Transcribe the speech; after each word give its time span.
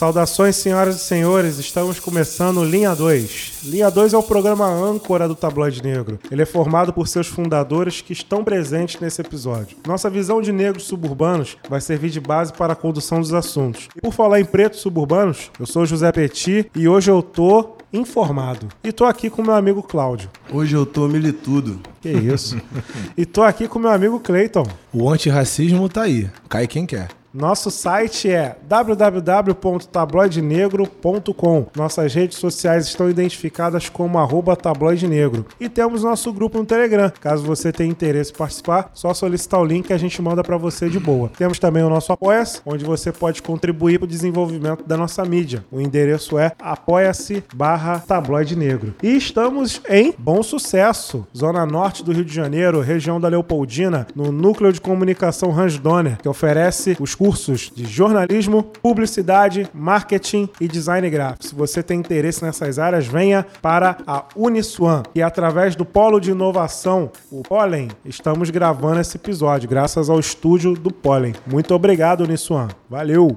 Saudações, 0.00 0.56
senhoras 0.56 0.96
e 0.96 0.98
senhores, 1.00 1.58
estamos 1.58 2.00
começando 2.00 2.64
Linha 2.64 2.94
2. 2.94 3.64
Linha 3.64 3.90
2 3.90 4.14
é 4.14 4.16
o 4.16 4.22
programa 4.22 4.66
âncora 4.66 5.28
do 5.28 5.34
Tabloide 5.34 5.82
Negro. 5.82 6.18
Ele 6.30 6.40
é 6.40 6.46
formado 6.46 6.90
por 6.90 7.06
seus 7.06 7.26
fundadores 7.26 8.00
que 8.00 8.14
estão 8.14 8.42
presentes 8.42 8.98
nesse 8.98 9.20
episódio. 9.20 9.76
Nossa 9.86 10.08
visão 10.08 10.40
de 10.40 10.52
negros 10.52 10.84
suburbanos 10.84 11.58
vai 11.68 11.82
servir 11.82 12.08
de 12.08 12.18
base 12.18 12.50
para 12.50 12.72
a 12.72 12.76
condução 12.76 13.20
dos 13.20 13.34
assuntos. 13.34 13.90
E 13.94 14.00
por 14.00 14.14
falar 14.14 14.40
em 14.40 14.44
pretos 14.46 14.80
suburbanos, 14.80 15.50
eu 15.60 15.66
sou 15.66 15.84
José 15.84 16.10
Petit 16.12 16.70
e 16.74 16.88
hoje 16.88 17.10
eu 17.10 17.22
tô 17.22 17.76
informado. 17.92 18.68
E 18.82 18.92
tô 18.92 19.04
aqui 19.04 19.28
com 19.28 19.42
meu 19.42 19.54
amigo 19.54 19.82
Cláudio. 19.82 20.30
Hoje 20.50 20.74
eu 20.74 20.86
tô 20.86 21.08
militudo. 21.08 21.78
Que 22.00 22.08
isso? 22.08 22.58
e 23.18 23.26
tô 23.26 23.42
aqui 23.42 23.68
com 23.68 23.78
meu 23.78 23.90
amigo 23.90 24.18
Cleiton. 24.18 24.66
O 24.94 25.10
antirracismo 25.10 25.90
tá 25.90 26.04
aí. 26.04 26.30
Cai 26.48 26.66
quem 26.66 26.86
quer. 26.86 27.19
Nosso 27.32 27.70
site 27.70 28.28
é 28.28 28.56
www.tabloidenegro.com. 28.66 31.66
Nossas 31.76 32.12
redes 32.12 32.38
sociais 32.38 32.86
estão 32.86 33.08
identificadas 33.08 33.88
como 33.88 34.18
arroba 34.18 34.56
tabloide 34.56 35.06
negro. 35.06 35.46
E 35.60 35.68
temos 35.68 36.02
nosso 36.02 36.32
grupo 36.32 36.58
no 36.58 36.64
Telegram. 36.64 37.12
Caso 37.20 37.44
você 37.44 37.70
tenha 37.70 37.90
interesse 37.90 38.32
em 38.32 38.36
participar, 38.36 38.90
só 38.94 39.14
solicitar 39.14 39.60
o 39.60 39.64
link 39.64 39.86
que 39.86 39.92
a 39.92 39.98
gente 39.98 40.20
manda 40.20 40.42
para 40.42 40.56
você 40.56 40.88
de 40.88 40.98
boa. 40.98 41.30
Temos 41.38 41.60
também 41.60 41.84
o 41.84 41.88
nosso 41.88 42.12
apoia 42.12 42.40
onde 42.64 42.84
você 42.84 43.12
pode 43.12 43.42
contribuir 43.42 43.98
para 43.98 44.06
o 44.06 44.08
desenvolvimento 44.08 44.84
da 44.84 44.96
nossa 44.96 45.24
mídia. 45.24 45.64
O 45.70 45.80
endereço 45.80 46.38
é 46.38 46.52
apoia-se 46.60 47.44
barra 47.54 47.98
tabloide 47.98 48.56
negro. 48.56 48.94
E 49.02 49.16
estamos 49.16 49.82
em 49.88 50.14
Bom 50.16 50.42
Sucesso, 50.42 51.26
Zona 51.36 51.66
Norte 51.66 52.04
do 52.04 52.12
Rio 52.12 52.24
de 52.24 52.32
Janeiro, 52.32 52.80
região 52.80 53.20
da 53.20 53.28
Leopoldina, 53.28 54.06
no 54.14 54.32
Núcleo 54.32 54.72
de 54.72 54.80
Comunicação 54.80 55.56
Hans 55.56 55.78
Donner, 55.78 56.18
que 56.18 56.28
oferece 56.28 56.96
os 57.00 57.14
cursos 57.20 57.70
de 57.76 57.84
jornalismo, 57.84 58.62
publicidade, 58.62 59.68
marketing 59.74 60.48
e 60.58 60.66
design 60.66 61.10
gráfico. 61.10 61.44
Se 61.44 61.54
você 61.54 61.82
tem 61.82 62.00
interesse 62.00 62.42
nessas 62.42 62.78
áreas, 62.78 63.06
venha 63.06 63.46
para 63.60 63.98
a 64.06 64.24
Uniswan. 64.34 65.02
E 65.14 65.20
através 65.20 65.76
do 65.76 65.84
Polo 65.84 66.18
de 66.18 66.30
Inovação, 66.30 67.12
o 67.30 67.42
Pollen, 67.42 67.88
estamos 68.06 68.48
gravando 68.48 69.00
esse 69.00 69.18
episódio, 69.18 69.68
graças 69.68 70.08
ao 70.08 70.18
estúdio 70.18 70.72
do 70.72 70.90
Pollen. 70.90 71.34
Muito 71.46 71.74
obrigado, 71.74 72.22
Uniswan. 72.22 72.68
Valeu! 72.88 73.36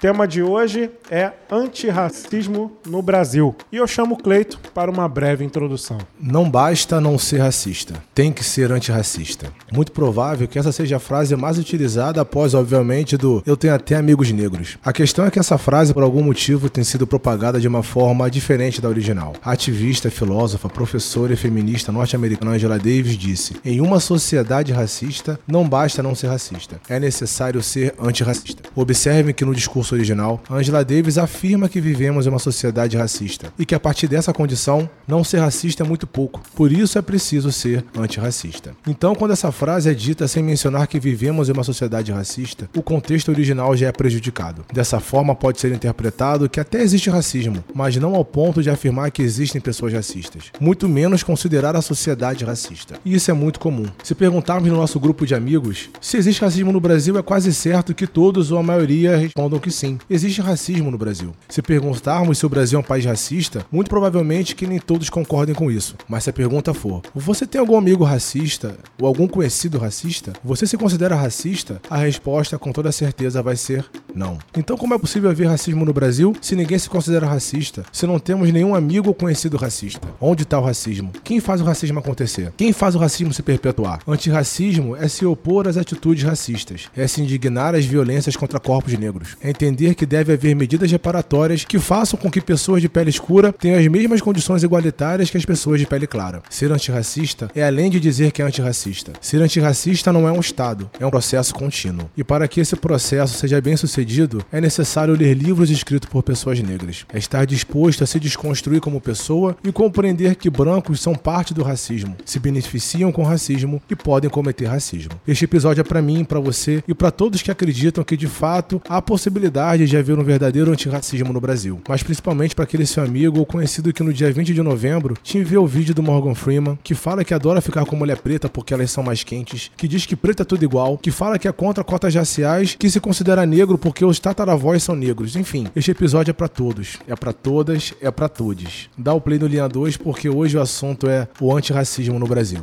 Tema 0.00 0.26
de 0.26 0.42
hoje 0.42 0.90
é 1.10 1.30
antirracismo 1.50 2.72
no 2.86 3.02
Brasil. 3.02 3.54
E 3.70 3.76
eu 3.76 3.86
chamo 3.86 4.14
o 4.14 4.16
Cleito 4.16 4.58
para 4.72 4.90
uma 4.90 5.06
breve 5.06 5.44
introdução. 5.44 5.98
Não 6.18 6.50
basta 6.50 6.98
não 6.98 7.18
ser 7.18 7.40
racista, 7.40 8.02
tem 8.14 8.32
que 8.32 8.42
ser 8.42 8.72
antirracista. 8.72 9.52
Muito 9.70 9.92
provável 9.92 10.48
que 10.48 10.58
essa 10.58 10.72
seja 10.72 10.96
a 10.96 11.00
frase 11.00 11.36
mais 11.36 11.58
utilizada 11.58 12.18
após, 12.18 12.54
obviamente, 12.54 13.18
do 13.18 13.42
eu 13.44 13.58
tenho 13.58 13.74
até 13.74 13.94
amigos 13.94 14.32
negros. 14.32 14.78
A 14.82 14.90
questão 14.90 15.26
é 15.26 15.30
que 15.30 15.38
essa 15.38 15.58
frase, 15.58 15.92
por 15.92 16.02
algum 16.02 16.22
motivo, 16.22 16.70
tem 16.70 16.82
sido 16.82 17.06
propagada 17.06 17.60
de 17.60 17.68
uma 17.68 17.82
forma 17.82 18.30
diferente 18.30 18.80
da 18.80 18.88
original. 18.88 19.34
A 19.44 19.52
ativista, 19.52 20.10
filósofa, 20.10 20.70
professora 20.70 21.34
e 21.34 21.36
feminista 21.36 21.92
norte-americana 21.92 22.52
Angela 22.52 22.78
Davis 22.78 23.18
disse: 23.18 23.56
Em 23.62 23.82
uma 23.82 24.00
sociedade 24.00 24.72
racista, 24.72 25.38
não 25.46 25.68
basta 25.68 26.02
não 26.02 26.14
ser 26.14 26.28
racista, 26.28 26.80
é 26.88 26.98
necessário 26.98 27.62
ser 27.62 27.94
antirracista. 28.00 28.62
Observem 28.74 29.34
que 29.34 29.44
no 29.44 29.54
discurso 29.54 29.89
original, 29.94 30.42
Angela 30.50 30.84
Davis 30.84 31.18
afirma 31.18 31.68
que 31.68 31.80
vivemos 31.80 32.26
em 32.26 32.30
uma 32.30 32.38
sociedade 32.38 32.96
racista 32.96 33.52
e 33.58 33.64
que 33.64 33.74
a 33.74 33.80
partir 33.80 34.08
dessa 34.08 34.32
condição, 34.32 34.88
não 35.06 35.24
ser 35.24 35.38
racista 35.38 35.82
é 35.82 35.86
muito 35.86 36.06
pouco. 36.06 36.40
Por 36.54 36.72
isso 36.72 36.98
é 36.98 37.02
preciso 37.02 37.52
ser 37.52 37.84
antirracista. 37.96 38.72
Então, 38.86 39.14
quando 39.14 39.32
essa 39.32 39.52
frase 39.52 39.90
é 39.90 39.94
dita 39.94 40.26
sem 40.28 40.42
mencionar 40.42 40.86
que 40.86 41.00
vivemos 41.00 41.48
em 41.48 41.52
uma 41.52 41.64
sociedade 41.64 42.12
racista, 42.12 42.68
o 42.76 42.82
contexto 42.82 43.30
original 43.30 43.76
já 43.76 43.88
é 43.88 43.92
prejudicado. 43.92 44.64
Dessa 44.72 45.00
forma, 45.00 45.34
pode 45.34 45.60
ser 45.60 45.72
interpretado 45.72 46.48
que 46.48 46.60
até 46.60 46.82
existe 46.82 47.10
racismo, 47.10 47.64
mas 47.74 47.96
não 47.96 48.14
ao 48.14 48.24
ponto 48.24 48.62
de 48.62 48.70
afirmar 48.70 49.10
que 49.10 49.22
existem 49.22 49.60
pessoas 49.60 49.92
racistas, 49.92 50.44
muito 50.60 50.88
menos 50.88 51.22
considerar 51.22 51.76
a 51.76 51.82
sociedade 51.82 52.44
racista. 52.44 52.94
E 53.04 53.14
isso 53.14 53.30
é 53.30 53.34
muito 53.34 53.60
comum. 53.60 53.86
Se 54.02 54.14
perguntarmos 54.14 54.68
no 54.68 54.76
nosso 54.76 55.00
grupo 55.00 55.26
de 55.26 55.34
amigos 55.34 55.90
se 56.00 56.16
existe 56.16 56.42
racismo 56.42 56.72
no 56.72 56.80
Brasil, 56.80 57.18
é 57.18 57.22
quase 57.22 57.52
certo 57.52 57.94
que 57.94 58.06
todos 58.06 58.50
ou 58.50 58.58
a 58.58 58.62
maioria 58.62 59.16
respondam 59.16 59.58
que 59.58 59.70
sim. 59.70 59.79
Existe 60.08 60.40
racismo 60.40 60.90
no 60.90 60.98
Brasil. 60.98 61.32
Se 61.48 61.62
perguntarmos 61.62 62.38
se 62.38 62.46
o 62.46 62.48
Brasil 62.48 62.78
é 62.78 62.80
um 62.80 62.84
país 62.84 63.04
racista, 63.04 63.64
muito 63.70 63.88
provavelmente 63.88 64.54
que 64.54 64.66
nem 64.66 64.78
todos 64.78 65.08
concordem 65.08 65.54
com 65.54 65.70
isso. 65.70 65.96
Mas 66.08 66.24
se 66.24 66.30
a 66.30 66.32
pergunta 66.32 66.74
for: 66.74 67.02
você 67.14 67.46
tem 67.46 67.60
algum 67.60 67.76
amigo 67.76 68.04
racista 68.04 68.76
ou 69.00 69.06
algum 69.06 69.26
conhecido 69.26 69.78
racista? 69.78 70.32
Você 70.44 70.66
se 70.66 70.76
considera 70.76 71.16
racista? 71.16 71.80
A 71.88 71.96
resposta 71.96 72.58
com 72.58 72.72
toda 72.72 72.92
certeza 72.92 73.42
vai 73.42 73.56
ser 73.56 73.84
não. 74.14 74.38
Então, 74.56 74.76
como 74.76 74.94
é 74.94 74.98
possível 74.98 75.30
haver 75.30 75.46
racismo 75.46 75.84
no 75.84 75.92
Brasil 75.92 76.36
se 76.40 76.56
ninguém 76.56 76.78
se 76.78 76.90
considera 76.90 77.26
racista? 77.26 77.84
Se 77.92 78.06
não 78.06 78.18
temos 78.18 78.52
nenhum 78.52 78.74
amigo 78.74 79.08
ou 79.08 79.14
conhecido 79.14 79.56
racista? 79.56 80.08
Onde 80.20 80.42
está 80.42 80.58
o 80.58 80.64
racismo? 80.64 81.12
Quem 81.24 81.40
faz 81.40 81.60
o 81.60 81.64
racismo 81.64 81.98
acontecer? 81.98 82.52
Quem 82.56 82.72
faz 82.72 82.94
o 82.94 82.98
racismo 82.98 83.32
se 83.32 83.42
perpetuar? 83.42 84.00
Antirracismo 84.06 84.96
é 84.96 85.08
se 85.08 85.24
opor 85.24 85.68
às 85.68 85.76
atitudes 85.76 86.24
racistas, 86.24 86.88
é 86.96 87.06
se 87.06 87.22
indignar 87.22 87.74
às 87.74 87.84
violências 87.84 88.36
contra 88.36 88.60
corpos 88.60 88.92
negros, 88.94 89.36
é 89.40 89.50
entender 89.50 89.69
que 89.94 90.06
deve 90.06 90.32
haver 90.32 90.54
medidas 90.54 90.90
reparatórias 90.90 91.64
que 91.64 91.78
façam 91.78 92.18
com 92.18 92.30
que 92.30 92.40
pessoas 92.40 92.82
de 92.82 92.88
pele 92.88 93.10
escura 93.10 93.52
tenham 93.52 93.78
as 93.78 93.86
mesmas 93.86 94.20
condições 94.20 94.62
igualitárias 94.62 95.30
que 95.30 95.36
as 95.36 95.44
pessoas 95.44 95.80
de 95.80 95.86
pele 95.86 96.06
clara. 96.06 96.42
Ser 96.48 96.72
antirracista 96.72 97.50
é 97.54 97.62
além 97.62 97.90
de 97.90 98.00
dizer 98.00 98.32
que 98.32 98.42
é 98.42 98.44
antirracista. 98.44 99.12
Ser 99.20 99.42
antirracista 99.42 100.12
não 100.12 100.28
é 100.28 100.32
um 100.32 100.40
estado, 100.40 100.90
é 100.98 101.06
um 101.06 101.10
processo 101.10 101.54
contínuo. 101.54 102.10
E 102.16 102.24
para 102.24 102.48
que 102.48 102.60
esse 102.60 102.76
processo 102.76 103.38
seja 103.38 103.60
bem 103.60 103.76
sucedido, 103.76 104.44
é 104.52 104.60
necessário 104.60 105.14
ler 105.14 105.34
livros 105.34 105.70
escritos 105.70 106.08
por 106.08 106.22
pessoas 106.22 106.60
negras. 106.60 107.04
É 107.12 107.18
estar 107.18 107.44
disposto 107.44 108.04
a 108.04 108.06
se 108.06 108.18
desconstruir 108.18 108.80
como 108.80 109.00
pessoa 109.00 109.56
e 109.62 109.72
compreender 109.72 110.34
que 110.36 110.50
brancos 110.50 111.00
são 111.00 111.14
parte 111.14 111.52
do 111.52 111.62
racismo, 111.62 112.16
se 112.24 112.38
beneficiam 112.38 113.12
com 113.12 113.22
racismo 113.22 113.80
e 113.90 113.96
podem 113.96 114.30
cometer 114.30 114.66
racismo. 114.66 115.12
Este 115.26 115.44
episódio 115.44 115.80
é 115.80 115.84
para 115.84 116.02
mim, 116.02 116.24
para 116.24 116.40
você 116.40 116.82
e 116.86 116.94
para 116.94 117.10
todos 117.10 117.42
que 117.42 117.50
acreditam 117.50 118.04
que 118.04 118.16
de 118.16 118.26
fato 118.26 118.80
há 118.88 119.00
possibilidade 119.02 119.49
de 119.50 119.96
haver 119.96 120.18
um 120.18 120.24
verdadeiro 120.24 120.72
antirracismo 120.72 121.32
no 121.32 121.40
Brasil, 121.40 121.80
mas 121.88 122.02
principalmente 122.02 122.54
para 122.54 122.64
aquele 122.64 122.86
seu 122.86 123.02
amigo 123.02 123.38
ou 123.38 123.46
conhecido 123.46 123.92
que 123.92 124.02
no 124.02 124.12
dia 124.12 124.32
20 124.32 124.54
de 124.54 124.62
novembro 124.62 125.16
te 125.22 125.38
enviou 125.38 125.64
o 125.64 125.68
vídeo 125.68 125.94
do 125.94 126.02
Morgan 126.02 126.34
Freeman, 126.34 126.78
que 126.82 126.94
fala 126.94 127.24
que 127.24 127.34
adora 127.34 127.60
ficar 127.60 127.84
com 127.84 127.96
mulher 127.96 128.18
preta 128.18 128.48
porque 128.48 128.72
elas 128.72 128.90
são 128.90 129.02
mais 129.02 129.22
quentes, 129.22 129.70
que 129.76 129.88
diz 129.88 130.06
que 130.06 130.16
preta 130.16 130.42
é 130.42 130.44
tudo 130.44 130.64
igual, 130.64 130.96
que 130.96 131.10
fala 131.10 131.38
que 131.38 131.46
é 131.46 131.52
contra 131.52 131.84
cotas 131.84 132.14
raciais, 132.14 132.74
que 132.78 132.88
se 132.88 133.00
considera 133.00 133.44
negro 133.44 133.76
porque 133.76 134.04
os 134.04 134.18
tataravós 134.18 134.82
são 134.82 134.94
negros. 134.94 135.36
Enfim, 135.36 135.66
este 135.76 135.90
episódio 135.90 136.30
é 136.30 136.34
para 136.34 136.48
todos, 136.48 136.98
é 137.06 137.14
para 137.14 137.32
todas, 137.32 137.92
é 138.00 138.10
para 138.10 138.28
todos. 138.28 138.88
Dá 138.96 139.12
o 139.12 139.20
play 139.20 139.38
no 139.38 139.46
linha 139.46 139.68
2 139.68 139.96
porque 139.96 140.28
hoje 140.28 140.56
o 140.56 140.60
assunto 140.60 141.08
é 141.08 141.28
o 141.40 141.54
antirracismo 141.54 142.18
no 142.18 142.26
Brasil. 142.26 142.62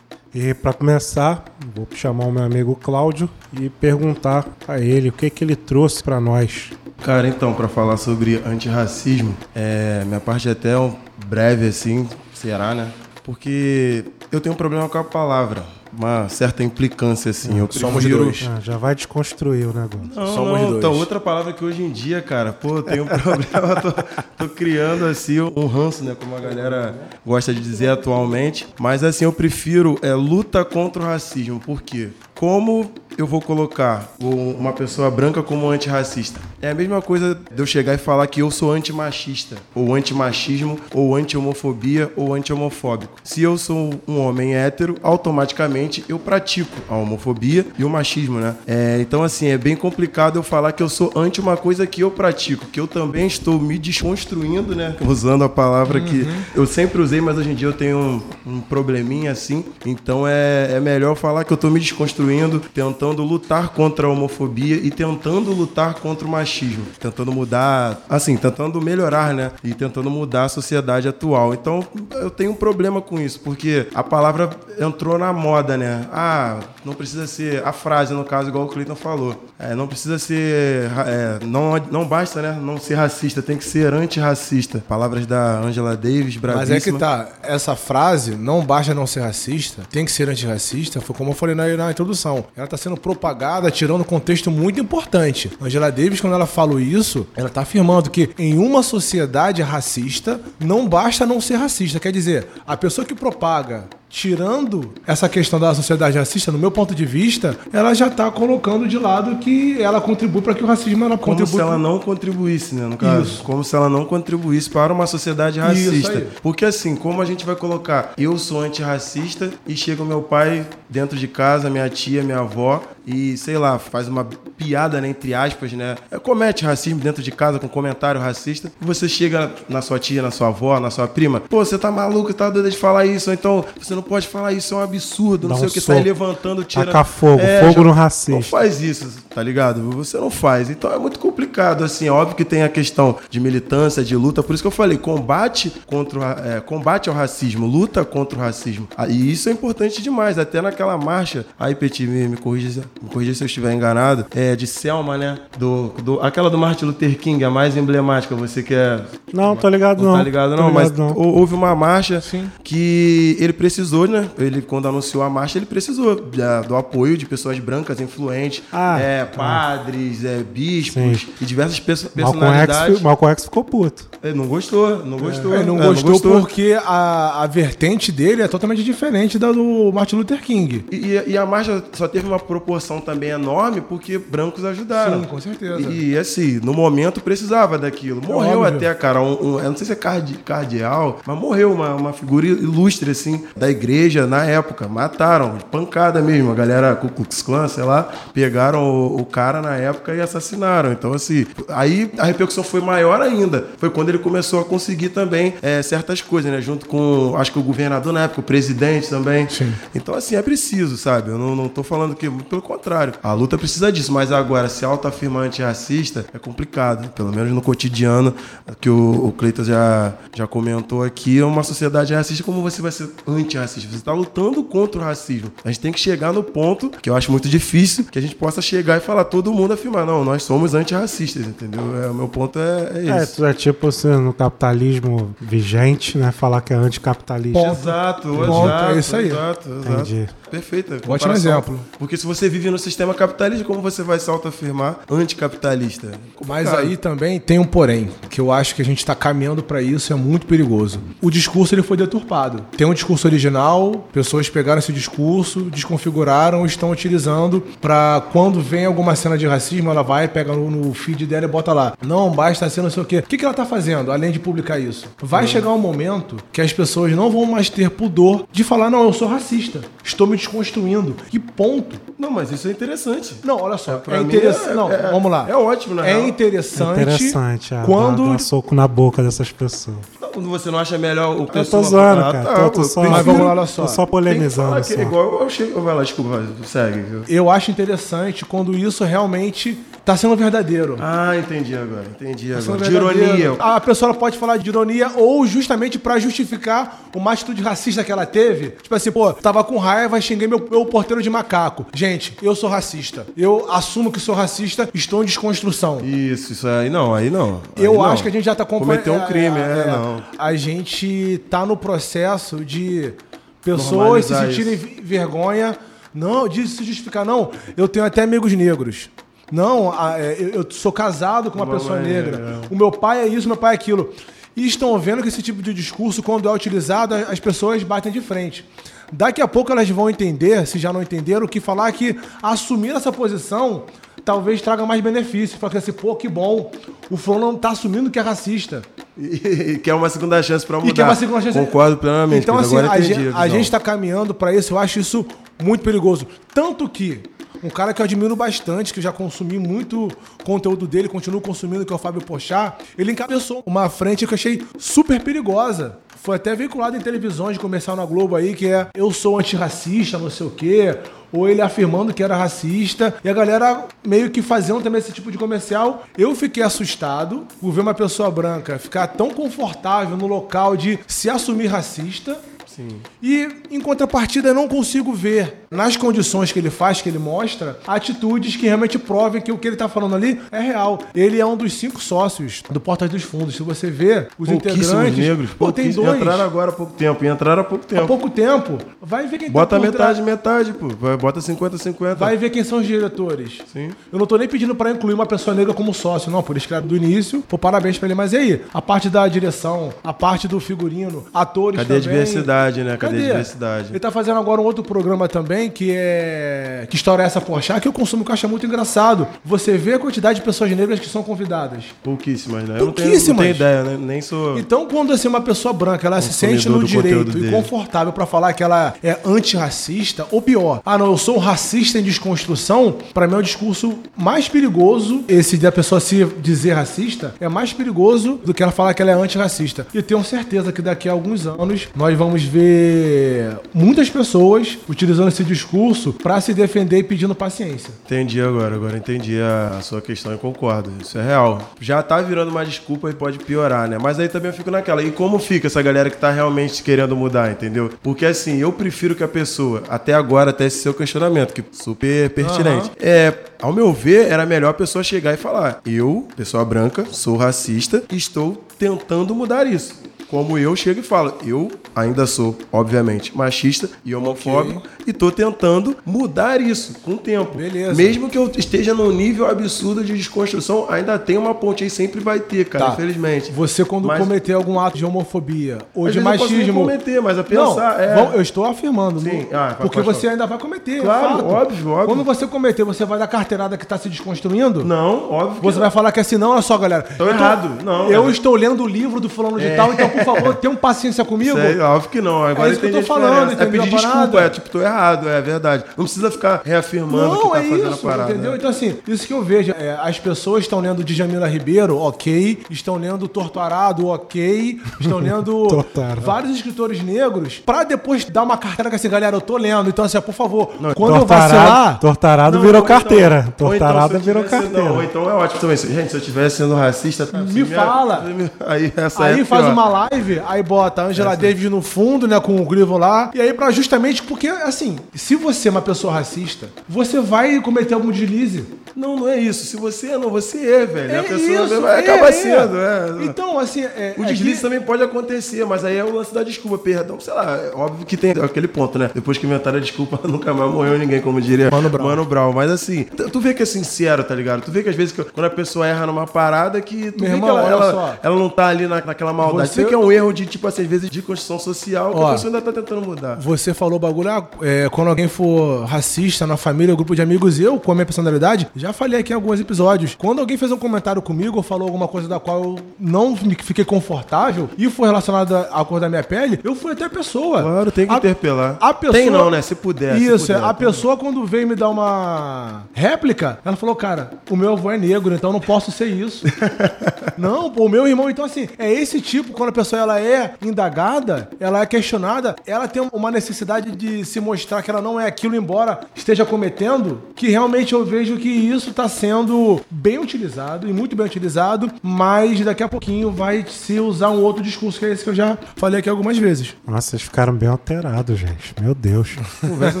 E 0.38 0.52
para 0.52 0.74
começar, 0.74 1.46
vou 1.74 1.88
chamar 1.94 2.26
o 2.26 2.30
meu 2.30 2.42
amigo 2.42 2.76
Cláudio 2.76 3.26
e 3.58 3.70
perguntar 3.70 4.46
a 4.68 4.78
ele 4.78 5.08
o 5.08 5.12
que, 5.12 5.30
que 5.30 5.42
ele 5.42 5.56
trouxe 5.56 6.04
para 6.04 6.20
nós. 6.20 6.72
Cara, 7.02 7.26
então, 7.26 7.54
para 7.54 7.68
falar 7.68 7.96
sobre 7.96 8.42
antirracismo, 8.44 9.34
é, 9.54 10.04
minha 10.04 10.20
parte 10.20 10.46
é 10.46 10.52
até 10.52 10.76
um 10.76 10.94
breve 11.26 11.68
assim, 11.68 12.06
será, 12.34 12.74
né? 12.74 12.92
Porque 13.24 14.04
eu 14.30 14.38
tenho 14.38 14.54
um 14.54 14.58
problema 14.58 14.86
com 14.90 14.98
a 14.98 15.04
palavra 15.04 15.64
uma 15.96 16.28
certa 16.28 16.62
implicância, 16.62 17.30
assim. 17.30 17.58
Eu 17.58 17.68
Somos 17.70 18.04
prefiro... 18.04 18.24
dois. 18.24 18.48
Ah, 18.48 18.60
já 18.60 18.76
vai 18.76 18.94
desconstruir 18.94 19.66
o 19.66 19.72
negócio. 19.72 20.10
Não, 20.14 20.34
Somos 20.34 20.60
não, 20.60 20.66
dois. 20.68 20.78
Então, 20.78 20.92
outra 20.92 21.18
palavra 21.18 21.52
que 21.52 21.64
hoje 21.64 21.82
em 21.82 21.90
dia, 21.90 22.20
cara, 22.20 22.52
pô, 22.52 22.82
tem 22.82 23.00
um 23.00 23.06
problema, 23.08 23.80
tô, 23.80 23.92
tô, 24.36 24.48
criando, 24.54 25.06
assim, 25.06 25.40
um 25.40 25.66
ranço, 25.66 26.04
né, 26.04 26.14
como 26.18 26.36
a 26.36 26.40
galera 26.40 26.94
gosta 27.24 27.52
de 27.54 27.60
dizer 27.60 27.88
atualmente. 27.88 28.66
Mas, 28.78 29.02
assim, 29.02 29.24
eu 29.24 29.32
prefiro 29.32 29.98
é, 30.02 30.14
luta 30.14 30.64
contra 30.64 31.02
o 31.02 31.06
racismo. 31.06 31.58
Por 31.60 31.82
quê? 31.82 32.10
Como 32.34 32.90
eu 33.16 33.26
vou 33.26 33.40
colocar 33.40 34.14
uma 34.20 34.72
pessoa 34.72 35.10
branca 35.10 35.42
como 35.42 35.68
antirracista? 35.68 36.40
É 36.60 36.70
a 36.70 36.74
mesma 36.74 37.00
coisa 37.00 37.34
de 37.34 37.62
eu 37.62 37.66
chegar 37.66 37.94
e 37.94 37.98
falar 37.98 38.26
que 38.26 38.40
eu 38.40 38.50
sou 38.50 38.72
antimachista, 38.72 39.56
ou 39.74 39.94
antimachismo, 39.94 40.78
ou 40.92 41.14
anti-homofobia, 41.14 42.12
ou 42.16 42.34
anti-homofóbico. 42.34 43.18
Se 43.22 43.42
eu 43.42 43.56
sou 43.56 43.94
um 44.06 44.20
homem 44.20 44.54
hétero, 44.54 44.96
automaticamente 45.02 46.04
eu 46.08 46.18
pratico 46.18 46.76
a 46.88 46.96
homofobia 46.96 47.66
e 47.78 47.84
o 47.84 47.90
machismo, 47.90 48.38
né? 48.38 48.56
É, 48.66 48.98
então, 49.00 49.22
assim, 49.22 49.48
é 49.48 49.58
bem 49.58 49.76
complicado 49.76 50.38
eu 50.38 50.42
falar 50.42 50.72
que 50.72 50.82
eu 50.82 50.88
sou 50.88 51.12
anti 51.14 51.40
uma 51.40 51.56
coisa 51.56 51.86
que 51.86 52.02
eu 52.02 52.10
pratico, 52.10 52.66
que 52.66 52.80
eu 52.80 52.86
também 52.86 53.26
estou 53.26 53.58
me 53.58 53.78
desconstruindo, 53.78 54.74
né? 54.74 54.96
Usando 55.06 55.44
a 55.44 55.48
palavra 55.48 55.98
uhum. 55.98 56.04
que 56.04 56.26
eu 56.54 56.66
sempre 56.66 57.00
usei, 57.00 57.20
mas 57.20 57.38
hoje 57.38 57.50
em 57.50 57.54
dia 57.54 57.68
eu 57.68 57.72
tenho 57.72 57.98
um, 57.98 58.22
um 58.54 58.60
probleminha 58.60 59.30
assim. 59.30 59.64
Então 59.84 60.26
é, 60.26 60.72
é 60.72 60.80
melhor 60.80 61.14
falar 61.14 61.44
que 61.44 61.52
eu 61.52 61.56
estou 61.56 61.70
me 61.70 61.80
desconstruindo, 61.80 62.60
tentando 62.60 63.05
tentando 63.06 63.22
lutar 63.22 63.68
contra 63.68 64.06
a 64.06 64.10
homofobia 64.10 64.76
e 64.76 64.90
tentando 64.90 65.52
lutar 65.52 65.94
contra 65.94 66.26
o 66.26 66.30
machismo, 66.30 66.84
tentando 66.98 67.30
mudar, 67.30 68.00
assim, 68.08 68.36
tentando 68.36 68.80
melhorar, 68.80 69.32
né? 69.32 69.52
E 69.62 69.72
tentando 69.74 70.10
mudar 70.10 70.44
a 70.44 70.48
sociedade 70.48 71.06
atual. 71.06 71.54
Então, 71.54 71.86
eu 72.12 72.30
tenho 72.30 72.50
um 72.50 72.54
problema 72.54 73.00
com 73.00 73.20
isso, 73.20 73.38
porque 73.40 73.86
a 73.94 74.02
palavra 74.02 74.50
entrou 74.78 75.18
na 75.18 75.32
moda, 75.32 75.76
né? 75.76 76.08
Ah, 76.12 76.58
não 76.84 76.94
precisa 76.94 77.26
ser 77.26 77.64
a 77.64 77.72
frase 77.72 78.12
no 78.12 78.24
caso 78.24 78.48
igual 78.48 78.64
o 78.64 78.68
Cleiton 78.68 78.96
falou. 78.96 79.44
É, 79.58 79.74
não 79.74 79.86
precisa 79.86 80.18
ser, 80.18 80.90
é, 81.06 81.38
não, 81.44 81.76
não 81.90 82.06
basta, 82.06 82.42
né? 82.42 82.58
Não 82.60 82.78
ser 82.78 82.94
racista, 82.94 83.40
tem 83.40 83.56
que 83.56 83.64
ser 83.64 83.94
antirracista. 83.94 84.82
Palavras 84.88 85.26
da 85.26 85.60
Angela 85.60 85.96
Davis, 85.96 86.36
Mas 86.36 86.70
é 86.70 86.80
que 86.80 86.92
tá, 86.92 87.28
essa 87.42 87.76
frase, 87.76 88.34
não 88.34 88.64
basta 88.64 88.92
não 88.92 89.06
ser 89.06 89.20
racista, 89.20 89.82
tem 89.90 90.04
que 90.04 90.10
ser 90.10 90.28
antirracista, 90.28 91.00
foi 91.00 91.14
como 91.14 91.30
eu 91.30 91.34
falei 91.34 91.54
na, 91.54 91.66
na 91.76 91.90
introdução. 91.90 92.44
Ela 92.56 92.66
tá 92.66 92.76
sendo 92.76 92.95
propagada 93.00 93.70
tirando 93.70 94.00
um 94.00 94.04
contexto 94.04 94.50
muito 94.50 94.80
importante. 94.80 95.50
Angela 95.60 95.90
Davis, 95.90 96.20
quando 96.20 96.34
ela 96.34 96.46
falou 96.46 96.80
isso, 96.80 97.26
ela 97.36 97.48
tá 97.48 97.62
afirmando 97.62 98.10
que 98.10 98.30
em 98.38 98.58
uma 98.58 98.82
sociedade 98.82 99.62
racista, 99.62 100.40
não 100.58 100.88
basta 100.88 101.26
não 101.26 101.40
ser 101.40 101.56
racista. 101.56 102.00
Quer 102.00 102.12
dizer, 102.12 102.46
a 102.66 102.76
pessoa 102.76 103.04
que 103.04 103.14
propaga 103.14 103.84
tirando 104.08 104.92
essa 105.06 105.28
questão 105.28 105.58
da 105.58 105.74
sociedade 105.74 106.16
racista, 106.16 106.52
no 106.52 106.58
meu 106.58 106.70
ponto 106.70 106.94
de 106.94 107.04
vista, 107.04 107.56
ela 107.72 107.92
já 107.92 108.06
está 108.06 108.30
colocando 108.30 108.88
de 108.88 108.98
lado 108.98 109.36
que 109.36 109.80
ela 109.82 110.00
contribui 110.00 110.42
para 110.42 110.54
que 110.54 110.62
o 110.62 110.66
racismo 110.66 111.04
ela 111.04 111.18
Como 111.18 111.36
contribui. 111.36 111.54
se 111.54 111.60
ela 111.60 111.76
não 111.76 111.98
contribuísse, 111.98 112.74
né, 112.74 112.86
no 112.86 112.96
caso. 112.96 113.22
Isso. 113.22 113.42
Como 113.42 113.62
se 113.62 113.74
ela 113.74 113.88
não 113.88 114.04
contribuísse 114.04 114.70
para 114.70 114.92
uma 114.92 115.06
sociedade 115.06 115.58
racista. 115.60 116.26
Porque 116.42 116.64
assim, 116.64 116.96
como 116.96 117.20
a 117.20 117.24
gente 117.24 117.44
vai 117.44 117.56
colocar 117.56 118.12
eu 118.16 118.38
sou 118.38 118.60
antirracista 118.60 119.50
e 119.66 119.76
chega 119.76 120.02
o 120.02 120.06
meu 120.06 120.22
pai 120.22 120.66
dentro 120.88 121.18
de 121.18 121.28
casa, 121.28 121.68
minha 121.68 121.88
tia, 121.88 122.22
minha 122.22 122.38
avó, 122.38 122.82
e 123.06 123.36
sei 123.36 123.58
lá, 123.58 123.78
faz 123.78 124.08
uma 124.08 124.24
piada, 124.56 125.00
né, 125.00 125.08
entre 125.08 125.34
aspas, 125.34 125.72
né? 125.72 125.96
é, 126.10 126.18
Comete 126.18 126.64
racismo 126.64 127.00
dentro 127.00 127.22
de 127.22 127.30
casa 127.30 127.58
com 127.58 127.68
comentário 127.68 128.20
racista. 128.20 128.72
E 128.80 128.84
você 128.84 129.08
chega 129.08 129.50
na 129.68 129.82
sua 129.82 129.98
tia, 129.98 130.22
na 130.22 130.30
sua 130.30 130.48
avó, 130.48 130.78
na 130.80 130.90
sua 130.90 131.06
prima, 131.06 131.40
pô, 131.40 131.64
você 131.64 131.78
tá 131.78 131.90
maluco, 131.90 132.32
tá 132.32 132.50
doido 132.50 132.70
de 132.70 132.76
falar 132.76 133.06
isso, 133.06 133.30
ou 133.30 133.34
então 133.34 133.64
você 133.80 133.94
não 133.94 134.02
pode 134.02 134.26
falar 134.28 134.52
isso, 134.52 134.74
é 134.74 134.78
um 134.78 134.80
absurdo, 134.80 135.48
não 135.48 135.56
sei 135.56 135.68
o 135.68 135.70
que, 135.70 135.80
sai 135.80 136.02
levantando, 136.02 136.64
tira. 136.64 136.86
Taca 136.86 137.04
fogo, 137.04 137.42
fogo 137.60 137.84
no 137.84 137.92
racista. 137.92 138.32
Não 138.32 138.42
faz 138.42 138.80
isso, 138.80 139.08
tá 139.34 139.42
ligado? 139.42 139.82
Você 139.92 140.16
não 140.18 140.30
faz. 140.30 140.70
Então 140.70 140.92
é 140.92 140.98
muito 140.98 141.18
complicado, 141.18 141.84
assim. 141.84 142.06
É 142.06 142.12
óbvio 142.12 142.36
que 142.36 142.44
tem 142.44 142.62
a 142.62 142.68
questão 142.68 143.16
de 143.28 143.40
militância, 143.40 144.02
de 144.02 144.16
luta. 144.16 144.42
Por 144.42 144.54
isso 144.54 144.62
que 144.62 144.66
eu 144.66 144.72
falei, 144.72 144.98
combate 144.98 145.72
contra 145.86 146.36
é, 146.44 146.60
combate 146.60 147.08
ao 147.08 147.14
racismo, 147.14 147.66
luta 147.66 148.04
contra 148.04 148.38
o 148.38 148.40
racismo. 148.40 148.88
Ah, 148.96 149.06
E 149.08 149.32
isso 149.32 149.48
é 149.48 149.52
importante 149.52 150.02
demais. 150.02 150.38
Até 150.38 150.60
naquela 150.60 150.96
marcha, 150.96 151.46
aí 151.58 151.74
Petit, 151.74 152.06
me, 152.06 152.28
me, 152.28 152.36
corrija, 152.36 152.75
se- 152.80 152.86
me 153.02 153.08
corrija 153.10 153.34
se 153.34 153.42
eu 153.42 153.46
estiver 153.46 153.72
enganado, 153.72 154.26
é 154.34 154.54
de 154.56 154.66
Selma, 154.66 155.16
né? 155.18 155.38
Do, 155.58 155.88
do, 156.02 156.20
aquela 156.20 156.48
do 156.50 156.58
Martin 156.58 156.86
Luther 156.86 157.16
King, 157.18 157.44
a 157.44 157.50
mais 157.50 157.76
emblemática. 157.76 158.34
Você 158.34 158.62
quer 158.62 159.04
Não, 159.32 159.54
tô 159.56 159.68
ligado 159.68 160.02
não, 160.02 160.10
não. 160.10 160.16
tá 160.18 160.22
ligado 160.22 160.56
não, 160.56 160.70
mas 160.72 160.90
ligado, 160.90 160.98
não. 161.14 161.16
hou- 161.16 161.38
houve 161.38 161.54
uma 161.54 161.74
marcha 161.74 162.20
Sim. 162.20 162.50
que 162.64 163.36
ele 163.40 163.52
precisou, 163.52 164.06
né? 164.06 164.28
Ele, 164.38 164.60
quando 164.62 164.88
anunciou 164.88 165.22
a 165.22 165.30
marcha, 165.30 165.58
ele 165.58 165.66
precisou 165.66 166.16
da- 166.20 166.62
do 166.62 166.76
apoio 166.76 167.16
de 167.16 167.26
pessoas 167.26 167.58
brancas 167.58 168.00
influentes, 168.00 168.62
Ah, 168.72 168.98
é, 169.00 169.24
tá. 169.24 169.36
padres, 169.36 170.24
é, 170.24 170.42
bispos 170.42 171.20
Sim. 171.20 171.28
e 171.40 171.44
diversas 171.44 171.80
perso- 171.80 172.10
Malcolm 172.14 172.44
X, 172.46 172.66
personalidades. 172.66 173.02
Malcolm 173.02 173.32
X 173.32 173.44
ficou 173.44 173.64
puto. 173.64 174.08
Ele 174.22 174.34
não 174.34 174.46
gostou, 174.46 175.04
não 175.04 175.18
gostou. 175.18 175.54
Ele 175.54 175.64
não 175.64 175.82
é, 175.82 175.86
gostou 175.86 176.20
porque 176.20 176.76
a, 176.84 177.42
a 177.42 177.46
vertente 177.46 178.10
dele 178.10 178.42
é 178.42 178.48
totalmente 178.48 178.82
diferente 178.82 179.38
da 179.38 179.52
do 179.52 179.90
Martin 179.92 180.16
Luther 180.16 180.40
King. 180.42 180.84
E, 180.90 180.96
e- 180.96 181.24
e 181.32 181.38
a 181.38 181.46
marcha 181.46 181.82
só 181.92 182.08
teve 182.08 182.26
uma 182.26 182.38
proporção 182.60 183.00
também 183.00 183.30
enorme 183.30 183.80
porque 183.80 184.16
brancos 184.18 184.64
ajudaram. 184.64 185.20
Sim, 185.22 185.26
com 185.28 185.40
certeza. 185.40 185.90
E, 185.90 186.16
assim, 186.16 186.58
no 186.62 186.72
momento 186.72 187.20
precisava 187.20 187.78
daquilo. 187.78 188.22
Morreu 188.22 188.60
óbvio. 188.62 188.76
até, 188.76 188.94
cara, 188.94 189.20
um, 189.20 189.32
um- 189.56 189.58
eu 189.60 189.68
não 189.70 189.76
sei 189.76 189.86
se 189.86 189.92
é 189.92 189.96
cardi- 189.96 190.38
cardeal, 190.38 191.20
mas 191.26 191.38
morreu 191.38 191.72
uma, 191.72 191.94
uma 191.94 192.12
figura 192.12 192.46
ilustre, 192.46 193.10
assim, 193.10 193.44
da 193.56 193.68
igreja 193.70 194.26
na 194.26 194.44
época. 194.44 194.88
Mataram, 194.88 195.58
pancada 195.70 196.20
mesmo. 196.22 196.50
A 196.50 196.54
galera, 196.54 196.94
Ku 196.94 197.08
Klux 197.08 197.42
Klan, 197.42 197.68
sei 197.68 197.84
lá, 197.84 198.08
pegaram 198.32 198.82
o, 198.84 199.20
o 199.20 199.24
cara 199.26 199.60
na 199.60 199.76
época 199.76 200.14
e 200.14 200.20
assassinaram. 200.20 200.92
Então, 200.92 201.12
assim, 201.12 201.46
aí 201.68 202.10
a 202.18 202.24
repercussão 202.24 202.64
foi 202.64 202.80
maior 202.80 203.20
ainda. 203.20 203.66
Foi 203.76 203.90
quando 203.90 204.08
ele 204.08 204.18
começou 204.18 204.60
a 204.60 204.64
conseguir 204.64 205.10
também 205.10 205.54
é, 205.62 205.82
certas 205.82 206.20
coisas, 206.22 206.50
né? 206.50 206.60
Junto 206.60 206.86
com, 206.86 207.34
acho 207.36 207.52
que 207.52 207.58
o 207.58 207.62
governador 207.62 208.12
na 208.12 208.24
época, 208.24 208.40
o 208.40 208.44
presidente 208.44 209.08
também. 209.10 209.48
Sim. 209.48 209.72
Então, 209.94 210.14
assim, 210.14 210.36
é 210.36 210.42
preciso, 210.42 210.96
sabe? 210.96 211.30
Eu 211.30 211.38
não, 211.38 211.54
não 211.54 211.68
tô 211.68 211.82
falando 211.82 212.14
que, 212.14 212.28
muito 212.46 212.48
pelo 212.48 212.62
contrário. 212.62 213.14
A 213.22 213.32
luta 213.32 213.58
precisa 213.58 213.90
disso, 213.92 214.12
mas 214.12 214.32
agora, 214.32 214.68
se 214.68 214.84
autoafirmar 214.84 215.44
antirracista 215.44 216.24
é 216.32 216.38
complicado. 216.38 217.10
Pelo 217.10 217.32
menos 217.32 217.52
no 217.52 217.60
cotidiano, 217.60 218.34
que 218.80 218.88
o, 218.88 219.26
o 219.26 219.32
Cleiton 219.32 219.64
já, 219.64 220.14
já 220.34 220.46
comentou 220.46 221.02
aqui, 221.02 221.38
é 221.38 221.44
uma 221.44 221.62
sociedade 221.62 222.14
racista, 222.14 222.44
como 222.44 222.62
você 222.62 222.80
vai 222.80 222.92
ser 222.92 223.10
antirracista? 223.26 223.90
Você 223.90 223.96
está 223.96 224.12
lutando 224.12 224.62
contra 224.62 225.00
o 225.00 225.04
racismo. 225.04 225.52
A 225.64 225.68
gente 225.68 225.80
tem 225.80 225.92
que 225.92 226.00
chegar 226.00 226.32
no 226.32 226.42
ponto, 226.42 226.90
que 226.90 227.10
eu 227.10 227.16
acho 227.16 227.30
muito 227.30 227.48
difícil, 227.48 228.04
que 228.04 228.18
a 228.18 228.22
gente 228.22 228.34
possa 228.34 228.62
chegar 228.62 228.96
e 228.96 229.00
falar, 229.00 229.24
todo 229.24 229.52
mundo 229.52 229.74
afirmar, 229.74 230.06
não, 230.06 230.24
nós 230.24 230.42
somos 230.42 230.74
antirracistas, 230.74 231.46
entendeu? 231.46 232.02
É, 232.02 232.08
o 232.08 232.14
meu 232.14 232.28
ponto 232.28 232.58
é, 232.58 232.92
é 232.94 233.08
É, 233.10 233.22
esse. 233.22 233.36
tu 233.36 233.44
é 233.44 233.52
tipo 233.52 233.88
assim, 233.88 234.08
no 234.08 234.32
capitalismo 234.32 235.34
vigente, 235.40 236.16
né? 236.16 236.30
Falar 236.30 236.60
que 236.60 236.72
é 236.72 236.76
anticapitalista. 236.76 237.58
Ponto. 237.58 237.72
Exato, 237.80 238.28
Ponto, 238.28 238.44
exato, 238.44 238.92
é 238.92 238.98
isso 238.98 239.16
aí. 239.16 239.26
Exato, 239.28 239.68
exato. 239.68 239.92
Entendi. 239.92 240.28
Perfeito. 240.50 241.00
Ótimo 241.08 241.32
exemplo. 241.32 241.80
Porque 241.98 242.16
se 242.16 242.26
você 242.26 242.48
vive 242.48 242.70
no 242.70 242.78
sistema 242.78 243.14
capitalista, 243.14 243.64
como 243.64 243.80
você 243.80 244.02
vai 244.02 244.18
se 244.18 244.30
autoafirmar 244.30 245.00
anticapitalista? 245.10 246.12
Mas 246.46 246.72
aí 246.72 246.96
também 246.96 247.38
tem 247.40 247.58
um 247.58 247.64
porém, 247.64 248.10
que 248.30 248.40
eu 248.40 248.52
acho 248.52 248.74
que 248.74 248.82
a 248.82 248.84
gente 248.84 248.98
está 248.98 249.14
caminhando 249.14 249.62
para 249.62 249.82
isso, 249.82 250.12
é 250.12 250.16
muito 250.16 250.46
perigoso. 250.46 251.00
O 251.20 251.30
discurso 251.30 251.74
ele 251.74 251.82
foi 251.82 251.96
deturpado. 251.96 252.64
Tem 252.76 252.86
um 252.86 252.94
discurso 252.94 253.26
original, 253.26 254.08
pessoas 254.12 254.48
pegaram 254.48 254.78
esse 254.78 254.92
discurso, 254.92 255.62
desconfiguraram 255.62 256.64
e 256.64 256.66
estão 256.66 256.90
utilizando 256.90 257.62
para 257.80 258.22
quando 258.32 258.60
vem 258.60 258.84
alguma 258.84 259.16
cena 259.16 259.36
de 259.36 259.46
racismo, 259.46 259.90
ela 259.90 260.02
vai, 260.02 260.28
pega 260.28 260.52
no, 260.52 260.94
feed 260.94 261.26
dela 261.26 261.44
e 261.44 261.48
bota 261.48 261.72
lá. 261.72 261.94
Não 262.04 262.30
basta 262.30 262.68
ser 262.68 262.82
não 262.82 262.90
sei 262.90 263.02
o 263.02 263.06
quê. 263.06 263.18
O 263.18 263.22
que, 263.22 263.44
ela 263.44 263.54
tá 263.54 263.64
fazendo, 263.64 264.12
além 264.12 264.30
de 264.30 264.38
publicar 264.38 264.78
isso? 264.78 265.08
Vai 265.20 265.46
chegar 265.46 265.70
um 265.70 265.78
momento 265.78 266.36
que 266.52 266.60
as 266.60 266.72
pessoas 266.72 267.12
não 267.12 267.30
vão 267.30 267.44
mais 267.44 267.68
ter 267.68 267.90
pudor 267.90 268.46
de 268.50 268.64
falar, 268.64 268.90
não, 268.90 269.04
eu 269.04 269.12
sou 269.12 269.28
racista. 269.28 269.80
Estou 270.02 270.26
me 270.26 270.35
desconstruindo. 270.36 271.14
Que 271.30 271.38
ponto. 271.38 271.96
Não, 272.18 272.30
mas 272.30 272.50
isso 272.50 272.68
é 272.68 272.70
interessante. 272.70 273.34
Não, 273.44 273.60
olha 273.60 273.76
só. 273.76 274.00
É, 274.06 274.18
mim 274.18 274.24
interessante. 274.24 274.70
é- 274.70 274.74
não, 274.74 274.90
é- 274.92 275.10
vamos 275.10 275.30
lá. 275.30 275.46
é 275.48 275.54
ótimo, 275.56 275.94
na 275.94 276.06
É 276.06 276.12
real. 276.14 276.28
interessante. 276.28 277.00
Interessante, 277.00 277.74
é, 277.74 277.82
Quando. 277.84 278.24
dar, 278.24 278.32
dar 278.32 278.38
soco 278.40 278.74
na 278.74 278.86
boca 278.88 279.22
dessas 279.22 279.50
pessoas. 279.52 279.96
Quando 280.32 280.48
você 280.50 280.70
não 280.70 280.78
acha 280.78 280.98
melhor 280.98 281.34
o 281.34 281.40
Eu 281.40 281.46
pessoa... 281.46 281.82
tô 281.82 281.88
zoando, 281.88 282.20
Ah, 282.20 282.32
cara. 282.32 282.44
tá, 282.44 282.54
tô, 282.64 282.70
tô 282.70 282.84
só, 282.84 283.02
Mas 283.08 283.24
vamos 283.24 283.40
lá, 283.40 283.52
olha 283.52 283.66
só. 283.66 283.82
Tô 283.82 283.88
só 283.88 284.04
polemizando. 284.04 284.76
que 284.76 284.82
só. 284.94 285.00
é 285.00 285.02
igual 285.02 285.40
eu 285.40 285.48
chego... 285.48 285.80
Vai 285.80 285.94
lá, 285.94 286.02
desculpa, 286.02 286.42
segue. 286.64 287.22
Eu 287.28 287.48
acho 287.50 287.70
interessante 287.70 288.44
quando 288.44 288.76
isso 288.76 289.02
realmente 289.02 289.78
tá 290.06 290.16
sendo 290.16 290.34
verdadeiro. 290.36 290.96
Ah, 291.00 291.36
entendi 291.36 291.74
agora, 291.74 292.04
entendi 292.08 292.52
Tá 292.52 292.58
agora. 292.60 292.78
De 292.88 292.94
ironia. 292.94 293.56
A 293.58 293.80
pessoa 293.80 294.14
pode 294.14 294.38
falar 294.38 294.56
de 294.56 294.68
ironia 294.70 295.10
ou 295.16 295.44
justamente 295.46 295.98
pra 295.98 296.18
justificar 296.18 297.02
uma 297.14 297.32
atitude 297.32 297.60
racista 297.60 298.02
que 298.04 298.12
ela 298.12 298.24
teve. 298.24 298.70
Tipo 298.70 298.94
assim, 298.94 299.10
pô, 299.10 299.32
tava 299.32 299.62
com 299.64 299.76
raiva, 299.78 300.18
xinguei 300.20 300.46
meu, 300.46 300.64
meu 300.70 300.86
porteiro 300.86 301.20
de 301.20 301.28
macaco. 301.28 301.84
Gente, 301.92 302.34
eu 302.40 302.54
sou 302.54 302.70
racista. 302.70 303.26
Eu 303.36 303.66
assumo 303.70 304.12
que 304.12 304.20
sou 304.20 304.34
racista, 304.34 304.88
estou 304.94 305.22
em 305.22 305.26
desconstrução. 305.26 306.00
Isso, 306.04 306.52
isso 306.52 306.68
aí 306.68 306.88
não, 306.88 307.12
aí 307.12 307.28
não. 307.28 307.60
Aí 307.76 307.84
Eu 307.84 307.94
não. 307.94 308.04
acho 308.04 308.22
que 308.22 308.28
a 308.28 308.32
gente 308.32 308.44
já 308.44 308.54
tá 308.54 308.62
acompanhando. 308.62 309.02
Cometeu 309.02 309.14
um 309.14 309.26
crime, 309.26 309.58
é, 309.58 309.86
não. 309.90 310.22
A 310.38 310.54
gente 310.54 311.42
tá 311.50 311.66
no 311.66 311.76
processo 311.76 312.64
de 312.64 313.12
pessoas 313.60 314.24
se 314.26 314.34
sentirem 314.36 314.76
vi- 314.76 315.00
vergonha. 315.02 315.76
Não, 316.14 316.48
de 316.48 316.66
se 316.66 316.82
justificar. 316.82 317.26
Não, 317.26 317.50
eu 317.76 317.86
tenho 317.88 318.04
até 318.04 318.22
amigos 318.22 318.52
negros. 318.54 319.10
Não, 319.50 319.92
é, 320.16 320.36
eu, 320.52 320.66
sou 320.70 320.90
casado 320.90 321.50
com 321.50 321.58
uma 321.58 321.66
pessoa 321.66 322.00
negra. 322.00 322.60
O 322.70 322.76
meu 322.76 322.90
pai 322.90 323.20
é 323.20 323.28
isso, 323.28 323.46
meu 323.46 323.56
pai 323.56 323.72
é 323.72 323.74
aquilo. 323.74 324.12
E 324.56 324.66
estão 324.66 324.98
vendo 324.98 325.22
que 325.22 325.28
esse 325.28 325.42
tipo 325.42 325.62
de 325.62 325.74
discurso, 325.74 326.22
quando 326.22 326.48
é 326.48 326.52
utilizado, 326.52 327.14
as 327.14 327.38
pessoas 327.38 327.82
batem 327.82 328.10
de 328.10 328.20
frente. 328.20 328.64
Daqui 329.12 329.40
a 329.40 329.46
pouco 329.46 329.70
elas 329.70 329.88
vão 329.88 330.10
entender, 330.10 330.66
se 330.66 330.78
já 330.78 330.92
não 330.92 331.02
entenderam, 331.02 331.46
que 331.46 331.60
falar 331.60 331.92
que 331.92 332.18
assumir 332.42 332.90
essa 332.90 333.12
posição 333.12 333.84
talvez 334.24 334.60
traga 334.60 334.84
mais 334.84 335.00
benefício. 335.00 335.56
Falar 335.56 335.78
assim, 335.78 335.92
pô, 335.92 336.16
que 336.16 336.28
bom. 336.28 336.72
O 337.08 337.16
fulano 337.16 337.52
não 337.52 337.58
tá 337.58 337.70
assumindo 337.70 338.10
que 338.10 338.18
é 338.18 338.22
racista. 338.22 338.82
E, 339.16 339.36
e 339.74 339.78
quer 339.78 339.94
uma 339.94 340.10
segunda 340.10 340.42
chance 340.42 340.66
pra 340.66 340.78
mudar. 340.78 340.90
E 340.90 340.92
que 340.92 341.00
é 341.00 341.04
uma 341.04 341.14
segunda 341.14 341.40
chance. 341.40 341.58
Concordo 341.58 341.96
plenamente. 341.96 342.42
Então, 342.42 342.58
assim, 342.58 342.76
a 342.76 343.00
gente, 343.00 343.14
a 343.14 343.44
visão. 343.44 343.48
gente 343.48 343.70
tá 343.70 343.78
caminhando 343.78 344.34
para 344.34 344.52
isso, 344.52 344.74
eu 344.74 344.78
acho 344.78 344.98
isso 344.98 345.24
muito 345.62 345.84
perigoso. 345.84 346.26
Tanto 346.52 346.88
que 346.88 347.22
Um 347.66 347.70
cara 347.70 347.92
que 347.92 348.00
eu 348.00 348.04
admiro 348.04 348.36
bastante, 348.36 348.92
que 348.92 349.00
eu 349.00 349.02
já 349.02 349.10
consumi 349.10 349.58
muito 349.58 350.08
conteúdo 350.44 350.86
dele, 350.86 351.08
continuo 351.08 351.40
consumindo, 351.40 351.84
que 351.84 351.92
é 351.92 351.96
o 351.96 351.98
Fábio 351.98 352.22
Pochá. 352.22 352.76
Ele 352.96 353.10
encabeçou 353.10 353.60
uma 353.66 353.88
frente 353.88 354.24
que 354.24 354.32
eu 354.32 354.36
achei 354.36 354.62
super 354.78 355.20
perigosa. 355.20 355.98
Foi 356.22 356.36
até 356.36 356.54
veiculado 356.54 356.96
em 356.96 357.00
televisões, 357.00 357.58
comercial 357.58 357.96
na 357.96 358.06
Globo 358.06 358.36
aí, 358.36 358.54
que 358.54 358.68
é 358.68 358.86
eu 358.94 359.10
sou 359.10 359.36
antirracista, 359.36 360.16
não 360.16 360.30
sei 360.30 360.46
o 360.46 360.50
quê. 360.50 360.96
Ou 361.32 361.48
ele 361.48 361.60
afirmando 361.60 362.14
que 362.14 362.22
era 362.22 362.36
racista. 362.36 363.16
E 363.24 363.28
a 363.28 363.32
galera 363.32 363.84
meio 364.06 364.30
que 364.30 364.42
fazendo 364.42 364.80
também 364.80 365.00
esse 365.00 365.10
tipo 365.10 365.32
de 365.32 365.36
comercial. 365.36 366.04
Eu 366.16 366.36
fiquei 366.36 366.62
assustado 366.62 367.48
por 367.60 367.72
ver 367.72 367.80
uma 367.80 367.94
pessoa 367.94 368.30
branca 368.30 368.78
ficar 368.78 369.08
tão 369.08 369.30
confortável 369.30 370.16
no 370.16 370.28
local 370.28 370.76
de 370.76 371.00
se 371.08 371.28
assumir 371.28 371.66
racista. 371.66 372.38
Sim. 372.76 373.00
E 373.22 373.48
em 373.70 373.80
contrapartida, 373.80 374.50
eu 374.50 374.54
não 374.54 374.68
consigo 374.68 375.14
ver, 375.14 375.65
nas 375.70 375.96
condições 375.96 376.52
que 376.52 376.58
ele 376.58 376.70
faz, 376.70 377.00
que 377.02 377.08
ele 377.08 377.18
mostra, 377.18 377.78
atitudes 377.86 378.56
que 378.56 378.66
realmente 378.66 378.98
provem 378.98 379.40
que 379.42 379.50
o 379.52 379.58
que 379.58 379.68
ele 379.68 379.74
está 379.74 379.88
falando 379.88 380.14
ali 380.16 380.40
é 380.50 380.60
real. 380.60 380.98
Ele 381.14 381.40
é 381.40 381.46
um 381.46 381.56
dos 381.56 381.72
cinco 381.74 382.00
sócios 382.00 382.62
do 382.70 382.80
Porta 382.80 383.08
dos 383.08 383.22
Fundos. 383.22 383.56
Se 383.56 383.62
você 383.62 383.90
vê, 383.90 384.28
os 384.38 384.48
integrantes. 384.48 385.16
negros. 385.16 385.50
Pô, 385.50 385.72
tem 385.72 385.90
dois. 385.90 386.16
Entraram 386.20 386.44
agora 386.44 386.70
há 386.70 386.74
pouco 386.74 386.92
tempo. 386.94 387.24
E 387.24 387.28
entraram 387.28 387.62
há 387.62 387.64
pouco 387.64 387.86
tempo. 387.86 388.02
Há 388.02 388.06
pouco 388.06 388.30
tempo. 388.30 388.78
Vai 389.00 389.26
ver 389.26 389.38
quem 389.38 389.50
Bota 389.50 389.76
tá 389.76 389.82
metade, 389.82 390.22
metade, 390.22 390.72
pô. 390.72 390.88
Bota 391.16 391.40
50-50. 391.40 392.14
Vai 392.16 392.36
ver 392.36 392.50
quem 392.50 392.62
são 392.64 392.78
os 392.78 392.86
diretores. 392.86 393.58
Sim. 393.72 393.90
Eu 394.12 394.18
não 394.18 394.26
tô 394.26 394.36
nem 394.36 394.48
pedindo 394.48 394.74
pra 394.74 394.90
incluir 394.90 395.14
uma 395.14 395.26
pessoa 395.26 395.54
negra 395.54 395.72
como 395.74 395.92
sócio, 395.94 396.30
não, 396.30 396.42
por 396.42 396.56
isso 396.56 396.66
que 396.68 396.74
era 396.74 396.82
do 396.84 396.96
início. 396.96 397.42
Pô, 397.48 397.58
parabéns 397.58 397.98
pra 397.98 398.06
ele. 398.06 398.14
Mas 398.14 398.32
e 398.32 398.36
aí? 398.36 398.62
A 398.72 398.82
parte 398.82 399.08
da 399.08 399.26
direção, 399.28 399.92
a 400.02 400.12
parte 400.12 400.46
do 400.48 400.58
figurino, 400.60 401.24
atores 401.32 401.78
Cadê 401.80 401.94
a 401.96 402.00
também. 402.00 402.00
diversidade, 402.18 402.82
né? 402.84 402.96
Cadê, 402.96 403.16
a 403.16 403.18
Cadê? 403.18 403.26
diversidade? 403.28 403.88
Ele 403.90 403.98
tá 404.00 404.10
fazendo 404.10 404.38
agora 404.38 404.60
um 404.60 404.64
outro 404.64 404.82
programa 404.84 405.28
também, 405.28 405.55
que 405.72 405.90
é. 405.94 406.86
Que 406.88 406.96
história 406.96 407.22
é 407.22 407.26
essa 407.26 407.40
Porchat, 407.40 407.80
que 407.80 407.88
eu 407.88 407.92
consumo 407.92 408.24
que 408.24 408.30
eu 408.30 408.34
acho 408.34 408.48
muito 408.48 408.66
engraçado. 408.66 409.26
Você 409.44 409.76
vê 409.76 409.94
a 409.94 409.98
quantidade 409.98 410.38
de 410.40 410.44
pessoas 410.44 410.70
negras 410.70 411.00
que 411.00 411.08
são 411.08 411.22
convidadas. 411.22 411.84
Pouquíssimas, 412.02 412.68
né? 412.68 412.78
Eu 412.78 412.86
não 412.86 412.92
tenho, 412.92 413.08
Pouquíssimas. 413.08 413.28
não 413.28 413.44
tenho 413.44 413.54
ideia, 413.54 413.82
né? 413.82 413.98
Nem 414.00 414.20
sou. 414.20 414.58
Então, 414.58 414.86
quando 414.86 415.12
assim, 415.12 415.28
uma 415.28 415.40
pessoa 415.40 415.72
branca 415.72 416.06
ela 416.06 416.20
se 416.20 416.32
sente 416.32 416.68
no 416.68 416.84
direito 416.84 417.38
e 417.38 417.50
confortável 417.50 418.12
pra 418.12 418.26
falar 418.26 418.52
que 418.52 418.62
ela 418.62 418.94
é 419.02 419.18
antirracista, 419.24 420.26
ou 420.30 420.42
pior, 420.42 420.80
ah, 420.84 420.98
não, 420.98 421.06
eu 421.06 421.18
sou 421.18 421.36
um 421.36 421.40
racista 421.40 421.98
em 421.98 422.02
desconstrução, 422.02 422.96
pra 423.14 423.26
mim 423.26 423.34
é 423.34 423.38
o 423.38 423.42
discurso 423.42 423.98
mais 424.16 424.48
perigoso. 424.48 425.24
Esse 425.28 425.56
da 425.56 425.72
pessoa 425.72 426.00
se 426.00 426.24
dizer 426.40 426.72
racista 426.74 427.34
é 427.40 427.48
mais 427.48 427.72
perigoso 427.72 428.40
do 428.44 428.52
que 428.52 428.62
ela 428.62 428.72
falar 428.72 428.94
que 428.94 429.02
ela 429.02 429.10
é 429.10 429.14
antirracista. 429.14 429.86
E 429.92 429.96
eu 429.96 430.02
tenho 430.02 430.22
certeza 430.24 430.72
que 430.72 430.82
daqui 430.82 431.08
a 431.08 431.12
alguns 431.12 431.46
anos 431.46 431.88
nós 431.94 432.16
vamos 432.16 432.42
ver 432.42 433.58
muitas 433.72 434.10
pessoas 434.10 434.78
utilizando 434.88 435.28
esse 435.28 435.44
discurso 435.46 436.12
pra 436.12 436.40
se 436.40 436.52
defender 436.52 436.98
e 436.98 437.02
pedindo 437.02 437.34
paciência. 437.34 437.90
Entendi 438.04 438.40
agora, 438.40 438.74
agora 438.74 438.96
entendi 438.96 439.40
a, 439.40 439.76
a 439.78 439.82
sua 439.82 440.02
questão 440.02 440.34
e 440.34 440.38
concordo. 440.38 440.92
Isso 441.00 441.18
é 441.18 441.24
real. 441.24 441.72
Já 441.80 442.02
tá 442.02 442.20
virando 442.20 442.50
uma 442.50 442.64
desculpa 442.64 443.08
e 443.08 443.14
pode 443.14 443.38
piorar, 443.38 443.88
né? 443.88 443.98
Mas 444.00 444.18
aí 444.18 444.28
também 444.28 444.50
eu 444.50 444.56
fico 444.56 444.70
naquela. 444.70 445.02
E 445.02 445.10
como 445.10 445.38
fica 445.38 445.66
essa 445.66 445.80
galera 445.80 446.10
que 446.10 446.16
tá 446.16 446.30
realmente 446.30 446.82
querendo 446.82 447.16
mudar, 447.16 447.50
entendeu? 447.50 447.90
Porque 448.02 448.26
assim, 448.26 448.58
eu 448.58 448.72
prefiro 448.72 449.14
que 449.14 449.24
a 449.24 449.28
pessoa, 449.28 449.82
até 449.88 450.12
agora, 450.12 450.50
até 450.50 450.66
esse 450.66 450.78
seu 450.78 450.92
questionamento, 450.92 451.52
que 451.52 451.64
super 451.72 452.28
pertinente. 452.30 452.90
É, 453.00 453.32
ao 453.60 453.72
meu 453.72 453.92
ver, 453.92 454.30
era 454.30 454.44
melhor 454.44 454.70
a 454.70 454.74
pessoa 454.74 455.02
chegar 455.02 455.32
e 455.32 455.36
falar: 455.36 455.80
Eu, 455.86 456.26
pessoa 456.36 456.64
branca, 456.64 457.06
sou 457.10 457.36
racista 457.36 458.02
e 458.10 458.16
estou 458.16 458.64
tentando 458.78 459.34
mudar 459.34 459.66
isso. 459.66 460.05
Como 460.28 460.58
eu 460.58 460.74
chego 460.74 461.00
e 461.00 461.02
falo, 461.02 461.34
eu 461.46 461.70
ainda 461.94 462.26
sou, 462.26 462.56
obviamente, 462.72 463.36
machista 463.36 463.88
e 464.04 464.12
homofóbico 464.14 464.82
e 465.06 465.12
tô 465.12 465.30
tentando 465.30 465.96
mudar 466.04 466.60
isso 466.60 466.94
com 467.04 467.12
o 467.12 467.16
tempo. 467.16 467.56
Beleza. 467.56 467.94
Mesmo 467.94 468.28
que 468.28 468.36
eu 468.36 468.50
esteja 468.56 468.92
num 468.92 469.12
nível 469.12 469.46
absurdo 469.48 470.02
de 470.04 470.12
desconstrução, 470.14 470.86
ainda 470.90 471.16
tem 471.16 471.38
uma 471.38 471.54
ponte 471.54 471.84
aí, 471.84 471.90
sempre 471.90 472.18
vai 472.20 472.40
ter, 472.40 472.64
cara, 472.64 472.86
Tá. 472.86 472.92
infelizmente. 472.94 473.52
Você, 473.52 473.84
quando 473.84 474.08
Mas- 474.08 474.18
cometer 474.18 474.52
algum 474.54 474.80
ato 474.80 474.98
de 474.98 475.04
homofobia 475.04 475.78
ou 475.94 476.08
de 476.08 476.18
vezes 476.18 476.40
eu 476.40 476.46
machismo. 476.48 476.80
cometer, 476.80 477.20
mas 477.22 477.34
a 477.38 477.42
Não, 477.42 477.44
pensar 477.48 478.00
é- 478.00 478.14
vão- 478.16 478.32
eu 478.34 478.42
estou 478.42 478.64
afirmando. 478.64 479.20
Sim. 479.20 479.46
não- 479.50 479.58
Ah, 479.60 479.76
porque 479.78 480.00
você 480.00 480.26
ainda 480.28 480.46
vai 480.46 480.58
cometer. 480.58 480.98
é 480.98 481.02
Claro, 481.02 481.28
fato. 481.38 481.46
óbvio, 481.46 481.90
óbvio. 481.90 482.06
Quando 482.06 482.24
você 482.24 482.46
cometer, 482.48 482.82
você 482.82 483.04
vai 483.04 483.18
dar 483.18 483.28
carteirada 483.28 483.76
que 483.76 483.84
está 483.84 483.96
se 483.96 484.08
desconstruindo? 484.08 484.84
Não, 484.84 485.30
óbvio 485.30 485.62
Você 485.62 485.78
vai 485.78 485.90
falar 485.90 486.10
que 486.10 486.18
é 486.18 486.22
assim, 486.22 486.36
não, 486.36 486.50
olha 486.50 486.62
só, 486.62 486.76
galera. 486.76 487.02
Tô 487.16 487.24
eu 487.24 487.30
errado. 487.30 487.84
Não, 487.84 488.10
eu 488.10 488.26
é- 488.26 488.30
estou 488.30 488.56
lendo 488.56 488.82
o 488.82 488.86
livro 488.88 489.20
do 489.20 489.28
fulano 489.28 489.58
de 489.60 489.66
É. 489.66 489.76
tal, 489.76 489.92
então, 489.92 490.10
por 490.16 490.24
favor, 490.24 490.54
tenham 490.56 490.74
paciência 490.76 491.24
comigo. 491.24 491.56
Isso 491.58 491.66
aí, 491.66 491.78
óbvio 491.80 492.10
que 492.10 492.20
não. 492.20 492.44
Agora 492.44 492.68
É 492.68 492.72
isso 492.72 492.80
que 492.80 492.86
eu 492.86 492.92
tô 492.92 493.02
falando. 493.02 493.52
É 493.60 493.66
pedir 493.66 493.88
desculpa, 493.90 494.40
é 494.40 494.48
tipo, 494.48 494.68
tô 494.70 494.80
errado, 494.80 495.28
é 495.28 495.40
verdade. 495.40 495.84
Não 495.96 496.04
precisa 496.04 496.30
ficar 496.30 496.62
reafirmando 496.64 497.34
Não, 497.34 497.42
que 497.42 497.50
tá 497.50 497.58
é 497.58 497.62
fazendo 497.68 497.90
isso, 497.94 498.06
a 498.06 498.10
parada. 498.10 498.32
entendeu? 498.32 498.50
né? 498.52 498.56
Então, 498.56 498.70
assim, 498.70 498.96
isso 499.08 499.26
que 499.26 499.32
eu 499.32 499.42
vejo. 499.42 499.72
é, 499.78 499.96
as 500.02 500.18
pessoas 500.18 500.62
estão 500.64 500.80
lendo 500.80 501.02
Djamila 501.04 501.46
Ribeiro, 501.48 501.98
ok. 501.98 502.62
Estão 502.70 502.96
lendo 502.96 503.26
Torturado, 503.28 504.06
ok. 504.08 504.80
Estão 505.00 505.18
lendo 505.18 505.66
vários 506.22 506.56
escritores 506.56 507.02
negros 507.02 507.62
pra 507.64 507.84
depois 507.84 508.24
dar 508.24 508.42
uma 508.42 508.56
carteira 508.56 508.90
que 508.90 508.96
assim, 508.96 509.08
galera, 509.08 509.36
eu 509.36 509.40
tô 509.40 509.56
lendo. 509.56 509.88
Então, 509.88 510.04
assim, 510.04 510.20
por 510.20 510.34
favor, 510.34 510.72
Não, 510.80 510.94
quando 510.94 511.16
eu 511.16 511.26
vacilar... 511.26 511.98
tortarado 511.98 512.56
Não, 512.56 512.64
virou 512.64 512.80
ou 512.80 512.84
então- 512.84 512.96
carteira. 513.00 513.44
então, 513.48 513.68
tortarado 513.68 514.14
eu 514.14 514.20
virou 514.20 514.44
tivesse- 514.44 514.62
carteira. 514.64 514.88
Não, 514.88 514.96
ou 514.96 515.02
então 515.02 515.30
é 515.30 515.32
ótimo 515.34 515.60
também. 515.60 515.76
Gente, 515.76 516.08
se 516.10 516.14
eu 516.16 516.20
estivesse 516.20 516.56
sendo 516.56 516.74
racista... 516.74 517.26
tá, 517.26 517.38
Me 517.38 517.52
se 517.52 517.64
fala. 517.66 518.24
Aí 518.66 518.92
essa 518.96 519.24
Aí 519.24 519.40
é 519.40 519.44
faz 519.44 519.62
pior. 519.62 519.72
uma 519.72 519.88
live, 519.88 520.05
aí 520.46 520.62
bota 520.62 521.02
a 521.02 521.06
Angela 521.06 521.36
Davis 521.36 521.70
no 521.70 521.82
fundo, 521.82 522.26
né, 522.26 522.38
com 522.40 522.56
o 522.60 522.64
Grivo 522.64 522.96
lá. 522.98 523.30
E 523.34 523.40
aí, 523.40 523.52
pra 523.52 523.70
justamente 523.70 524.22
porque, 524.22 524.48
assim, 524.48 524.96
se 525.14 525.34
você 525.36 525.68
é 525.68 525.70
uma 525.70 525.82
pessoa 525.82 526.12
racista, 526.12 526.68
você 526.88 527.20
vai 527.20 527.60
cometer 527.60 527.94
algum 527.94 528.10
deslize. 528.10 528.64
Não, 528.94 529.14
não 529.16 529.28
é 529.28 529.36
isso. 529.38 529.66
Se 529.66 529.76
você 529.76 530.12
é, 530.12 530.18
não, 530.18 530.30
você 530.30 530.58
é, 530.72 530.86
velho. 530.86 531.20
a 531.20 531.22
pessoa 531.22 531.64
isso, 531.66 531.80
vai 531.82 531.96
é, 532.00 532.00
acabar 532.00 532.28
é. 532.28 532.32
sendo, 532.32 532.78
é. 532.80 533.24
Então, 533.24 533.58
assim, 533.58 533.84
é, 533.84 534.14
O 534.16 534.22
é 534.24 534.26
deslize 534.26 534.56
que- 534.56 534.62
também 534.62 534.80
pode 534.80 535.02
acontecer, 535.02 535.64
mas 535.66 535.84
aí 535.84 535.98
é 535.98 536.04
o 536.04 536.14
lance 536.14 536.32
da 536.32 536.42
desculpa, 536.42 536.78
perdão, 536.78 537.20
sei 537.20 537.34
lá, 537.34 537.58
é 537.58 537.72
óbvio 537.74 538.06
que 538.06 538.16
tem 538.16 538.30
aquele 538.30 538.66
ponto, 538.66 538.98
né? 538.98 539.10
Depois 539.14 539.36
que 539.36 539.46
inventaram 539.46 539.76
a 539.76 539.80
desculpa, 539.80 540.18
nunca 540.26 540.54
mais 540.54 540.72
morreu 540.72 540.98
ninguém, 540.98 541.20
como 541.20 541.40
diria 541.42 541.68
Mano 541.70 541.90
Brown. 541.90 542.06
Mano 542.06 542.24
Brown. 542.24 542.52
Mas 542.54 542.70
assim, 542.70 543.04
tu 543.04 543.38
vê 543.38 543.52
que 543.52 543.62
é 543.62 543.66
sincero, 543.66 544.24
tá 544.24 544.34
ligado? 544.34 544.62
Tu 544.62 544.70
vê 544.70 544.82
que 544.82 544.88
às 544.88 544.96
vezes 544.96 545.14
quando 545.14 545.44
a 545.46 545.50
pessoa 545.50 545.86
erra 545.86 546.06
numa 546.06 546.26
parada 546.26 546.80
que 546.80 547.12
tu 547.12 547.20
Meu 547.22 547.30
vê 547.32 547.36
irmão, 547.36 547.50
que 547.50 547.70
ela, 547.70 547.84
ela, 547.90 548.18
ela 548.22 548.36
não 548.38 548.48
tá 548.48 548.68
ali 548.68 548.86
na, 548.86 549.02
naquela 549.04 549.32
maldade. 549.34 549.68
Você- 549.68 549.74
Tu 549.74 549.84
vê 549.84 549.88
que 549.88 549.94
é 549.96 550.04
um 550.04 550.12
erro 550.12 550.32
de, 550.32 550.46
tipo 550.46 550.66
assim, 550.66 550.82
às 550.82 550.88
vezes 550.88 551.10
de 551.10 551.22
construção 551.22 551.58
social 551.58 552.12
que 552.12 552.18
Ó. 552.18 552.28
a 552.28 552.32
pessoa 552.32 552.48
ainda 552.48 552.62
tá 552.62 552.72
tentando 552.72 553.02
mudar. 553.02 553.36
Você 553.36 553.74
falou 553.74 553.98
bagulho, 553.98 554.30
ah, 554.30 554.46
é, 554.62 554.88
quando 554.90 555.08
alguém 555.08 555.28
for 555.28 555.84
racista 555.84 556.46
na 556.46 556.56
família, 556.56 556.94
grupo 556.94 557.14
de 557.14 557.22
amigos, 557.22 557.58
eu, 557.60 557.78
com 557.78 557.92
a 557.92 557.94
minha 557.94 558.06
personalidade, 558.06 558.68
já 558.76 558.92
falei 558.92 559.20
aqui 559.20 559.32
em 559.32 559.36
alguns 559.36 559.60
episódios. 559.60 560.14
Quando 560.16 560.40
alguém 560.40 560.56
fez 560.56 560.70
um 560.72 560.76
comentário 560.78 561.20
comigo 561.22 561.56
ou 561.56 561.62
falou 561.62 561.86
alguma 561.86 562.08
coisa 562.08 562.28
da 562.28 562.38
qual 562.38 562.62
eu 562.62 562.76
não 562.98 563.36
fiquei 563.36 563.84
confortável 563.84 564.68
e 564.78 564.88
foi 564.90 565.06
relacionada 565.08 565.60
à 565.72 565.84
cor 565.84 566.00
da 566.00 566.08
minha 566.08 566.22
pele, 566.22 566.58
eu 566.62 566.74
fui 566.74 566.92
até 566.92 567.04
a 567.04 567.10
pessoa. 567.10 567.62
Claro, 567.62 567.90
tem 567.90 568.06
que 568.06 568.12
A- 568.12 568.16
interpelar. 568.16 568.76
A 568.80 568.92
pessoa... 568.94 569.16
Tem 569.18 569.30
não, 569.30 569.50
né? 569.50 569.62
Se 569.62 569.74
puder. 569.74 570.16
se 570.18 570.24
Isso, 570.24 570.46
puder, 570.46 570.56
a 570.58 570.60
tá? 570.60 570.74
pessoa 570.74 571.16
quando 571.16 571.44
veio 571.46 571.66
me 571.66 571.74
dar 571.74 571.88
uma 571.88 572.82
réplica, 572.92 573.58
ela 573.64 573.76
falou, 573.76 573.94
cara, 573.94 574.30
o 574.50 574.56
meu 574.56 574.72
avô 574.72 574.90
é 574.90 574.98
negro, 574.98 575.34
então 575.34 575.50
eu 575.50 575.54
não 575.54 575.60
posso 575.60 575.90
ser 575.90 576.06
isso. 576.06 576.46
não, 577.36 577.70
pô, 577.70 577.86
o 577.86 577.88
meu 577.88 578.06
irmão, 578.06 578.28
então 578.30 578.44
assim, 578.44 578.68
é 578.78 578.92
esse 578.92 579.20
tipo, 579.20 579.52
quando 579.52 579.70
a 579.70 579.72
pessoa 579.72 579.85
ela 579.94 580.20
é 580.20 580.54
indagada, 580.62 581.48
ela 581.60 581.82
é 581.82 581.86
questionada, 581.86 582.56
ela 582.66 582.88
tem 582.88 583.06
uma 583.12 583.30
necessidade 583.30 583.92
de 583.92 584.24
se 584.24 584.40
mostrar 584.40 584.82
que 584.82 584.90
ela 584.90 585.02
não 585.02 585.20
é 585.20 585.26
aquilo, 585.26 585.54
embora 585.54 586.00
esteja 586.14 586.44
cometendo, 586.44 587.22
que 587.34 587.48
realmente 587.48 587.92
eu 587.92 588.04
vejo 588.04 588.36
que 588.38 588.48
isso 588.48 588.90
está 588.90 589.08
sendo 589.08 589.80
bem 589.90 590.18
utilizado 590.18 590.88
e 590.88 590.92
muito 590.92 591.14
bem 591.14 591.26
utilizado, 591.26 591.90
mas 592.02 592.60
daqui 592.60 592.82
a 592.82 592.88
pouquinho 592.88 593.30
vai 593.30 593.64
se 593.68 594.00
usar 594.00 594.30
um 594.30 594.42
outro 594.42 594.62
discurso, 594.62 594.98
que 594.98 595.04
é 595.04 595.12
esse 595.12 595.22
que 595.22 595.30
eu 595.30 595.34
já 595.34 595.58
falei 595.76 596.00
aqui 596.00 596.08
algumas 596.08 596.38
vezes. 596.38 596.74
Nossa, 596.86 597.10
vocês 597.10 597.22
ficaram 597.22 597.54
bem 597.54 597.68
alterados, 597.68 598.38
gente. 598.38 598.74
Meu 598.80 598.94
Deus. 598.94 599.36
Conversa 599.60 600.00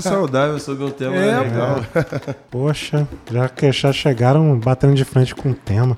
saudável 0.00 0.58
sobre 0.58 0.84
um 0.84 0.90
tema 0.90 1.16
É, 1.16 1.40
legal. 1.40 1.84
Poxa, 2.50 3.06
já 3.30 3.48
que 3.48 3.70
já 3.72 3.92
chegaram 3.92 4.58
batendo 4.58 4.94
de 4.94 5.04
frente 5.04 5.34
com 5.34 5.50
o 5.50 5.54
tema. 5.54 5.96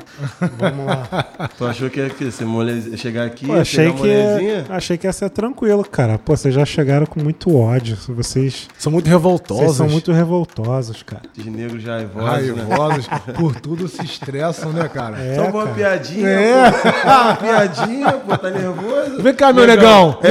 Vamos 0.58 0.86
lá. 0.86 1.48
Tu 1.56 1.66
achou 1.66 1.90
que 1.90 2.00
ia 2.00 2.10
que, 2.10 2.30
você 2.30 2.44
mole... 2.44 2.96
chegar 2.96 3.26
aqui, 3.26 3.46
Pô, 3.46 3.64
achei 3.80 3.92
que, 3.92 3.98
molezinha? 3.98 4.66
achei 4.68 4.98
que 4.98 5.06
ia 5.06 5.12
ser 5.12 5.30
tranquilo, 5.30 5.84
cara. 5.84 6.18
Pô, 6.18 6.36
vocês 6.36 6.54
já 6.54 6.64
chegaram 6.64 7.06
com 7.06 7.20
muito 7.22 7.54
ódio. 7.56 7.96
Vocês, 8.08 8.68
São 8.78 8.90
muito 8.92 9.04
vocês 9.06 9.12
revoltosos. 9.14 9.76
são 9.76 9.88
muito 9.88 10.12
revoltosos, 10.12 11.02
cara. 11.02 11.22
Os 11.36 11.46
negros 11.46 11.82
já 11.82 11.96
raivosos, 11.96 12.56
né? 12.56 12.66
raivosos, 12.68 13.08
por 13.36 13.54
tudo 13.60 13.88
se 13.88 14.04
estressam, 14.04 14.72
né, 14.72 14.88
cara? 14.88 15.18
É, 15.18 15.34
Só 15.36 15.42
uma 15.44 15.62
cara. 15.64 15.74
piadinha, 15.74 16.28
É. 16.28 16.70
pô. 16.70 16.88
Uma 17.08 17.36
piadinha, 17.36 18.12
pô, 18.12 18.36
tá 18.38 18.50
nervoso? 18.50 19.22
Vem 19.22 19.34
cá, 19.34 19.52
meu 19.52 19.66
negão. 19.66 20.18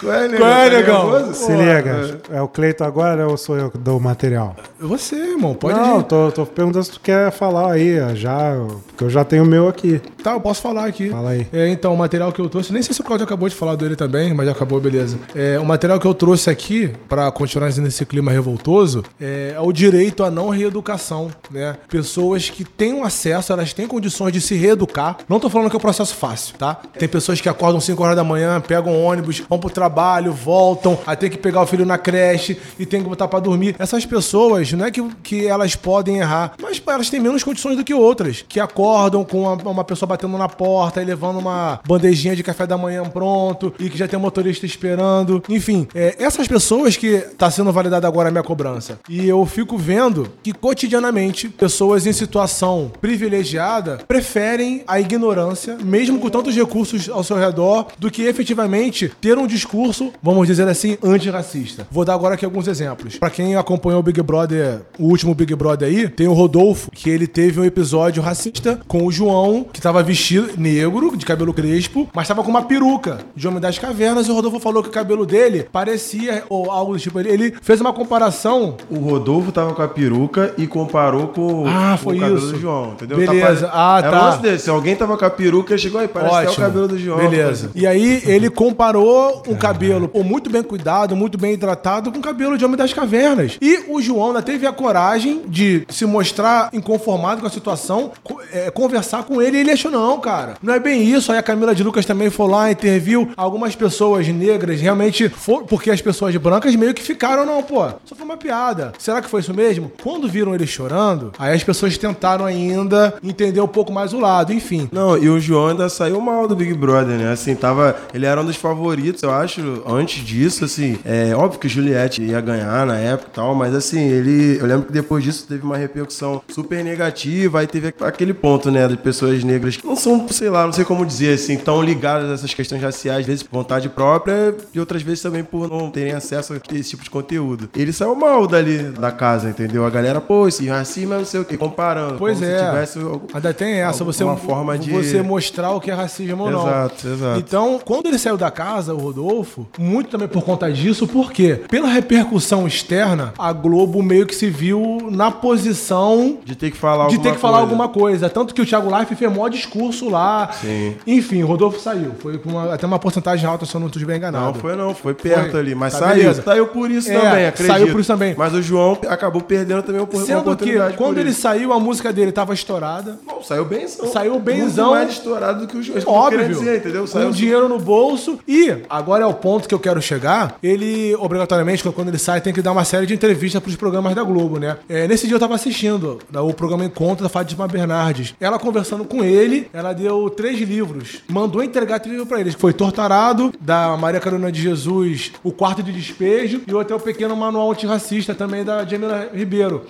Qual 0.00 0.12
é, 0.12 0.28
negão? 0.28 0.38
Qual 0.38 0.50
é, 0.50 0.70
Tá 0.70 0.76
negão? 0.76 1.10
nervoso? 1.12 1.34
Se 1.34 1.52
liga, 1.52 2.20
é 2.30 2.40
o 2.42 2.48
Cleito 2.48 2.84
agora 2.84 3.26
ou 3.28 3.36
sou 3.36 3.56
eu 3.56 3.70
que 3.70 3.78
dou 3.78 3.98
o 3.98 4.00
material? 4.00 4.54
Você, 4.80 5.16
irmão, 5.16 5.54
pode 5.54 5.78
não, 5.78 6.00
ir. 6.00 6.04
tô, 6.04 6.30
tô 6.30 6.46
perguntando 6.46 6.84
se 6.84 6.92
tu 6.92 7.00
quer 7.00 7.30
falar 7.32 7.72
aí, 7.72 7.96
já, 8.14 8.56
porque 8.86 9.04
eu 9.04 9.10
já 9.10 9.24
tenho 9.24 9.42
o 9.44 9.46
meu 9.46 9.68
aqui. 9.68 10.00
Tá, 10.22 10.32
eu 10.32 10.40
posso 10.40 10.62
falar 10.62 10.86
aqui. 10.86 11.10
Fala 11.10 11.30
aí. 11.30 11.46
É, 11.52 11.68
então, 11.68 11.92
o 11.94 11.96
material 11.96 12.30
que 12.32 12.40
eu 12.40 12.48
trouxe, 12.48 12.72
nem 12.72 12.82
sei 12.82 12.94
se 12.94 13.00
o 13.00 13.04
Claudio 13.04 13.24
acabou 13.24 13.48
de 13.48 13.54
falar 13.54 13.74
dele 13.76 13.96
também, 13.96 14.32
mas 14.32 14.46
já 14.46 14.52
acabou, 14.52 14.80
beleza. 14.80 15.18
É, 15.34 15.58
o 15.58 15.64
material 15.64 15.98
que 15.98 16.06
eu 16.06 16.14
trouxe 16.14 16.48
aqui, 16.50 16.92
pra 17.08 17.30
continuar 17.32 17.68
nesse 17.78 18.04
clima 18.06 18.30
revoltoso, 18.30 19.04
é, 19.20 19.54
é 19.56 19.60
o 19.60 19.72
direito 19.72 20.22
à 20.22 20.30
não 20.30 20.48
reeducação, 20.48 21.28
né? 21.50 21.76
Pessoas 21.88 22.48
que 22.50 22.64
têm 22.64 23.02
acesso, 23.02 23.52
elas 23.52 23.72
têm 23.72 23.86
condições 23.86 24.32
de 24.32 24.40
se 24.40 24.54
reeducar. 24.54 25.16
Não 25.28 25.40
tô 25.40 25.48
falando 25.50 25.70
que 25.70 25.76
é 25.76 25.78
um 25.78 25.80
processo 25.80 26.14
fácil, 26.14 26.56
tá? 26.56 26.76
Tem 26.98 27.08
pessoas 27.08 27.40
que 27.40 27.48
acordam 27.48 27.80
5 27.80 28.02
horas 28.02 28.16
da 28.16 28.24
manhã, 28.24 28.60
pegam 28.60 29.02
ônibus, 29.02 29.42
vão 29.48 29.58
pro 29.58 29.70
trabalho, 29.70 29.87
voltam, 30.32 30.98
aí 31.06 31.16
tem 31.16 31.30
que 31.30 31.38
pegar 31.38 31.62
o 31.62 31.66
filho 31.66 31.84
na 31.84 31.98
creche 31.98 32.58
e 32.78 32.86
tem 32.86 33.02
que 33.02 33.08
botar 33.08 33.28
pra 33.28 33.40
dormir. 33.40 33.76
Essas 33.78 34.04
pessoas, 34.04 34.72
não 34.72 34.86
é 34.86 34.90
que, 34.90 35.02
que 35.22 35.46
elas 35.46 35.74
podem 35.76 36.18
errar, 36.18 36.52
mas 36.60 36.82
elas 36.86 37.10
têm 37.10 37.20
menos 37.20 37.44
condições 37.44 37.76
do 37.76 37.84
que 37.84 37.94
outras, 37.94 38.44
que 38.48 38.60
acordam 38.60 39.24
com 39.24 39.42
uma, 39.42 39.54
uma 39.70 39.84
pessoa 39.84 40.08
batendo 40.08 40.36
na 40.38 40.48
porta 40.48 41.02
e 41.02 41.04
levando 41.04 41.38
uma 41.38 41.80
bandejinha 41.86 42.34
de 42.34 42.42
café 42.42 42.66
da 42.66 42.76
manhã 42.76 43.04
pronto 43.04 43.72
e 43.78 43.88
que 43.88 43.98
já 43.98 44.08
tem 44.08 44.18
um 44.18 44.22
motorista 44.22 44.66
esperando. 44.66 45.42
Enfim, 45.48 45.86
é, 45.94 46.16
essas 46.18 46.46
pessoas 46.48 46.96
que 46.96 47.18
tá 47.36 47.50
sendo 47.50 47.72
validada 47.72 48.06
agora 48.06 48.28
a 48.28 48.32
minha 48.32 48.42
cobrança. 48.42 48.98
E 49.08 49.26
eu 49.28 49.44
fico 49.46 49.76
vendo 49.76 50.30
que 50.42 50.52
cotidianamente 50.52 51.48
pessoas 51.48 52.06
em 52.06 52.12
situação 52.12 52.90
privilegiada 53.00 54.00
preferem 54.06 54.82
a 54.86 55.00
ignorância, 55.00 55.76
mesmo 55.82 56.18
com 56.18 56.28
tantos 56.28 56.54
recursos 56.54 57.08
ao 57.08 57.22
seu 57.22 57.36
redor, 57.36 57.86
do 57.98 58.10
que 58.10 58.22
efetivamente 58.22 59.12
ter 59.20 59.38
um 59.38 59.46
discurso, 59.46 59.77
vamos 60.22 60.46
dizer 60.46 60.66
assim, 60.68 60.96
antirracista. 61.02 61.86
Vou 61.90 62.04
dar 62.04 62.14
agora 62.14 62.34
aqui 62.34 62.44
alguns 62.44 62.66
exemplos. 62.68 63.18
Pra 63.18 63.30
quem 63.30 63.56
acompanhou 63.56 64.00
o 64.00 64.02
Big 64.02 64.20
Brother, 64.22 64.80
o 64.98 65.04
último 65.04 65.34
Big 65.34 65.54
Brother 65.54 65.88
aí, 65.88 66.08
tem 66.08 66.26
o 66.28 66.32
Rodolfo, 66.32 66.90
que 66.90 67.08
ele 67.10 67.26
teve 67.26 67.60
um 67.60 67.64
episódio 67.64 68.22
racista 68.22 68.80
com 68.88 69.04
o 69.04 69.12
João, 69.12 69.66
que 69.72 69.80
tava 69.80 70.02
vestido 70.02 70.50
negro, 70.56 71.16
de 71.16 71.24
cabelo 71.24 71.52
crespo, 71.54 72.08
mas 72.14 72.26
tava 72.28 72.42
com 72.42 72.50
uma 72.50 72.62
peruca 72.62 73.18
de 73.34 73.46
Homem 73.46 73.60
das 73.60 73.78
Cavernas, 73.78 74.26
e 74.26 74.30
o 74.30 74.34
Rodolfo 74.34 74.58
falou 74.60 74.82
que 74.82 74.88
o 74.88 74.92
cabelo 74.92 75.24
dele 75.26 75.66
parecia, 75.72 76.44
ou 76.48 76.70
algo 76.70 76.92
do 76.94 76.98
tipo, 76.98 77.18
ele, 77.20 77.28
ele 77.30 77.54
fez 77.62 77.80
uma 77.80 77.92
comparação 77.92 78.76
O 78.90 78.96
Rodolfo 78.98 79.52
tava 79.52 79.74
com 79.74 79.82
a 79.82 79.88
peruca 79.88 80.54
e 80.58 80.66
comparou 80.66 81.28
com, 81.28 81.64
Ah, 81.66 81.96
com 81.98 82.04
foi 82.04 82.16
o 82.16 82.20
cabelo 82.20 82.38
isso. 82.38 82.52
do 82.52 82.60
João, 82.60 82.92
entendeu? 82.92 83.18
Beleza. 83.18 83.66
Tá 83.66 83.72
Ah, 83.74 83.98
Era 83.98 84.10
tá. 84.10 84.34
um 84.36 84.40
desse. 84.40 84.64
Se 84.64 84.70
alguém 84.70 84.96
tava 84.96 85.16
com 85.16 85.24
a 85.24 85.30
peruca, 85.30 85.76
chegou 85.78 86.00
aí, 86.00 86.08
parece 86.08 86.34
até 86.34 86.50
o 86.50 86.54
cabelo 86.56 86.88
do 86.88 86.98
João. 86.98 87.18
Beleza. 87.18 87.70
E 87.74 87.86
aí 87.86 88.22
ele 88.26 88.50
comparou 88.50 89.42
um 89.48 89.54
cabelo 89.68 90.08
pô, 90.08 90.22
muito 90.22 90.48
bem 90.48 90.62
cuidado, 90.62 91.14
muito 91.14 91.36
bem 91.36 91.52
hidratado 91.52 92.10
com 92.10 92.20
cabelo 92.20 92.56
de 92.56 92.64
Homem 92.64 92.76
das 92.76 92.92
Cavernas. 92.92 93.58
E 93.60 93.84
o 93.88 94.00
João 94.00 94.28
ainda 94.28 94.42
teve 94.42 94.66
a 94.66 94.72
coragem 94.72 95.42
de 95.46 95.84
se 95.88 96.06
mostrar 96.06 96.70
inconformado 96.72 97.40
com 97.40 97.46
a 97.46 97.50
situação, 97.50 98.12
é, 98.52 98.70
conversar 98.70 99.24
com 99.24 99.42
ele 99.42 99.58
e 99.58 99.60
ele 99.60 99.70
achou, 99.70 99.90
não, 99.90 100.18
cara, 100.20 100.54
não 100.62 100.72
é 100.72 100.80
bem 100.80 101.02
isso. 101.02 101.30
Aí 101.30 101.38
a 101.38 101.42
Camila 101.42 101.74
de 101.74 101.82
Lucas 101.82 102.06
também 102.06 102.30
foi 102.30 102.48
lá, 102.48 102.70
interviu. 102.70 103.30
Algumas 103.36 103.76
pessoas 103.76 104.26
negras 104.28 104.80
realmente 104.80 105.28
foram, 105.28 105.66
porque 105.66 105.90
as 105.90 106.00
pessoas 106.00 106.34
brancas 106.36 106.74
meio 106.74 106.94
que 106.94 107.02
ficaram, 107.02 107.44
não, 107.44 107.62
pô, 107.62 107.86
só 108.04 108.14
foi 108.14 108.24
uma 108.24 108.36
piada. 108.36 108.92
Será 108.98 109.20
que 109.20 109.28
foi 109.28 109.40
isso 109.40 109.52
mesmo? 109.52 109.92
Quando 110.02 110.28
viram 110.28 110.54
ele 110.54 110.66
chorando, 110.66 111.32
aí 111.38 111.54
as 111.54 111.62
pessoas 111.62 111.98
tentaram 111.98 112.46
ainda 112.46 113.14
entender 113.22 113.60
um 113.60 113.68
pouco 113.68 113.92
mais 113.92 114.12
o 114.12 114.18
lado, 114.18 114.52
enfim. 114.52 114.88
Não, 114.90 115.16
e 115.18 115.28
o 115.28 115.38
João 115.38 115.68
ainda 115.68 115.88
saiu 115.88 116.20
mal 116.20 116.48
do 116.48 116.56
Big 116.56 116.72
Brother, 116.74 117.18
né? 117.18 117.32
Assim, 117.32 117.54
tava. 117.54 117.96
Ele 118.14 118.24
era 118.24 118.40
um 118.40 118.44
dos 118.44 118.56
favoritos, 118.56 119.22
eu 119.22 119.30
acho, 119.30 119.57
antes 119.86 120.24
disso, 120.24 120.64
assim. 120.64 120.98
É 121.04 121.34
óbvio 121.34 121.60
que 121.60 121.68
Juliette 121.68 122.22
ia 122.22 122.40
ganhar 122.40 122.86
na 122.86 122.96
época 122.96 123.30
e 123.32 123.34
tal, 123.34 123.54
mas 123.54 123.74
assim, 123.74 124.00
ele. 124.00 124.58
Eu 124.60 124.66
lembro 124.66 124.86
que 124.86 124.92
depois 124.92 125.22
disso 125.24 125.46
teve 125.48 125.62
uma 125.64 125.76
repercussão 125.76 126.42
super 126.48 126.82
negativa, 126.84 127.60
aí 127.60 127.66
teve 127.66 127.94
aquele 128.00 128.34
ponto, 128.34 128.70
né, 128.70 128.86
de 128.88 128.96
pessoas 128.96 129.42
negras 129.44 129.76
que 129.76 129.86
não 129.86 129.96
são, 129.96 130.26
sei 130.28 130.50
lá, 130.50 130.64
não 130.66 130.72
sei 130.72 130.84
como 130.84 131.04
dizer, 131.04 131.34
assim, 131.34 131.56
tão 131.56 131.82
ligadas 131.82 132.30
a 132.30 132.34
essas 132.34 132.52
questões 132.54 132.82
raciais, 132.82 133.20
às 133.20 133.26
vezes 133.26 133.42
por 133.42 133.56
vontade 133.58 133.88
própria 133.88 134.54
e 134.74 134.80
outras 134.80 135.02
vezes 135.02 135.22
também 135.22 135.42
por 135.44 135.68
não 135.68 135.90
terem 135.90 136.12
acesso 136.12 136.52
a 136.54 136.56
esse 136.74 136.90
tipo 136.90 137.02
de 137.04 137.10
conteúdo. 137.10 137.68
Ele 137.76 137.92
saiu 137.92 138.14
mal 138.14 138.46
dali 138.46 138.78
da 138.78 139.10
casa, 139.10 139.48
entendeu? 139.48 139.84
A 139.86 139.90
galera, 139.90 140.20
pô, 140.20 140.46
esse 140.48 140.66
racismo 140.66 141.14
é 141.14 141.18
não 141.18 141.24
sei 141.24 141.40
o 141.40 141.44
quê, 141.44 141.56
comparando. 141.56 142.16
Pois 142.18 142.40
é. 142.42 142.58
Se 142.58 142.64
tivesse 142.64 142.98
algum- 142.98 143.26
Ainda 143.34 143.54
tem 143.54 143.74
essa, 143.80 144.04
você, 144.04 144.22
Alguma 144.22 144.38
forma 144.40 144.78
de- 144.78 144.90
você 144.90 145.22
mostrar 145.22 145.70
o 145.70 145.80
que 145.80 145.90
é 145.90 145.94
racismo 145.94 146.44
ou 146.44 146.50
não. 146.50 146.60
Exato, 146.68 147.08
exato. 147.08 147.38
Então, 147.40 147.80
quando 147.84 148.06
ele 148.06 148.18
saiu 148.18 148.36
da 148.36 148.50
casa, 148.50 148.92
o 148.94 148.98
Rodolfo, 148.98 149.47
muito 149.78 150.10
também 150.10 150.28
por 150.28 150.42
conta 150.42 150.70
disso, 150.72 151.06
porque 151.06 151.60
pela 151.68 151.88
repercussão 151.88 152.66
externa, 152.66 153.32
a 153.38 153.52
Globo 153.52 154.02
meio 154.02 154.26
que 154.26 154.34
se 154.34 154.48
viu 154.50 155.08
na 155.10 155.30
posição 155.30 156.38
De 156.44 156.54
ter 156.56 156.70
que 156.70 156.76
falar 156.76 157.08
de 157.08 157.14
alguma 157.14 157.22
ter 157.22 157.32
que 157.34 157.40
falar 157.40 157.58
coisa. 157.58 157.70
alguma 157.72 157.88
coisa. 157.88 158.28
Tanto 158.30 158.54
que 158.54 158.62
o 158.62 158.66
Thiago 158.66 158.96
Life 158.96 159.14
fez 159.14 159.30
maior 159.30 159.48
discurso 159.48 160.08
lá. 160.08 160.50
Sim. 160.52 160.94
Enfim, 161.06 161.42
o 161.42 161.46
Rodolfo 161.46 161.78
saiu. 161.80 162.12
Foi 162.18 162.38
com 162.38 162.50
uma- 162.50 162.74
até 162.74 162.86
uma 162.86 162.98
porcentagem 162.98 163.48
alta, 163.48 163.64
se 163.66 163.74
eu 163.74 163.80
não 163.80 163.88
estiver 163.88 164.12
Não, 164.12 164.16
enganado. 164.18 164.58
foi 164.58 164.76
não, 164.76 164.94
foi 164.94 165.14
perto 165.14 165.50
Foi. 165.52 165.60
ali, 165.60 165.74
mas 165.74 165.92
Tá, 165.92 166.00
saiu. 166.00 166.16
beleza. 166.22 166.42
Saiu 166.42 166.66
por 166.68 166.90
isso 166.90 167.10
É, 167.10 167.18
também, 167.20 167.46
acredito. 167.46 167.72
saiu 167.72 167.88
por 167.92 168.00
isso 168.00 168.12
também. 168.12 168.34
Mas 168.36 168.54
o 168.54 168.62
João 168.62 168.98
acabou 169.08 169.42
perdendo 169.42 169.82
também 169.82 170.00
uma 170.00 170.24
Sendo 170.24 170.56
que 170.56 170.78
quando 170.96 171.18
ele 171.18 171.30
isso. 171.30 171.40
saiu, 171.42 171.72
a 171.72 171.80
música 171.80 172.12
dele 172.12 172.32
tava 172.32 172.54
estourada. 172.54 173.18
Não, 173.26 173.42
saiu 173.42 173.64
benzão. 173.64 174.06
Saiu 174.12 174.38
benzão. 174.38 174.88
Muito 174.90 174.98
mais 174.98 175.10
estourado 175.12 175.60
do 175.60 175.66
que 175.66 175.76
o 175.76 175.82
João. 175.82 175.98
Óbvio. 176.06 176.48
dizer, 176.48 176.78
entendeu? 176.78 177.02
Com 177.02 177.06
Saiu 177.08 177.30
dinheiro 177.30 177.68
no 177.68 177.78
bolso. 177.78 178.38
E 178.46 178.74
agora 178.88 179.24
é 179.24 179.26
o 179.26 179.34
ponto 179.38 179.68
que 179.68 179.74
eu 179.74 179.78
quero 179.78 180.00
chegar. 180.02 180.56
Ele, 180.62 181.14
obrigatoriamente, 181.16 181.82
quando 181.82 182.08
ele 182.08 182.18
sai, 182.18 182.40
tem 182.40 182.52
que 182.52 182.60
dar 182.60 182.72
uma 182.72 182.84
série 182.84 183.06
de 183.06 183.14
entrevistas 183.14 183.62
pros 183.62 183.76
programas 183.76 184.14
da 184.14 184.22
Globo, 184.22 184.58
né? 184.58 184.76
É, 184.88 185.08
nesse 185.08 185.26
dia 185.26 185.36
eu 185.36 185.40
tava 185.40 185.54
assistindo 185.54 186.18
o 186.32 186.52
programa 186.52 186.84
Encontro 186.84 187.22
da 187.22 187.28
Fátima 187.28 187.66
Bernardes. 187.66 188.34
Ela 188.40 188.58
conversando 188.58 189.04
com 189.04 189.24
ele, 189.24 189.68
ela 189.72 189.92
deu 189.92 190.28
três 190.30 190.60
livros. 190.60 191.22
Mandou 191.28 191.62
entregar 191.62 191.98
três 191.98 192.12
livros 192.12 192.28
pra 192.28 192.40
eles. 192.40 192.54
Foi 192.54 192.72
Tortarado, 192.72 193.52
da 193.60 193.96
Maria 193.96 194.20
Carolina 194.20 194.52
de 194.52 194.60
Jesus, 194.60 195.32
O 195.42 195.52
Quarto 195.52 195.82
de 195.82 195.92
Despejo, 195.92 196.62
e 196.66 196.74
outro 196.74 196.94
é 196.94 196.96
o 196.96 197.00
Pequeno 197.00 197.34
Manual 197.36 197.70
Antirracista, 197.70 198.34
também 198.34 198.64
da 198.64 198.84
Jamila 198.84 199.30
Ribeiro. 199.32 199.86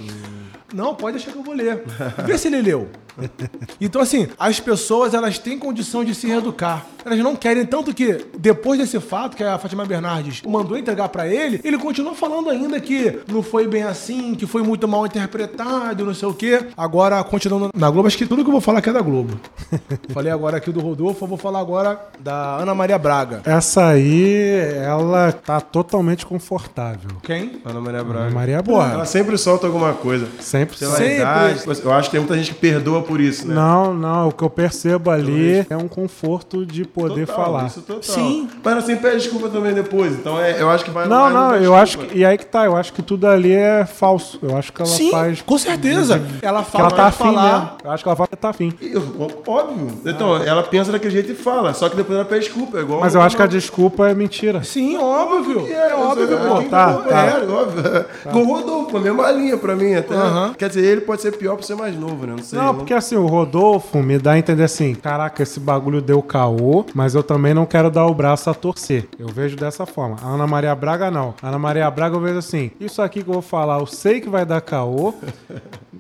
Não, 0.72 0.94
pode 0.94 1.16
deixar 1.16 1.32
que 1.32 1.38
eu 1.38 1.42
vou 1.42 1.54
ler. 1.54 1.82
Vê 2.24 2.37
se 2.37 2.48
ele 2.48 2.61
leu. 2.61 2.88
Então, 3.81 4.00
assim, 4.02 4.28
as 4.38 4.59
pessoas 4.59 5.14
elas 5.14 5.38
têm 5.38 5.59
condição 5.59 6.04
de 6.04 6.14
se 6.14 6.26
reeducar. 6.26 6.85
Elas 7.04 7.18
não 7.20 7.37
querem 7.37 7.64
tanto 7.64 7.94
que, 7.94 8.26
depois 8.37 8.78
desse 8.78 8.98
fato 9.00 9.37
que 9.37 9.44
a 9.44 9.57
Fátima 9.57 9.87
Bernardes 9.87 10.42
mandou 10.42 10.76
entregar 10.76 11.09
pra 11.09 11.26
ele, 11.28 11.61
ele 11.62 11.78
continua 11.78 12.14
falando 12.14 12.50
ainda 12.50 12.81
que 12.81 13.20
não 13.28 13.42
foi 13.42 13.66
bem 13.68 13.83
assim, 13.85 14.35
que 14.35 14.46
foi 14.46 14.62
muito 14.62 14.87
mal 14.88 15.07
interpretado, 15.07 16.04
não 16.04 16.12
sei 16.14 16.28
o 16.28 16.35
quê. 16.35 16.66
Agora, 16.76 17.22
continuando 17.22 17.70
na 17.74 17.88
Globo, 17.90 18.09
acho 18.09 18.18
que 18.18 18.26
tudo 18.26 18.42
que 18.42 18.48
eu 18.48 18.52
vou 18.52 18.61
falar 18.61 18.81
aqui 18.81 18.90
é 18.90 18.92
da 18.92 19.00
Globo. 19.00 19.38
Falei 20.12 20.33
agora 20.33 20.57
aqui 20.57 20.72
do 20.72 20.81
Rodolfo, 20.81 21.24
eu 21.24 21.28
vou 21.28 21.38
falar 21.38 21.61
agora 21.61 22.00
da 22.18 22.57
Ana 22.57 22.74
Maria 22.74 22.98
Braga. 22.98 23.42
Essa 23.44 23.87
aí, 23.88 24.52
ela 24.85 25.33
tá 25.33 25.61
totalmente 25.61 26.26
confortável. 26.26 27.11
Quem? 27.22 27.61
Ana 27.64 27.81
Maria 27.81 28.04
Braga. 28.04 28.24
Ana 28.26 28.31
Maria 28.35 28.62
Braga. 28.62 28.94
ela 28.94 29.04
sempre 29.04 29.38
solta 29.38 29.66
alguma 29.66 29.94
coisa. 29.94 30.28
Sempre. 30.40 30.76
Pela 30.76 30.96
Sempre. 30.96 31.16
idade, 31.16 31.62
eu 31.85 31.92
acho 31.92 32.09
que 32.11 32.12
tem 32.12 32.20
muita 32.20 32.37
gente 32.37 32.52
que 32.54 32.61
perdoa 32.61 33.02
por 33.08 33.20
isso, 33.20 33.48
né? 33.48 33.54
Não, 33.54 33.92
não, 33.94 34.28
o 34.28 34.32
que 34.32 34.44
eu 34.44 34.50
percebo 34.50 35.10
ali 35.10 35.66
é 35.68 35.76
um 35.76 35.88
conforto 35.88 36.64
de 36.66 36.84
poder 36.84 37.26
Total, 37.26 37.44
falar. 37.44 37.66
Isso 37.66 37.80
total. 37.80 38.02
Sim. 38.02 38.48
Mas 38.62 38.76
assim, 38.78 38.96
pede 38.96 39.16
desculpa 39.16 39.48
também 39.48 39.72
depois. 39.72 40.12
Então 40.12 40.38
é, 40.40 40.60
eu 40.60 40.68
acho 40.70 40.84
que 40.84 40.90
vai 40.90 41.08
Não, 41.08 41.30
não, 41.30 41.56
eu 41.56 41.74
acho 41.74 41.92
desculpa. 41.96 42.12
que. 42.12 42.18
E 42.18 42.24
aí 42.24 42.36
que 42.38 42.46
tá, 42.46 42.66
eu 42.66 42.76
acho 42.76 42.92
que 42.92 43.02
tudo 43.02 43.26
ali 43.26 43.52
é 43.52 43.84
falso. 43.86 44.38
Eu 44.42 44.56
acho 44.56 44.72
que 44.72 44.82
ela 44.82 44.90
Sim, 44.90 45.10
faz. 45.10 45.40
com 45.42 45.58
certeza. 45.58 46.22
Ela 46.42 46.62
Que 46.62 46.70
fala 46.70 46.84
ela 46.88 46.96
tá 46.96 47.06
afim 47.06 47.24
falar. 47.24 47.52
mesmo. 47.52 47.70
Eu 47.84 47.90
acho 47.90 48.02
que 48.02 48.08
ela 48.08 48.16
fala 48.16 48.28
que 48.28 48.36
tá 48.36 48.48
afim. 48.50 48.72
Eu- 48.80 49.42
Óbvio. 49.46 49.88
Então, 50.04 50.36
ela 50.42 50.62
pensa 50.62 50.92
daquele 50.92 51.12
jeito 51.12 51.32
e 51.32 51.34
fala. 51.34 51.72
Só 51.74 51.88
que 51.88 51.96
depois 51.96 52.16
ela 52.18 52.24
pede 52.28 52.44
desculpa. 52.46 52.78
É 52.78 52.82
igual 52.82 53.00
Mas 53.00 53.14
eu 53.14 53.22
acho 53.22 53.34
que 53.36 53.42
a 53.42 53.46
desculpa 53.46 54.08
é 54.08 54.14
mentira. 54.14 54.62
Sim, 54.62 54.96
óbvio. 54.98 55.66
É, 55.66 55.94
óbvio, 55.94 56.24
eu- 56.24 56.38
pô. 56.38 56.60
eu- 56.62 56.68
tá, 56.68 57.02
é, 57.06 57.08
tá. 57.08 57.24
É, 57.26 57.46
óbvio. 57.50 58.04
Com 58.32 58.38
o 58.42 58.44
Rodolfo, 58.58 58.96
a 58.96 59.00
mesma 59.00 59.30
linha 59.30 59.56
pra 59.56 59.74
mim 59.74 59.94
até. 59.94 60.14
Quer 60.58 60.68
dizer, 60.68 60.84
ele 60.84 61.00
pode 61.02 61.22
ser 61.22 61.32
pior 61.32 61.56
por 61.56 61.64
ser 61.64 61.74
mais 61.76 61.96
novo, 61.98 62.26
né? 62.26 62.34
Não 62.36 62.42
sei. 62.44 62.58
Não, 62.58 62.74
porque 62.74 62.92
assim, 62.98 63.16
o 63.16 63.26
Rodolfo 63.26 63.98
me 64.02 64.18
dá 64.18 64.32
a 64.32 64.38
entender 64.38 64.64
assim: 64.64 64.94
caraca, 64.94 65.42
esse 65.42 65.58
bagulho 65.58 66.00
deu 66.02 66.20
caô, 66.22 66.84
mas 66.94 67.14
eu 67.14 67.22
também 67.22 67.54
não 67.54 67.64
quero 67.66 67.90
dar 67.90 68.06
o 68.06 68.14
braço 68.14 68.50
a 68.50 68.54
torcer. 68.54 69.06
Eu 69.18 69.28
vejo 69.28 69.56
dessa 69.56 69.87
forma. 69.87 70.16
A 70.22 70.26
Ana 70.28 70.46
Maria 70.46 70.74
Braga 70.74 71.11
não. 71.11 71.34
A 71.42 71.48
Ana 71.48 71.58
Maria 71.58 71.90
Braga 71.90 72.16
eu 72.16 72.20
vejo 72.20 72.38
assim: 72.38 72.70
isso 72.80 73.00
aqui 73.00 73.22
que 73.22 73.28
eu 73.28 73.34
vou 73.34 73.42
falar, 73.42 73.78
eu 73.80 73.87
sei 73.87 74.20
que 74.20 74.28
vai 74.28 74.44
dar 74.44 74.61
caô, 74.61 75.14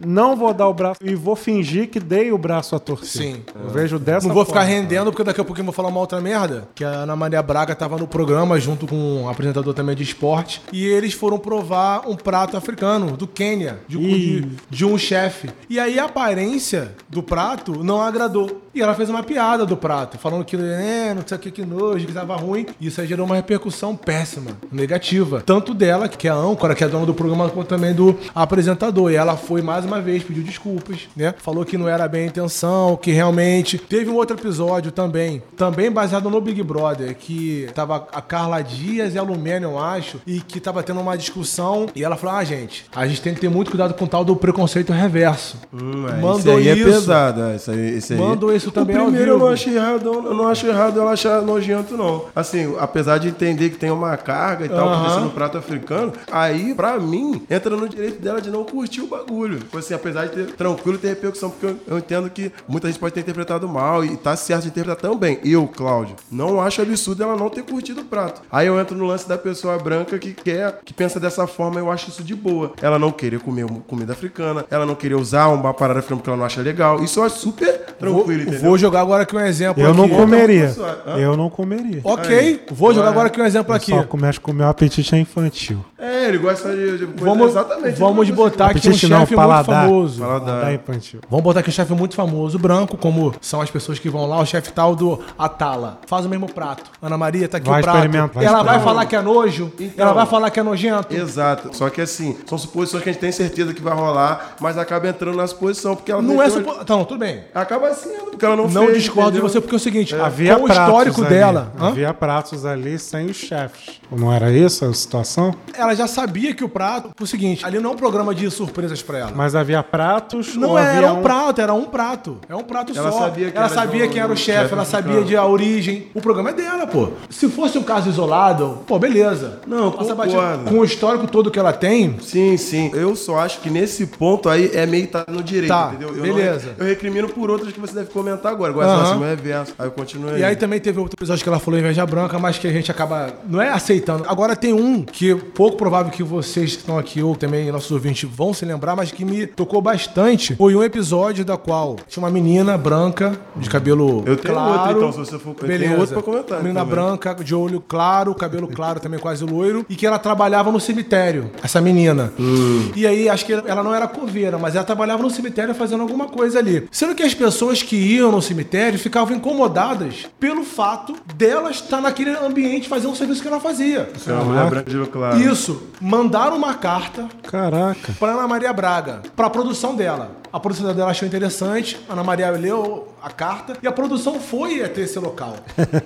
não 0.04 0.36
vou 0.36 0.52
dar 0.54 0.68
o 0.68 0.74
braço 0.74 1.00
e 1.02 1.14
vou 1.14 1.34
fingir 1.34 1.88
que 1.88 1.98
dei 1.98 2.30
o 2.30 2.38
braço 2.38 2.76
a 2.76 2.78
torcer. 2.78 3.22
Sim. 3.34 3.42
Eu 3.62 3.68
vejo 3.70 3.98
dessa 3.98 4.26
Não 4.28 4.34
vou 4.34 4.44
forma. 4.44 4.60
ficar 4.60 4.72
rendendo, 4.72 5.10
porque 5.10 5.24
daqui 5.24 5.40
a 5.40 5.44
pouquinho 5.44 5.62
eu 5.62 5.66
vou 5.66 5.74
falar 5.74 5.88
uma 5.88 6.00
outra 6.00 6.20
merda. 6.20 6.68
Que 6.74 6.84
a 6.84 6.88
Ana 6.88 7.16
Maria 7.16 7.42
Braga 7.42 7.74
tava 7.74 7.96
no 7.96 8.06
programa 8.06 8.58
junto 8.60 8.86
com 8.86 8.94
um 9.22 9.28
apresentador 9.28 9.74
também 9.74 9.96
de 9.96 10.02
esporte. 10.02 10.62
E 10.72 10.84
eles 10.86 11.12
foram 11.14 11.38
provar 11.38 12.02
um 12.08 12.14
prato 12.14 12.56
africano, 12.56 13.16
do 13.16 13.26
Quênia, 13.26 13.80
de, 13.88 13.98
de- 14.42 14.48
de 14.70 14.84
um 14.84 14.96
chefe. 14.98 15.50
E 15.68 15.78
aí 15.80 15.98
a 15.98 16.04
aparência 16.04 16.87
do 17.08 17.22
prato 17.22 17.82
não 17.84 18.00
agradou. 18.00 18.62
E 18.78 18.80
ela 18.80 18.94
fez 18.94 19.10
uma 19.10 19.24
piada 19.24 19.66
do 19.66 19.76
prato, 19.76 20.16
falando 20.18 20.44
que 20.44 20.54
é, 20.54 21.12
não 21.12 21.24
sei 21.26 21.36
o 21.36 21.40
que, 21.40 21.50
que 21.50 21.66
nojo, 21.66 22.06
que 22.06 22.12
tava 22.12 22.36
ruim. 22.36 22.64
E 22.80 22.86
isso 22.86 23.00
aí 23.00 23.08
gerou 23.08 23.26
uma 23.26 23.34
repercussão 23.34 23.96
péssima, 23.96 24.52
negativa. 24.70 25.42
Tanto 25.44 25.74
dela, 25.74 26.08
que 26.08 26.28
é 26.28 26.30
a 26.30 26.36
âncora, 26.36 26.76
que 26.76 26.84
é 26.84 26.86
a 26.86 26.90
dona 26.90 27.04
do 27.04 27.12
programa, 27.12 27.50
quanto 27.50 27.66
também 27.66 27.92
do 27.92 28.16
apresentador. 28.32 29.10
E 29.10 29.16
ela 29.16 29.36
foi 29.36 29.62
mais 29.62 29.84
uma 29.84 30.00
vez, 30.00 30.22
pediu 30.22 30.44
desculpas, 30.44 31.08
né? 31.16 31.34
Falou 31.38 31.64
que 31.64 31.76
não 31.76 31.88
era 31.88 32.06
bem 32.06 32.22
a 32.22 32.26
intenção, 32.26 32.96
que 32.96 33.10
realmente. 33.10 33.78
Teve 33.78 34.08
um 34.10 34.14
outro 34.14 34.36
episódio 34.36 34.92
também, 34.92 35.42
também 35.56 35.90
baseado 35.90 36.30
no 36.30 36.40
Big 36.40 36.62
Brother, 36.62 37.16
que 37.16 37.68
tava 37.74 38.06
a 38.12 38.22
Carla 38.22 38.62
Dias 38.62 39.12
e 39.16 39.18
a 39.18 39.22
Lumena, 39.22 39.66
eu 39.66 39.76
acho, 39.76 40.20
e 40.24 40.38
que 40.38 40.60
tava 40.60 40.84
tendo 40.84 41.00
uma 41.00 41.18
discussão. 41.18 41.86
E 41.96 42.04
ela 42.04 42.16
falou: 42.16 42.36
ah, 42.36 42.44
gente, 42.44 42.86
a 42.94 43.08
gente 43.08 43.20
tem 43.20 43.34
que 43.34 43.40
ter 43.40 43.48
muito 43.48 43.72
cuidado 43.72 43.94
com 43.94 44.04
o 44.04 44.08
tal 44.08 44.24
do 44.24 44.36
preconceito 44.36 44.92
reverso. 44.92 45.56
Hum, 45.74 46.06
é, 46.06 46.20
Mandou 46.20 46.60
isso 46.60 46.68
aí 46.70 46.78
isso. 46.78 46.88
é 46.88 46.92
pesado, 46.92 47.42
é, 47.42 47.56
isso 47.56 47.70
aí, 47.72 47.98
isso 47.98 48.12
aí. 48.12 48.18
Mandou 48.20 48.54
isso 48.54 48.67
também 48.70 48.96
o 48.96 49.00
ao 49.00 49.06
primeiro 49.06 49.32
eu 49.32 49.38
não 49.38 49.48
achei 49.48 49.76
errado, 49.76 50.06
eu 50.06 50.34
não 50.34 50.48
acho 50.48 50.66
errado 50.66 51.00
ela 51.00 51.12
achar 51.12 51.42
nojento, 51.42 51.96
não. 51.96 52.26
Assim, 52.34 52.74
apesar 52.78 53.18
de 53.18 53.28
entender 53.28 53.70
que 53.70 53.76
tem 53.76 53.90
uma 53.90 54.16
carga 54.16 54.66
e 54.66 54.68
tal, 54.68 55.02
por 55.02 55.10
ser 55.10 55.20
no 55.20 55.30
prato 55.30 55.58
africano, 55.58 56.12
aí, 56.30 56.74
pra 56.74 56.98
mim, 56.98 57.42
entra 57.48 57.76
no 57.76 57.88
direito 57.88 58.20
dela 58.20 58.40
de 58.40 58.50
não 58.50 58.64
curtir 58.64 59.00
o 59.00 59.06
bagulho. 59.06 59.58
Tipo 59.58 59.78
assim, 59.78 59.94
apesar 59.94 60.26
de 60.26 60.32
ter 60.32 60.52
tranquilo 60.54 60.98
ter 60.98 61.08
repercussão, 61.08 61.50
porque 61.50 61.66
eu, 61.66 61.76
eu 61.86 61.98
entendo 61.98 62.28
que 62.30 62.52
muita 62.66 62.88
gente 62.88 62.98
pode 62.98 63.14
ter 63.14 63.20
interpretado 63.20 63.68
mal 63.68 64.04
e 64.04 64.16
tá 64.16 64.36
certo 64.36 64.62
de 64.62 64.68
interpretar 64.68 65.10
também. 65.10 65.38
Eu, 65.44 65.66
Cláudio, 65.66 66.16
não 66.30 66.60
acho 66.60 66.82
absurdo 66.82 67.22
ela 67.22 67.36
não 67.36 67.48
ter 67.48 67.62
curtido 67.62 68.02
o 68.02 68.04
prato. 68.04 68.42
Aí 68.50 68.66
eu 68.66 68.78
entro 68.78 68.96
no 68.96 69.06
lance 69.06 69.28
da 69.28 69.38
pessoa 69.38 69.78
branca 69.78 70.18
que 70.18 70.32
quer, 70.32 70.80
que 70.84 70.92
pensa 70.92 71.20
dessa 71.20 71.46
forma, 71.46 71.80
eu 71.80 71.90
acho 71.90 72.10
isso 72.10 72.22
de 72.22 72.34
boa. 72.34 72.72
Ela 72.80 72.98
não 72.98 73.10
querer 73.10 73.40
comer 73.40 73.66
comida 73.86 74.12
africana, 74.12 74.64
ela 74.70 74.86
não 74.86 74.94
querer 74.94 75.14
usar 75.14 75.48
uma 75.48 75.72
parada 75.74 76.00
africana 76.00 76.18
porque 76.18 76.30
ela 76.30 76.36
não 76.36 76.44
acha 76.44 76.60
legal. 76.60 77.02
Isso 77.02 77.20
eu 77.20 77.24
acho 77.24 77.38
super 77.38 77.87
Vou, 78.00 78.14
tranquilo, 78.14 78.42
entendeu? 78.42 78.60
vou 78.60 78.78
jogar 78.78 79.00
agora 79.00 79.22
aqui 79.24 79.34
um 79.36 79.40
exemplo 79.40 79.82
Eu 79.82 79.90
aqui. 79.90 79.98
não 79.98 80.08
comeria. 80.08 80.74
hã? 81.06 81.18
Eu 81.18 81.36
não 81.36 81.50
comeria. 81.50 82.00
Ok, 82.04 82.64
vou 82.70 82.94
jogar 82.94 83.08
agora 83.10 83.26
aqui 83.28 83.40
um 83.40 83.44
exemplo 83.44 83.74
aqui. 83.74 83.90
Só 83.90 84.02
começa 84.04 84.40
com 84.40 84.50
o 84.52 84.54
meu 84.54 84.66
apetite 84.68 85.14
é 85.14 85.18
infantil. 85.18 85.84
É, 85.98 86.28
ele 86.28 86.38
gosta 86.38 86.70
de, 86.70 86.98
de 86.98 87.06
coisa 87.06 87.24
Vamos, 87.24 87.50
exatamente. 87.50 87.98
vamos 87.98 88.30
botar 88.30 88.66
aqui 88.66 88.86
um 88.88 88.90
não, 88.92 88.96
chefe 88.98 89.16
muito 89.16 89.34
paladar. 89.34 89.64
famoso. 89.86 90.20
Paladar. 90.20 90.46
Paladar 90.46 90.74
infantil. 90.74 91.20
Vamos 91.28 91.42
botar 91.44 91.60
aqui 91.60 91.70
um 91.70 91.72
chefe 91.72 91.92
muito 91.92 92.14
famoso, 92.14 92.56
branco, 92.58 92.96
como 92.96 93.34
são 93.40 93.60
as 93.60 93.68
pesgoas 93.70 93.98
que 93.98 94.08
vão 94.08 94.24
lá, 94.26 94.38
o 94.38 94.46
chefe 94.46 94.72
tal 94.72 94.94
do 94.94 95.18
Atala. 95.36 95.98
Faz 96.06 96.24
o 96.24 96.28
mesmo 96.28 96.46
prato. 96.52 96.84
Ana 97.02 97.18
Maria, 97.18 97.48
tá 97.48 97.58
aqui 97.58 97.68
Vai 97.68 97.80
o 97.80 97.82
prato. 97.82 97.96
experimentar, 97.98 98.30
vai 98.34 98.44
ela 98.44 98.62
vai 98.62 98.80
falar 98.80 99.06
que 99.06 99.16
é 99.16 99.20
nojo, 99.20 99.72
Então. 99.78 100.04
ela 100.04 100.12
vai 100.14 100.26
falar 100.26 100.50
que 100.50 100.60
é 100.60 100.62
nojento. 100.62 101.14
Exato. 101.14 101.76
Só 101.76 101.90
que 101.90 102.00
assim, 102.00 102.36
são 102.46 102.56
suposições 102.56 103.02
que 103.02 103.08
a 103.08 103.12
gente 103.12 103.20
tem 103.20 103.32
certeza 103.32 103.74
que 103.74 103.82
vai 103.82 103.92
rolar, 103.94 104.54
mas 104.60 104.78
acaba 104.78 105.08
entrando 105.08 105.36
na 105.36 105.46
suposição, 105.48 105.96
porque 105.96 106.12
ela 106.12 106.22
Não 106.22 106.34
é 106.40 106.46
meteu- 106.46 106.64
supo... 106.64 106.76
Então, 106.80 107.04
tudo 107.04 107.18
bem. 107.18 107.42
Acaba 107.54 107.92
sendo, 107.94 108.26
porque 108.30 108.44
ela 108.44 108.54
não, 108.54 108.68
Não 108.68 108.86
fez, 108.86 108.98
discordo 108.98 109.32
de 109.32 109.38
entendeu? 109.38 109.48
você, 109.50 109.60
porque 109.60 109.74
é 109.74 109.78
o 109.78 109.80
seguinte, 109.80 110.14
Havia 110.14 110.54
com 110.56 110.62
o 110.62 110.66
pratos 110.66 110.86
histórico 110.86 111.20
ali. 111.22 111.30
dela, 111.30 111.72
hã? 111.80 111.88
Havia 111.88 112.14
pratos 112.14 112.64
ali 112.64 112.98
sem 113.00 113.26
os 113.26 113.36
chefes. 113.36 114.00
Não 114.12 114.32
era 114.32 114.50
isso 114.52 114.84
a 114.84 114.92
situação? 114.94 115.52
ela 115.74 115.87
já 115.96 116.06
sabia 116.06 116.54
que 116.54 116.64
o 116.64 116.68
prato, 116.68 117.10
o 117.20 117.26
seguinte, 117.26 117.64
ali 117.64 117.78
não 117.78 117.90
é 117.90 117.92
um 117.94 117.96
programa 117.96 118.34
de 118.34 118.50
surpresas 118.50 119.02
pra 119.02 119.18
ela. 119.18 119.32
Mas 119.34 119.54
havia 119.54 119.82
pratos 119.82 120.54
Não 120.56 120.70
ou 120.70 120.78
era 120.78 120.90
havia 120.96 121.12
um 121.12 121.22
prato, 121.22 121.60
era 121.60 121.74
um 121.74 121.84
prato. 121.84 122.38
É 122.48 122.54
um 122.54 122.62
prato 122.62 122.92
Ela 122.96 123.10
só. 123.12 123.18
sabia 123.20 123.50
que 123.50 123.56
ela 123.56 123.66
era 123.66 123.74
sabia 123.74 124.08
quem 124.08 124.20
era 124.20 124.32
o 124.32 124.36
chefe, 124.36 124.58
chefe 124.60 124.74
ela 124.74 124.84
sabia 124.84 125.22
de 125.22 125.36
a 125.36 125.44
origem. 125.44 126.08
O 126.14 126.20
programa 126.20 126.50
é 126.50 126.52
dela, 126.52 126.86
pô. 126.86 127.10
Se 127.30 127.48
fosse 127.48 127.78
um 127.78 127.82
caso 127.82 128.08
isolado, 128.08 128.80
pô, 128.86 128.98
beleza. 128.98 129.60
Não, 129.66 129.90
Passa 129.92 130.14
concordo. 130.14 130.64
Com 130.70 130.78
o 130.80 130.84
histórico 130.84 131.26
todo 131.26 131.50
que 131.50 131.58
ela 131.58 131.72
tem, 131.72 132.16
Sim, 132.20 132.56
sim. 132.56 132.90
Eu 132.94 133.14
só 133.16 133.38
acho 133.38 133.60
que 133.60 133.70
nesse 133.70 134.06
ponto 134.06 134.48
aí 134.48 134.70
é 134.74 134.86
meio 134.86 135.06
tá 135.06 135.24
no 135.28 135.42
direito, 135.42 135.68
Tá, 135.68 135.90
entendeu? 135.94 136.14
Eu 136.16 136.22
beleza. 136.22 136.74
Não, 136.76 136.84
eu 136.86 136.90
recrimino 136.90 137.28
por 137.28 137.50
outras 137.50 137.72
que 137.72 137.80
você 137.80 137.92
deve 137.94 138.10
comentar 138.10 138.52
agora. 138.52 138.70
Agora, 138.72 138.88
Aham. 138.88 139.02
assim, 139.12 139.20
o 139.22 139.24
reverso. 139.24 139.74
Aí 139.78 139.86
eu 139.86 139.90
continuo 139.92 140.30
aí. 140.30 140.40
E 140.40 140.44
aí 140.44 140.56
também 140.56 140.80
teve 140.80 140.98
outro 140.98 141.16
episódio 141.18 141.42
que 141.42 141.48
ela 141.48 141.58
falou 141.58 141.78
inveja 141.78 142.04
branca, 142.04 142.38
mas 142.38 142.58
que 142.58 142.66
a 142.66 142.72
gente 142.72 142.90
acaba. 142.90 143.32
Não 143.48 143.60
é 143.62 143.70
aceitando. 143.70 144.24
Agora 144.28 144.54
tem 144.54 144.72
um 144.72 145.02
que 145.02 145.34
pouco 145.34 145.76
provável 145.78 146.12
que 146.12 146.22
vocês 146.22 146.72
que 146.72 146.78
estão 146.80 146.98
aqui, 146.98 147.22
ou 147.22 147.34
também 147.34 147.70
nossos 147.72 147.90
ouvintes, 147.90 148.28
vão 148.30 148.52
se 148.52 148.64
lembrar, 148.64 148.94
mas 148.96 149.10
que 149.10 149.24
me 149.24 149.46
tocou 149.46 149.80
bastante. 149.80 150.54
Foi 150.56 150.74
um 150.74 150.82
episódio 150.82 151.44
da 151.44 151.56
qual 151.56 151.96
tinha 152.08 152.22
uma 152.22 152.30
menina 152.30 152.76
branca, 152.76 153.38
de 153.56 153.70
cabelo 153.70 154.22
Eu 154.26 154.36
tenho 154.36 154.54
claro. 154.54 154.80
outro, 154.80 154.96
então, 154.98 155.12
se 155.12 155.18
você 155.30 155.38
for- 155.38 155.50
eu 155.50 155.54
tenho 155.54 155.68
Beleza. 155.78 155.96
outro 155.96 156.14
pra 156.14 156.22
comentar, 156.22 156.58
Menina 156.62 156.80
também. 156.80 156.94
branca, 156.94 157.34
de 157.42 157.54
olho 157.54 157.80
claro, 157.80 158.34
cabelo 158.34 158.68
claro, 158.68 159.00
também 159.00 159.18
quase 159.20 159.44
loiro, 159.44 159.86
e 159.88 159.94
que 159.96 160.06
ela 160.06 160.18
trabalhava 160.18 160.70
no 160.72 160.80
cemitério, 160.80 161.50
essa 161.62 161.80
menina. 161.80 162.32
Hum. 162.38 162.90
E 162.96 163.06
aí, 163.06 163.28
acho 163.28 163.46
que 163.46 163.52
ela 163.52 163.82
não 163.82 163.94
era 163.94 164.06
coveira, 164.08 164.58
mas 164.58 164.74
ela 164.74 164.84
trabalhava 164.84 165.22
no 165.22 165.30
cemitério 165.30 165.74
fazendo 165.74 166.00
alguma 166.02 166.26
coisa 166.26 166.58
ali. 166.58 166.88
Sendo 166.90 167.14
que 167.14 167.22
as 167.22 167.34
pessoas 167.34 167.82
que 167.82 167.96
iam 167.96 168.32
no 168.32 168.42
cemitério 168.42 168.98
ficavam 168.98 169.36
incomodadas 169.36 170.26
pelo 170.40 170.64
fato 170.64 171.14
dela 171.36 171.70
estar 171.70 172.00
naquele 172.00 172.30
ambiente 172.30 172.88
fazendo 172.88 173.12
o 173.12 173.16
serviço 173.16 173.42
que 173.42 173.48
ela 173.48 173.60
fazia. 173.60 174.08
É 174.26 174.32
uma 174.32 174.44
mulher 174.44 174.70
branca 174.70 174.90
de 174.90 174.96
olho 174.96 175.06
claro. 175.06 175.38
Isso. 175.40 175.67
Mandaram 176.00 176.56
uma 176.56 176.74
carta 176.74 177.28
Caraca. 177.42 178.12
para 178.18 178.32
Ana 178.32 178.48
Maria 178.48 178.72
Braga, 178.72 179.22
para 179.34 179.46
a 179.46 179.50
produção 179.50 179.94
dela. 179.94 180.32
A 180.52 180.58
produção 180.58 180.94
dela 180.94 181.10
achou 181.10 181.26
interessante, 181.26 181.98
a 182.08 182.12
Ana 182.12 182.24
Maria 182.24 182.50
leu 182.50 183.08
a 183.22 183.30
carta 183.30 183.76
e 183.82 183.86
a 183.86 183.92
produção 183.92 184.40
foi 184.40 184.82
até 184.82 185.02
esse 185.02 185.18
local. 185.18 185.56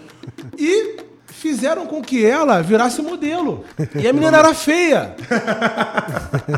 e 0.59 1.12
fizeram 1.43 1.87
com 1.87 2.01
que 2.01 2.25
ela 2.25 2.63
virasse 2.63 3.03
modelo. 3.03 3.65
E 3.97 4.07
a 4.07 4.13
menina 4.13 4.39
era 4.39 4.55
feia. 4.55 5.17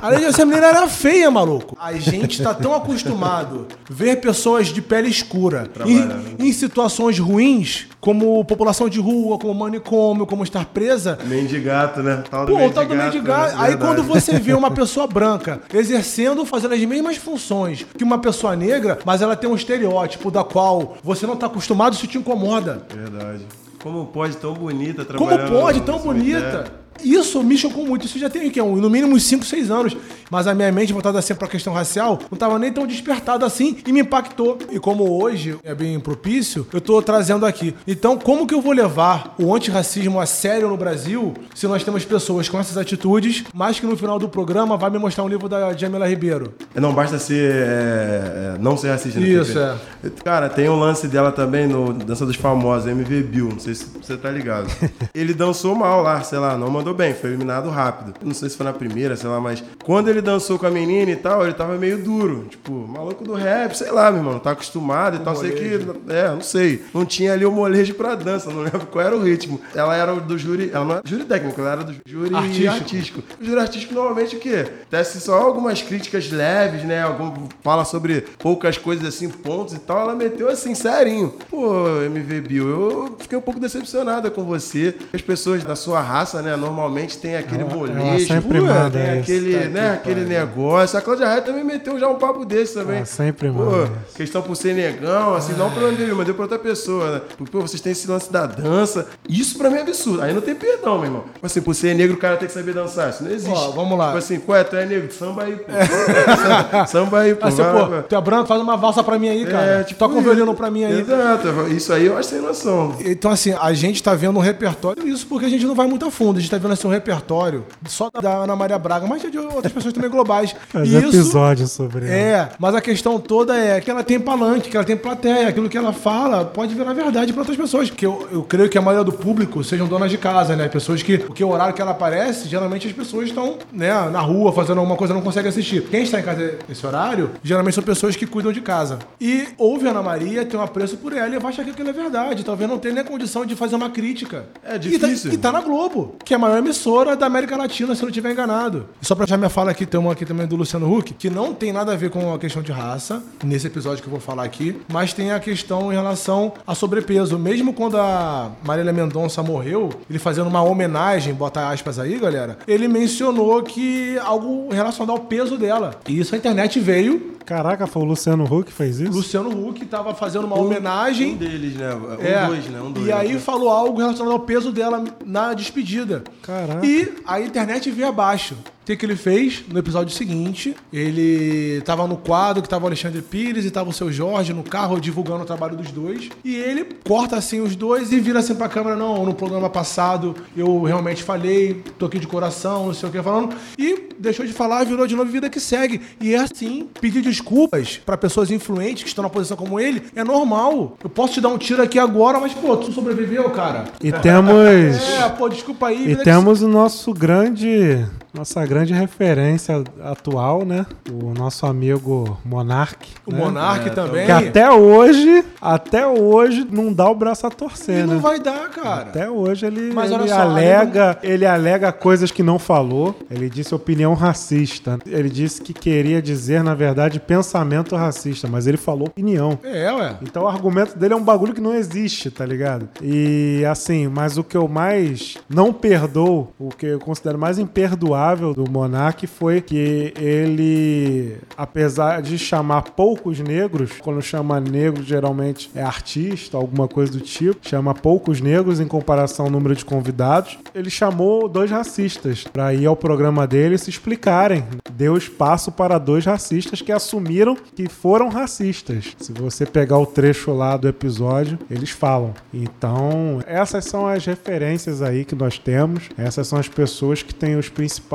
Além 0.03 0.21
disso, 0.21 0.43
a 0.43 0.45
menina 0.45 0.67
era 0.67 0.87
feia, 0.87 1.31
maluco. 1.31 1.75
A 1.81 1.95
gente 1.95 2.43
tá 2.43 2.53
tão 2.53 2.75
acostumado 2.75 3.67
a 3.71 3.93
ver 3.93 4.21
pessoas 4.21 4.67
de 4.67 4.83
pele 4.83 5.09
escura 5.09 5.71
em, 5.87 6.47
em 6.49 6.53
situações 6.53 7.19
ruins, 7.19 7.87
como 7.99 8.45
população 8.45 8.87
de 8.87 9.01
rua, 9.01 9.39
como 9.39 9.55
manicômio, 9.55 10.27
como 10.27 10.45
estar 10.45 10.67
presa, 10.67 11.19
Mendigato, 11.25 12.03
né? 12.03 12.23
Tal 12.31 12.45
do 12.45 12.53
Pô, 12.53 12.69
tal 12.69 12.85
do 12.85 12.95
mendigato, 12.95 13.57
né? 13.57 13.65
Aí 13.65 13.77
quando 13.79 14.03
você 14.03 14.39
vê 14.39 14.53
uma 14.53 14.71
pessoa 14.75 15.07
branca 15.07 15.63
exercendo, 15.73 16.45
fazendo 16.45 16.75
as 16.75 16.85
mesmas 16.85 17.17
funções 17.17 17.87
que 17.97 18.05
uma 18.05 18.19
pessoa 18.19 18.55
negra, 18.55 18.99
mas 19.07 19.23
ela 19.23 19.35
tem 19.35 19.49
um 19.49 19.55
estereótipo 19.55 20.31
da 20.31 20.45
qual 20.45 20.99
você 21.03 21.27
não 21.27 21.37
tá 21.37 21.47
acostumado, 21.47 21.95
isso 21.95 22.07
te 22.07 22.19
incomoda. 22.19 22.87
Verdade. 22.95 23.47
Como 23.85 24.07
pode 24.07 24.39
tão 24.39 24.55
bonita 24.55 25.05
Como 25.05 25.29
trabalhando 25.29 25.53
pode, 25.53 25.81
no 25.81 25.85
tão 25.85 25.99
bonita? 25.99 26.65
Isso 27.03 27.43
me 27.43 27.57
chocou 27.57 27.87
muito. 27.87 28.07
Isso 28.07 28.19
já 28.19 28.31
tem 28.31 28.51
que, 28.51 28.61
no 28.61 28.91
mínimo 28.91 29.15
uns 29.15 29.25
5, 29.25 29.45
6 29.45 29.71
anos. 29.71 29.97
Mas 30.31 30.47
a 30.47 30.55
minha 30.55 30.71
mente, 30.73 30.93
voltada 30.93 31.21
sempre 31.23 31.41
pra 31.41 31.49
questão 31.49 31.73
racial, 31.73 32.19
não 32.31 32.37
tava 32.37 32.59
nem 32.59 32.73
tão 32.73 32.87
despertada 32.87 33.47
assim 33.47 33.77
e 33.87 33.93
me 33.93 34.01
impactou. 34.01 34.59
E 34.71 34.79
como 34.81 35.23
hoje 35.23 35.57
é 35.63 35.75
bem 35.75 35.99
propício, 36.01 36.67
eu 36.73 36.81
tô 36.81 37.01
trazendo 37.01 37.47
aqui. 37.47 37.75
Então, 37.87 38.19
como 38.19 38.47
que 38.47 38.55
eu 38.55 38.61
vou 38.61 38.73
levar 38.73 39.35
o 39.39 39.55
antirracismo 39.55 40.21
a 40.21 40.27
sério 40.27 40.69
no 40.69 40.77
Brasil 40.77 41.35
se 41.55 41.67
nós 41.67 41.85
temos 41.85 42.05
pessoas 42.05 42.49
com 42.49 42.59
essas 42.59 42.77
atitudes, 42.77 43.45
mas 43.55 43.79
que 43.79 43.87
no 43.87 43.97
final 43.97 44.19
do 44.19 44.29
programa 44.29 44.77
vai 44.77 44.91
me 44.91 44.99
mostrar 44.99 45.25
um 45.25 45.29
livro 45.29 45.49
da 45.49 45.73
Jamila 45.73 46.09
Ribeiro? 46.09 46.55
Não 46.75 46.93
basta 46.93 47.19
ser. 47.19 47.53
é, 47.53 48.55
é, 48.55 48.59
não 48.59 48.77
ser 48.77 48.89
racista. 48.89 49.21
né, 49.21 49.29
Isso, 49.29 49.55
Pepe? 50.03 50.23
Cara, 50.23 50.49
tem 50.49 50.69
um 50.69 50.79
lance 50.79 51.07
dela 51.07 51.31
também 51.31 51.67
no 51.67 51.93
Dança 51.93 52.27
dos 52.27 52.37
Famosos, 52.37 52.89
MV 52.91 53.23
Bill. 53.23 53.49
Não 53.51 53.59
sei 53.61 53.75
se 53.75 53.87
você 54.01 54.17
tá 54.17 54.31
ligado. 54.31 54.69
Ele 55.15 55.33
dançou 55.33 55.75
mal 55.75 56.03
lá, 56.03 56.23
sei 56.23 56.39
lá, 56.39 56.57
não 56.57 56.69
mandou 56.71 56.84
bem, 56.93 57.15
foi 57.15 57.31
eliminado 57.31 57.71
rápido. 57.71 58.15
Não 58.23 58.35
sei 58.35 58.49
se 58.51 58.57
foi 58.57 58.67
na 58.67 58.73
primeira, 58.73 59.17
sei 59.17 59.29
lá, 59.29 59.41
mas 59.41 59.63
quando 59.85 60.09
ele 60.09 60.21
dançou 60.21 60.59
com 60.59 60.67
a 60.67 60.71
menina 60.71 61.11
e 61.11 61.17
tal, 61.17 61.45
ele 61.45 61.55
tava 61.55 61.77
meio 61.77 61.99
duro. 61.99 62.47
Tipo, 62.51 62.73
maluco 62.73 63.23
do 63.25 63.35
rap, 63.35 63.75
sei 63.77 63.91
lá, 63.91 64.11
meu 64.11 64.21
irmão, 64.21 64.39
tá 64.39 64.51
acostumado 64.51 65.17
e 65.17 65.21
tal. 65.21 65.37
Sei 65.37 65.53
que. 65.53 66.13
É, 66.13 66.29
não 66.31 66.41
sei. 66.41 66.83
Não 66.93 67.05
tinha 67.05 67.33
ali 67.33 67.47
o 67.47 67.53
molejo 67.53 67.95
pra 67.95 68.15
dança, 68.15 68.51
não 68.51 68.63
lembro 68.63 68.87
qual 68.87 69.05
era 69.05 69.17
o 69.17 69.23
ritmo. 69.23 69.61
Ela 69.75 69.95
era 69.97 70.15
do 70.15 70.37
júri. 70.37 70.71
Ela 70.73 70.85
não 70.85 70.93
era 70.97 71.03
júri 71.07 71.25
técnico, 71.25 71.61
ela 71.61 71.73
era 71.73 71.85
do 71.85 71.95
júri 72.07 72.35
Artístico. 72.35 72.71
artístico. 72.75 73.23
O 73.41 73.45
júri 73.45 73.61
artístico 73.61 73.95
normalmente 73.95 74.37
o 74.37 74.41
quê? 74.41 74.67
Tece 74.91 75.21
só 75.21 75.39
algumas 75.41 75.81
críticas 75.83 76.31
leves, 76.31 76.83
né? 76.85 77.03
Algum, 77.03 77.49
fala 77.63 77.85
sobre 77.85 78.23
poucas 78.39 78.77
coisas 78.79 79.07
assim, 79.07 79.29
pontos 79.29 79.75
e 79.75 79.79
tal. 79.79 80.01
Ela 80.01 80.15
meteu 80.15 80.49
assim, 80.49 80.75
serinho. 80.75 81.35
Pô, 81.51 81.87
MV 82.03 82.41
Bill, 82.41 82.69
eu 82.69 83.17
fiquei 83.19 83.39
um 83.39 83.43
pouco 83.43 83.61
decepcionada 83.61 84.31
com 84.31 84.45
você. 84.45 84.95
As 85.13 85.21
pessoas 85.21 85.63
da 85.63 85.77
sua 85.77 86.01
raça, 86.01 86.43
né? 86.43 86.55
normalmente 86.57 86.74
tem 87.21 87.37
aquele 87.37 87.63
Ela- 87.63 87.71
pô, 87.71 87.81
manda 87.81 87.93
tem 88.01 88.17
isso. 88.17 88.33
aquele, 88.33 89.53
Tá 89.59 89.69
né, 89.69 89.91
que 90.03 90.11
aquele 90.11 90.25
pariu. 90.25 90.39
negócio. 90.41 90.99
A 90.99 91.03
Cláudia 91.03 91.27
Raia 91.27 91.43
também 91.43 91.65
meteu 91.65 91.99
já 91.99 92.09
um 92.09 92.17
papo 92.17 92.45
desse 92.45 92.75
também. 92.75 92.97
Ela 92.99 93.07
sempre 93.07 93.49
Pô, 93.51 93.55
manda 93.65 93.91
questão 94.17 94.43
por 94.43 94.57
ser 94.57 94.75
negão, 94.75 95.35
assim, 95.35 95.53
não 95.55 95.71
pra 95.71 95.87
onde 95.87 96.05
mas 96.13 96.27
deu 96.27 96.35
pra 96.35 96.45
outra 96.45 96.59
pessoa, 96.59 97.11
né? 97.13 97.21
Porque, 97.37 97.51
pô, 97.51 97.61
vocês 97.61 97.81
têm 97.81 97.93
esse 97.93 98.09
lance 98.09 98.33
da 98.33 98.47
dança. 98.47 99.07
Isso 99.29 99.57
pra 99.59 99.71
mim 99.71 99.77
é 99.79 99.81
absurdo. 99.83 100.23
Aí 100.23 100.33
não 100.33 100.41
tem 100.41 100.55
perdão, 100.55 100.97
meu 100.97 101.05
irmão. 101.07 101.25
Tipo 101.35 101.47
assim, 101.47 101.61
por 101.61 101.75
ser 101.75 101.95
negro, 101.95 102.15
o 102.17 102.19
cara 102.19 102.37
tem 102.37 102.47
que 102.49 102.55
saber 102.55 102.75
dançar. 102.75 103.11
Isso 103.11 103.25
não 103.25 103.31
existe. 103.31 103.51
Ó, 103.57 103.71
vamos 103.71 103.97
lá. 103.99 104.07
Tipo 104.07 104.19
assim, 104.19 104.39
qual 104.41 104.59
é? 104.59 104.65
Tu 104.65 104.77
é 104.77 104.87
negro? 104.87 105.13
Samba 105.13 105.45
aí, 105.45 105.57
pô. 105.57 105.65
Samba 106.87 107.21
aí, 107.21 107.35
pô. 107.35 107.47
Aí 107.47 107.53
você, 107.53 107.63
vai, 107.63 107.73
pô, 107.73 107.87
vai. 107.91 108.03
tu 108.03 108.15
é 108.17 108.21
branco, 108.21 108.47
faz 108.47 108.61
uma 108.61 108.77
valsa 108.77 109.03
pra 109.03 109.19
mim 109.19 109.29
aí, 109.29 109.45
cara. 109.47 109.65
É, 109.81 109.83
tipo 109.85 109.99
Toca 109.99 110.15
um 110.15 110.23
violino 110.23 110.55
pra 110.55 110.71
mim 110.71 110.85
aí. 110.85 111.01
Exato. 111.01 111.49
Isso 111.71 111.93
aí 111.93 112.07
eu 112.07 112.17
acho 112.17 112.29
sem 112.31 112.41
noção. 112.41 112.97
Então, 113.05 113.31
assim, 113.31 113.53
a 113.59 113.73
gente 113.73 114.03
tá 114.03 114.15
vendo 114.15 114.37
um 114.39 114.43
repertório, 114.43 115.07
isso 115.09 115.27
porque 115.27 115.47
a 115.47 115.49
gente 115.49 115.65
não 115.65 115.75
vai 115.75 115.87
muito 115.87 116.05
a 116.05 116.11
fundo. 116.11 116.39
A 116.39 116.41
gente 116.41 116.51
tá 116.51 116.59
vendo 116.65 116.73
assim, 116.73 116.87
um 116.87 116.91
repertório 116.91 117.65
só 117.87 118.11
da 118.11 118.39
Ana 118.39 118.57
Maria 118.57 118.79
Braga, 118.79 119.07
mas 119.07 119.23
de 119.23 119.39
outras 119.39 119.73
pessoas 119.73 119.93
também 119.95 120.11
globais. 120.11 120.55
Fazer 120.69 120.87
E 120.87 120.99
isso 120.99 121.17
episódio 121.17 121.67
sobre 121.67 122.07
ela. 122.07 122.15
É, 122.15 122.49
mas 122.59 122.75
a 122.75 122.81
questão 122.81 123.19
toda 123.19 123.57
é 123.57 123.81
que 123.81 123.91
ela 123.91 124.03
tem 124.03 124.19
palanque, 124.19 124.71
que 124.71 124.77
ela 124.77 124.85
tem 124.85 124.97
plateia, 124.97 125.49
aquilo 125.49 125.69
que 125.69 125.79
ela 125.79 125.93
fala 125.93 126.45
pode 126.45 126.75
virar 126.75 126.93
verdade 126.93 127.33
para 127.33 127.43
outras 127.43 127.57
pessoas. 127.57 127.89
Porque 127.89 128.07
eu, 128.07 128.29
eu 128.33 128.43
creio 128.43 128.69
que 128.69 128.77
a 128.79 128.83
maioria 128.83 129.05
do 129.05 129.13
público 129.13 129.63
sejam 129.63 129.87
donas 129.87 130.11
de 130.11 130.19
casa, 130.19 130.57
né? 130.57 130.69
Pessoas 130.69 131.03
que, 131.03 131.19
porque 131.19 131.45
o 131.45 131.49
horário 131.51 131.75
que 131.75 131.81
ela 131.83 131.93
aparece, 131.93 132.49
geralmente 132.49 132.87
as 132.87 132.93
pessoas 132.93 133.29
estão, 133.29 133.59
né, 133.73 133.93
na 134.11 134.21
rua 134.21 134.53
fazendo 134.53 134.79
alguma 134.79 134.97
coisa 134.97 135.13
e 135.13 135.17
não 135.17 135.23
conseguem 135.23 135.49
assistir. 135.49 135.83
Quem 135.89 136.03
está 136.03 136.21
em 136.21 136.23
casa 136.23 136.59
nesse 136.69 136.87
horário, 136.87 137.31
geralmente 137.43 137.75
são 137.75 137.85
pessoas 137.85 138.17
que 138.17 138.27
cuidam 138.27 138.53
de 138.53 138.61
casa. 138.61 138.99
E 139.21 139.49
ouve 139.59 139.87
a 139.87 139.91
Ana 139.91 140.03
Maria, 140.03 140.45
tem 140.45 140.59
um 140.59 140.63
apreço 140.63 140.97
por 140.97 141.13
ela 141.13 141.35
e 141.35 141.39
vai 141.39 141.53
achar 141.53 141.65
que 141.65 141.71
aquilo 141.71 141.89
é 141.89 141.93
verdade. 141.93 142.45
Talvez 142.45 142.69
não 142.69 142.79
tenha 142.79 142.95
nem 142.95 143.05
condição 143.05 143.45
de 143.45 143.55
fazer 143.55 143.77
uma 143.77 143.91
crítica. 143.91 144.47
É 144.65 144.77
E 144.77 144.79
difícil. 144.79 145.31
tá, 145.31 145.35
e 145.35 145.39
tá 145.39 145.53
na 145.53 145.61
Globo, 145.61 146.17
que 146.25 146.33
é 146.35 146.37
a 146.37 146.39
maior 146.39 146.54
emissora 146.59 147.17
da 147.17 147.27
América 147.27 147.57
Latina, 147.57 147.95
se 147.95 148.03
eu 148.03 148.07
não 148.07 148.11
estiver 148.11 148.33
enganado. 148.33 148.87
E 149.01 149.07
só 149.07 149.15
pra 149.15 149.27
já 149.27 149.37
minha 149.37 149.49
fala 149.51 149.71
aqui, 149.71 149.85
tem 149.87 149.99
uma 150.01 150.13
aqui 150.13 150.25
também 150.25 150.47
do 150.47 150.57
Luciano 150.57 150.93
Huck, 150.93 151.15
que 151.15 151.31
não 151.31 151.55
tem 151.55 151.73
nada 151.73 151.93
a 151.93 151.97
ver 151.97 152.11
com 152.11 152.33
a 152.35 152.39
questão 152.39 152.63
de 152.63 152.73
raça, 152.73 153.23
nesse 153.43 153.67
episódio 153.67 154.03
que 154.03 154.09
eu 154.09 154.13
vou 154.13 154.21
falar 154.21 154.45
aqui, 154.45 154.81
mas 154.89 155.13
tem 155.13 155.31
a 155.33 155.41
questão 155.41 155.93
em 155.93 155.95
relação 155.95 156.53
a 156.67 156.75
sobrepeso. 156.75 157.39
Mesmo 157.39 157.73
quando 157.73 157.97
a 157.99 158.51
Marília 158.65 158.93
Mendonça 158.93 159.43
morreu, 159.43 159.91
ele 160.09 160.19
fazendo 160.19 160.49
uma 160.49 160.63
homenagem, 160.63 161.35
bota 161.35 161.69
aspas 161.69 161.99
aí, 161.99 162.19
galera, 162.19 162.59
ele 162.67 162.89
mencionou 162.89 163.63
que 163.63 164.19
algo 164.25 164.69
relacionado 164.73 165.11
ao 165.11 165.21
peso 165.21 165.57
dela. 165.57 165.95
E 166.09 166.19
isso 166.19 166.35
a 166.35 166.39
internet 166.39 166.79
veio, 166.81 167.35
Caraca, 167.45 167.87
foi 167.87 168.01
o 168.01 168.07
Luciano 168.07 168.45
Huck 168.45 168.65
que 168.71 168.73
fez 168.73 168.99
o 168.99 169.03
isso? 169.05 169.13
Luciano 169.13 169.51
Huck 169.69 169.85
tava 169.85 170.15
fazendo 170.15 170.47
uma 170.47 170.57
Um 170.57 170.65
homenagem. 170.65 171.37
deles, 171.37 171.75
né? 171.75 171.95
Um 171.95 172.15
É, 172.27 172.47
dois, 172.47 172.67
né? 172.69 172.81
Um 172.81 172.91
dois. 172.91 173.07
e 173.07 173.13
aí 173.13 173.35
né? 173.35 173.39
falou 173.39 173.69
algo 173.69 173.99
relacionado 173.99 174.33
ao 174.33 174.41
peso 174.41 174.73
dela 174.73 175.05
na 175.27 175.53
despedida. 175.53 176.25
Caraca. 176.45 176.87
E 176.87 177.15
a 177.27 177.41
internet 177.41 177.91
veio 177.91 178.09
abaixo. 178.09 178.57
O 178.85 178.87
que, 178.87 178.97
que 178.97 179.07
ele 179.07 179.17
fez 179.17 179.65
no 179.67 179.79
episódio 179.79 180.15
seguinte? 180.15 180.77
Ele 180.93 181.81
tava 181.87 182.07
no 182.07 182.19
quadro 182.19 182.63
que 182.63 182.69
tava 182.69 182.85
o 182.85 182.87
Alexandre 182.87 183.23
Pires 183.23 183.65
e 183.65 183.71
tava 183.71 183.89
o 183.89 183.95
seu 183.95 184.13
Jorge 184.13 184.53
no 184.53 184.63
carro 184.63 185.01
divulgando 185.01 185.43
o 185.43 185.47
trabalho 185.47 185.75
dos 185.75 185.91
dois. 185.91 186.29
E 186.45 186.55
ele 186.55 186.87
corta 187.03 187.35
assim 187.35 187.63
os 187.63 187.75
dois 187.75 188.13
e 188.13 188.21
vira 188.21 188.41
assim 188.41 188.55
pra 188.55 188.69
câmera: 188.69 188.95
Não, 188.95 189.25
no 189.25 189.33
programa 189.33 189.71
passado 189.71 190.37
eu 190.55 190.83
realmente 190.83 191.23
falei, 191.23 191.83
tô 191.99 192.05
aqui 192.05 192.19
de 192.19 192.27
coração, 192.27 192.89
não 192.89 192.93
sei 192.93 193.09
o 193.09 193.13
que 193.13 193.23
falando. 193.23 193.57
E 193.79 194.11
deixou 194.19 194.45
de 194.45 194.53
falar, 194.53 194.85
virou 194.85 195.07
de 195.07 195.17
novo 195.17 195.31
vida 195.31 195.49
que 195.49 195.61
segue. 195.61 196.03
E 196.21 196.35
é 196.35 196.41
assim, 196.41 196.87
pedir 197.01 197.23
desculpas 197.23 197.99
pra 198.05 198.19
pessoas 198.19 198.51
influentes 198.51 199.03
que 199.03 199.09
estão 199.09 199.23
na 199.23 199.31
posição 199.31 199.57
como 199.57 199.81
ele 199.81 200.03
é 200.15 200.23
normal. 200.23 200.99
Eu 201.03 201.09
posso 201.09 201.33
te 201.33 201.41
dar 201.41 201.49
um 201.49 201.57
tiro 201.57 201.83
aqui 201.83 201.99
agora, 201.99 202.39
mas 202.39 202.53
pô, 202.53 202.77
tu 202.77 202.93
sobreviveu, 202.93 203.49
cara. 203.49 203.87
E 204.03 204.13
temos. 204.13 204.55
É, 205.15 205.29
pô, 205.31 205.49
desculpa 205.49 205.87
aí. 205.87 206.03
E 206.03 206.07
vida 206.09 206.19
que 206.19 206.25
temos 206.25 206.61
o 206.61 206.69
nosso 206.69 207.15
grande. 207.15 208.05
Nossa 208.35 208.67
grande 208.67 208.93
referência 208.93 209.85
atual, 210.03 210.65
né? 210.65 210.85
O 211.09 211.33
nosso 211.33 211.67
amigo 211.67 212.37
Monark. 212.45 213.09
O 213.25 213.31
né? 213.31 213.39
Monark 213.39 213.91
também. 213.91 214.27
Que 214.27 214.33
até 214.33 214.69
hoje, 214.73 215.45
até 215.61 216.05
hoje, 216.05 216.67
não 216.69 216.93
dá 216.93 217.09
o 217.09 217.15
braço 217.15 217.47
a 217.47 217.51
torcer, 217.51 217.99
Ele 217.99 218.07
né? 218.09 218.15
não 218.15 218.21
vai 218.21 218.41
dar, 218.41 218.69
cara. 218.71 219.03
Até 219.03 219.31
hoje 219.31 219.67
ele, 219.67 219.93
Mas 219.93 220.11
ele 220.11 220.29
só, 220.29 220.41
alega, 220.41 221.17
ele 221.23 221.47
alega 221.47 221.93
coisas 221.93 222.33
que 222.33 222.43
não 222.43 222.59
falou. 222.59 223.15
Ele 223.31 223.49
disse 223.49 223.73
opinião 223.73 224.15
racista. 224.15 224.99
Ele 225.07 225.31
disse 225.31 225.63
que 225.63 225.73
queria 225.73 226.21
dizer, 226.21 226.65
na 226.65 226.75
verdade, 226.75 227.21
pensamento 227.21 227.95
racista, 227.95 228.49
mas 228.49 228.67
ele 228.67 228.77
falou 228.77 229.07
opinião. 229.07 229.57
É, 229.63 229.93
ué. 229.93 230.17
Então 230.23 230.43
o 230.43 230.49
argumento 230.49 230.99
dele 230.99 231.15
é 231.15 231.17
um 231.17 231.23
bagulho 231.23 231.55
que 231.55 231.61
não 231.61 231.73
existe, 231.73 232.33
tá 232.33 232.45
ligado? 232.45 232.89
E 233.01 233.65
assim, 233.71 234.09
mas 234.09 234.37
o 234.37 234.43
que 234.43 234.57
eu 234.57 234.67
mais 234.67 235.39
não 235.49 235.73
perdoo, 235.73 236.53
o 236.59 236.71
que 236.71 236.87
eu 236.87 236.99
considero 236.99 237.39
mais 237.39 237.61
imperdoável 237.61 238.24
do 238.33 238.71
Monark 238.71 239.27
foi 239.27 239.61
que 239.61 240.13
ele, 240.17 241.37
apesar 241.57 242.23
de 242.23 242.39
chamar 242.39 242.83
poucos 242.83 243.39
negros, 243.41 243.93
quando 244.01 244.23
chama 244.23 244.61
negro 244.61 245.03
geralmente 245.03 245.71
é 245.75 245.83
artista, 245.83 246.57
alguma 246.57 246.89
coisa 246.89 247.13
do 247.13 247.21
tipo, 247.21 247.69
chama 247.69 247.95
poucos 247.95 248.41
negros 248.41 248.81
em 248.81 248.87
comparação 248.87 249.47
ao 249.47 249.51
número 249.51 249.75
de 249.75 249.85
convidados, 249.85 250.59
ele 250.75 250.91
chamou 250.91 251.49
dois 251.49 251.71
racistas 251.71 252.45
pra 252.45 252.73
ir 252.73 252.87
ao 252.87 252.97
programa 252.97 253.47
dele 253.47 253.75
e 253.75 253.79
se 253.79 253.91
explicarem. 253.91 254.65
Deu 254.93 255.17
espaço 255.17 255.73
para 255.73 255.99
dois 255.99 256.25
racistas 256.25 256.81
que 256.81 256.93
assumiram 256.93 257.57
que 257.75 257.89
foram 257.89 258.29
racistas. 258.29 259.15
Se 259.19 259.33
você 259.33 259.67
pegar 259.67 259.99
o 259.99 260.07
trecho 260.07 260.53
lá 260.53 260.77
do 260.77 260.89
episódio, 260.89 261.59
eles 261.71 261.91
falam. 261.91 262.33
Então, 262.53 263.41
essas 263.47 263.85
são 263.85 264.07
as 264.07 264.25
referências 264.25 265.03
aí 265.03 265.25
que 265.25 265.35
nós 265.35 265.59
temos. 265.59 266.05
Essas 266.17 266.47
são 266.47 266.59
as 266.59 266.69
pessoas 266.69 267.23
que 267.23 267.35
têm 267.35 267.57
os 267.57 267.69
principais 267.69 268.14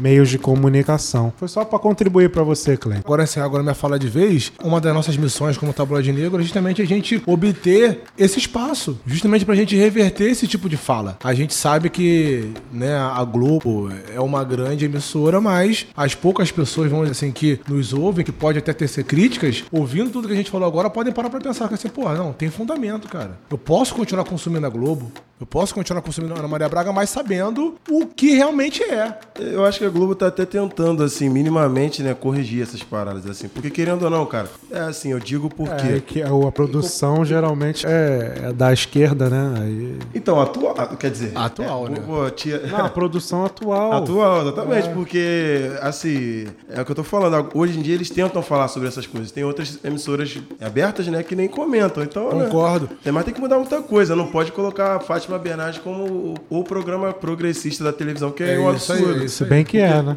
meios 0.00 0.28
de 0.28 0.38
comunicação. 0.38 1.32
Foi 1.36 1.48
só 1.48 1.64
para 1.64 1.78
contribuir 1.78 2.30
para 2.30 2.42
você, 2.42 2.76
Clay. 2.76 2.98
Agora 2.98 3.24
encerrar 3.24 3.46
agora 3.46 3.62
minha 3.62 3.74
fala 3.74 3.98
de 3.98 4.08
vez, 4.08 4.52
uma 4.62 4.80
das 4.80 4.94
nossas 4.94 5.16
missões 5.16 5.56
como 5.56 5.72
tabloide 5.72 6.12
negro 6.12 6.40
é 6.40 6.42
justamente 6.42 6.82
a 6.82 6.84
gente 6.84 7.22
obter 7.26 8.02
esse 8.18 8.38
espaço, 8.38 8.98
justamente 9.06 9.44
pra 9.44 9.54
gente 9.54 9.76
reverter 9.76 10.30
esse 10.30 10.46
tipo 10.46 10.68
de 10.68 10.76
fala. 10.76 11.18
A 11.22 11.34
gente 11.34 11.54
sabe 11.54 11.90
que, 11.90 12.52
né, 12.72 12.96
a 12.96 13.22
Globo 13.24 13.90
é 14.14 14.20
uma 14.20 14.44
grande 14.44 14.84
emissora, 14.84 15.40
mas 15.40 15.86
as 15.96 16.14
poucas 16.14 16.50
pessoas, 16.50 16.90
dizer 16.90 17.10
assim, 17.10 17.32
que 17.32 17.60
nos 17.68 17.92
ouvem, 17.92 18.24
que 18.24 18.32
pode 18.32 18.58
até 18.58 18.72
ter 18.72 18.88
ser 18.88 19.04
críticas, 19.04 19.64
ouvindo 19.70 20.10
tudo 20.10 20.28
que 20.28 20.34
a 20.34 20.36
gente 20.36 20.50
falou 20.50 20.66
agora, 20.66 20.88
podem 20.88 21.12
parar 21.12 21.30
pra 21.30 21.40
pensar 21.40 21.68
que 21.68 21.74
assim, 21.74 21.88
porra, 21.88 22.14
não, 22.14 22.32
tem 22.32 22.50
fundamento, 22.50 23.08
cara. 23.08 23.38
Eu 23.50 23.58
posso 23.58 23.94
continuar 23.94 24.24
consumindo 24.24 24.66
a 24.66 24.70
Globo, 24.70 25.10
eu 25.44 25.46
posso 25.46 25.74
continuar 25.74 26.00
consumindo 26.00 26.32
a 26.32 26.38
Ana 26.38 26.48
Maria 26.48 26.66
Braga, 26.70 26.90
mas 26.90 27.10
sabendo 27.10 27.74
o 27.90 28.06
que 28.06 28.30
realmente 28.34 28.82
é. 28.82 29.18
Eu 29.38 29.62
acho 29.66 29.78
que 29.78 29.84
a 29.84 29.90
Globo 29.90 30.14
tá 30.14 30.28
até 30.28 30.46
tentando, 30.46 31.02
assim, 31.02 31.28
minimamente, 31.28 32.02
né, 32.02 32.14
corrigir 32.14 32.62
essas 32.62 32.82
paradas, 32.82 33.26
assim. 33.26 33.46
Porque 33.46 33.68
querendo 33.68 34.04
ou 34.04 34.10
não, 34.10 34.24
cara, 34.24 34.48
é 34.70 34.80
assim, 34.80 35.12
eu 35.12 35.20
digo 35.20 35.50
por 35.50 35.68
É, 35.68 35.76
quê. 35.76 36.00
que 36.00 36.22
a, 36.22 36.28
produção 36.50 37.26
geralmente 37.26 37.86
é, 37.86 38.38
é 38.44 38.52
da 38.54 38.72
esquerda, 38.72 39.28
né? 39.28 39.54
Aí... 39.60 39.98
Então, 40.14 40.40
atual, 40.40 40.74
quer 40.98 41.10
dizer... 41.10 41.32
Atual, 41.34 41.88
é, 41.88 41.90
né? 41.90 41.96
pô, 42.06 42.30
tia- 42.30 42.62
Não, 42.66 42.86
a 42.86 42.88
produção 42.88 43.44
atual. 43.44 43.92
Atual, 43.92 44.40
exatamente, 44.42 44.88
porque, 44.94 45.70
assim, 45.82 46.46
é 46.70 46.80
o 46.80 46.84
que 46.86 46.90
eu 46.90 46.96
tô 46.96 47.04
falando. 47.04 47.50
Hoje 47.54 47.78
em 47.78 47.82
dia 47.82 47.94
eles 47.94 48.08
tentam 48.08 48.40
falar 48.42 48.68
sobre 48.68 48.88
essas 48.88 49.06
coisas. 49.06 49.30
Tem 49.30 49.44
outras 49.44 49.78
emissoras 49.84 50.38
abertas, 50.58 51.06
né, 51.08 51.22
que 51.22 51.36
nem 51.36 51.48
comentam. 51.48 52.02
Então, 52.02 52.32
né, 52.34 52.46
Concordo. 52.46 52.88
tem- 53.02 53.12
mas 53.12 53.26
tem 53.26 53.34
que 53.34 53.40
mudar 53.42 53.58
muita 53.58 53.82
coisa. 53.82 54.16
Não 54.16 54.28
pode 54.28 54.50
colocar 54.52 54.96
a 54.96 55.00
Fátima 55.00 55.33
Bernardes 55.38 55.80
como 55.80 56.34
o, 56.50 56.58
o 56.60 56.64
programa 56.64 57.12
progressista 57.12 57.84
da 57.84 57.92
televisão, 57.92 58.30
que 58.30 58.42
é, 58.42 58.54
É 58.54 58.58
um 58.58 58.74
isso 58.74 58.92
aí, 58.92 58.98
absurdo. 58.98 59.22
é 59.22 59.24
isso 59.26 59.36
Se 59.36 59.44
bem 59.44 59.64
que 59.64 59.78
é, 59.78 60.02
né? 60.02 60.16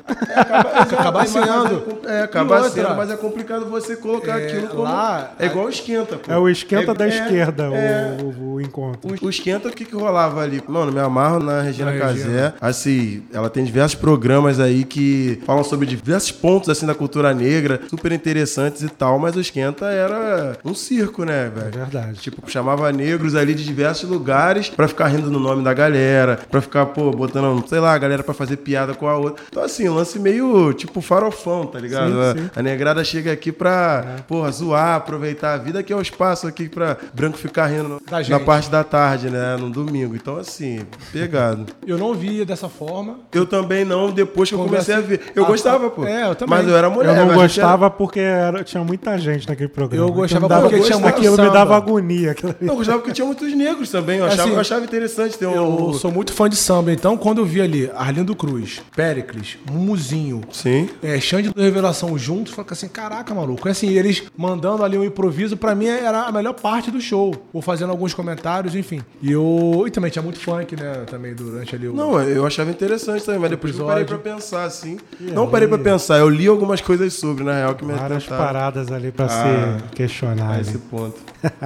Acaba 0.79 1.25
sendo. 1.25 1.45
É, 1.47 1.79
com- 1.79 2.09
é, 2.09 2.21
acaba 2.23 2.69
sendo, 2.69 2.95
mas 2.95 3.09
é 3.11 3.17
complicado 3.17 3.65
você 3.69 3.95
colocar 3.95 4.39
É, 4.39 4.45
aquilo 4.47 4.67
como. 4.69 4.83
lá- 4.83 5.31
é 5.39 5.45
igual 5.45 5.65
o 5.65 5.69
esquenta, 5.69 6.17
pô. 6.17 6.31
É 6.31 6.37
o 6.37 6.49
esquenta 6.49 6.91
É- 6.91 6.95
da 6.95 7.05
é- 7.05 7.09
esquerda, 7.09 7.63
é. 7.73 8.17
o, 8.21 8.53
o 8.53 8.61
encontro. 8.61 8.99
O, 9.21 9.25
o 9.25 9.29
esquenta, 9.29 9.67
o 9.69 9.71
que 9.71 9.85
que 9.85 9.95
rolava 9.95 10.41
ali? 10.41 10.61
Mano, 10.67 10.91
me 10.91 10.99
amarro 10.99 11.39
na 11.39 11.61
Regina 11.61 11.91
Na 11.91 11.99
Casé. 11.99 12.13
Regina. 12.23 12.55
Assim, 12.59 13.23
ela 13.33 13.49
tem 13.49 13.63
diversos 13.63 13.95
programas 13.95 14.59
aí 14.59 14.83
que 14.83 15.39
falam 15.45 15.63
sobre 15.63 15.85
diversos 15.85 16.31
pontos, 16.31 16.69
assim, 16.69 16.85
da 16.85 16.95
cultura 16.95 17.33
negra, 17.33 17.81
super 17.89 18.11
interessantes 18.11 18.81
e 18.81 18.89
tal, 18.89 19.17
mas 19.19 19.35
o 19.35 19.41
esquenta 19.41 19.85
era 19.87 20.57
um 20.63 20.73
circo, 20.73 21.23
né, 21.23 21.47
É 21.47 21.49
velho? 21.49 21.71
verdade. 21.71 22.19
Tipo, 22.19 22.49
chamava 22.49 22.91
negros 22.91 23.35
ali 23.35 23.53
de 23.53 23.63
diversos 23.63 24.09
lugares 24.09 24.69
pra 24.69 24.87
ficar 24.97 25.07
rindo 25.09 25.29
no 25.29 25.39
nome 25.39 25.63
da 25.63 25.73
galera, 25.75 26.39
pra 26.49 26.59
ficar, 26.59 26.87
pô, 26.87 27.11
botando, 27.11 27.63
sei 27.67 27.79
lá, 27.79 27.93
a 27.93 27.97
galera 27.99 28.23
pra 28.23 28.33
fazer 28.33 28.57
piada 28.57 28.95
com 28.95 29.07
a 29.07 29.15
outra. 29.15 29.43
Então, 29.47 29.63
assim, 29.63 29.87
um 29.87 29.93
lance 29.93 30.17
meio, 30.17 30.73
tipo, 30.73 31.01
farofão, 31.01 31.67
tá 31.67 31.79
ligado? 31.79 32.11
Sim, 32.13 32.19
a, 32.19 32.33
sim. 32.33 32.49
a 32.55 32.61
negrada 32.63 33.03
chega 33.03 33.31
aqui 33.31 33.51
pra, 33.51 34.17
porra, 34.27 34.51
zoar, 34.51 34.95
aproveitar 34.95 35.53
a 35.53 35.57
vida, 35.57 35.83
que 35.83 35.93
é 35.93 35.95
o 35.95 36.01
espaço 36.01 36.47
aqui 36.47 36.67
pra 36.67 36.97
branco 37.13 37.37
ficar 37.37 37.67
rindo 37.67 38.01
Da 38.09 38.17
na 38.17 38.23
gente. 38.23 38.43
parte 38.43 38.69
da 38.71 38.83
tarde, 38.83 39.29
né? 39.29 39.55
No 39.59 39.69
domingo. 39.69 40.15
Então, 40.15 40.37
assim, 40.37 40.81
pegado. 41.13 41.65
Eu 41.85 41.97
não 41.97 42.13
via 42.15 42.43
dessa 42.45 42.67
forma. 42.67 43.19
Eu 43.31 43.45
também 43.45 43.85
não, 43.85 44.09
depois 44.09 44.49
que 44.49 44.55
eu 44.55 44.59
comecei 44.59 44.95
a 44.95 44.99
ver. 44.99 45.21
Eu 45.35 45.45
Ah, 45.45 45.47
gostava, 45.47 45.89
pô. 45.89 46.05
é, 46.05 46.27
eu 46.29 46.35
também. 46.35 46.57
Mas 46.57 46.67
eu 46.67 46.75
era 46.75 46.89
mulher. 46.89 47.09
Eu 47.09 47.15
não 47.15 47.27
mas 47.27 47.37
a 47.37 47.47
gente 47.47 47.59
era- 47.59 47.67
gostava 47.69 47.89
porque 47.89 48.19
era- 48.19 48.63
tinha 48.63 48.83
muita 48.83 49.17
gente 49.19 49.47
naquele 49.47 49.69
programa. 49.69 50.05
Eu 50.05 50.11
gostava 50.11 50.47
dava, 50.47 50.61
porque 50.69 50.79
tinha 50.81 50.97
muito 50.97 51.15
Aquilo 51.17 51.37
me 51.41 51.49
dava 51.49 51.77
agonia. 51.77 52.35
Eu 52.59 52.75
gostava 52.75 52.99
porque 52.99 53.13
tinha 53.13 53.25
muitos 53.25 53.53
negros 53.55 53.89
também. 53.91 54.17
Eu 54.19 54.25
achava, 54.25 54.41
Assim, 54.43 54.53
eu 54.53 54.59
achava 54.59 54.86
interessante 54.87 55.37
ter 55.37 55.45
um. 55.47 55.53
Eu 55.87 55.93
sou 55.93 56.11
muito 56.11 56.33
fã 56.33 56.49
de 56.49 56.55
samba, 56.55 56.91
então 56.91 57.17
quando 57.17 57.39
eu 57.39 57.45
vi 57.45 57.61
ali 57.61 57.89
Arlindo 57.95 58.35
Cruz, 58.35 58.81
Péricles, 58.95 59.57
Mumuzinho, 59.71 60.41
Sim. 60.51 60.89
é, 61.03 61.19
Xande 61.19 61.49
do 61.49 61.61
Revelação 61.61 62.17
juntos, 62.17 62.53
falei 62.53 62.71
assim, 62.71 62.87
caraca, 62.87 63.33
maluco. 63.33 63.67
E 63.67 63.71
assim, 63.71 63.89
eles 63.89 64.23
mandando 64.37 64.83
ali 64.83 64.97
um 64.97 65.03
improviso, 65.03 65.55
pra 65.57 65.75
mim 65.75 65.87
era 65.87 66.23
a 66.23 66.31
melhor 66.31 66.53
parte 66.53 66.89
do 66.91 66.99
show. 67.01 67.35
Ou 67.53 67.61
fazendo 67.61 67.89
alguns 67.91 68.13
comentários, 68.13 68.75
enfim. 68.75 69.01
E 69.21 69.31
eu. 69.31 69.83
E 69.87 69.91
também 69.91 70.09
tinha 70.09 70.23
muito 70.23 70.39
funk, 70.39 70.75
né? 70.75 71.03
Também 71.09 71.33
durante 71.33 71.75
ali 71.75 71.87
o. 71.87 71.93
Não, 71.93 72.19
eu 72.21 72.45
achava 72.45 72.69
interessante 72.71 73.23
também, 73.25 73.39
mas 73.41 73.49
depois 73.49 73.75
que 73.75 73.81
eu 73.81 73.85
parei 73.85 74.05
pra 74.05 74.15
episódio. 74.15 74.41
pensar 74.41 74.63
assim. 74.63 74.97
Não 75.19 75.47
parei 75.49 75.67
pra 75.67 75.77
pensar, 75.77 76.17
eu 76.19 76.29
li 76.29 76.47
algumas 76.47 76.81
coisas 76.81 77.13
sobre, 77.13 77.43
na 77.43 77.53
real, 77.53 77.75
que 77.75 77.83
me 77.85 77.93
Várias 77.93 78.23
atentaram 78.23 78.43
paradas 78.45 78.91
ali 78.91 79.11
pra 79.11 79.25
Ah. 79.25 79.77
se 79.89 79.95
questionar. 79.95 80.49
a 80.49 80.53
ali. 80.53 80.61
esse 80.61 80.77
ponto. 80.77 81.15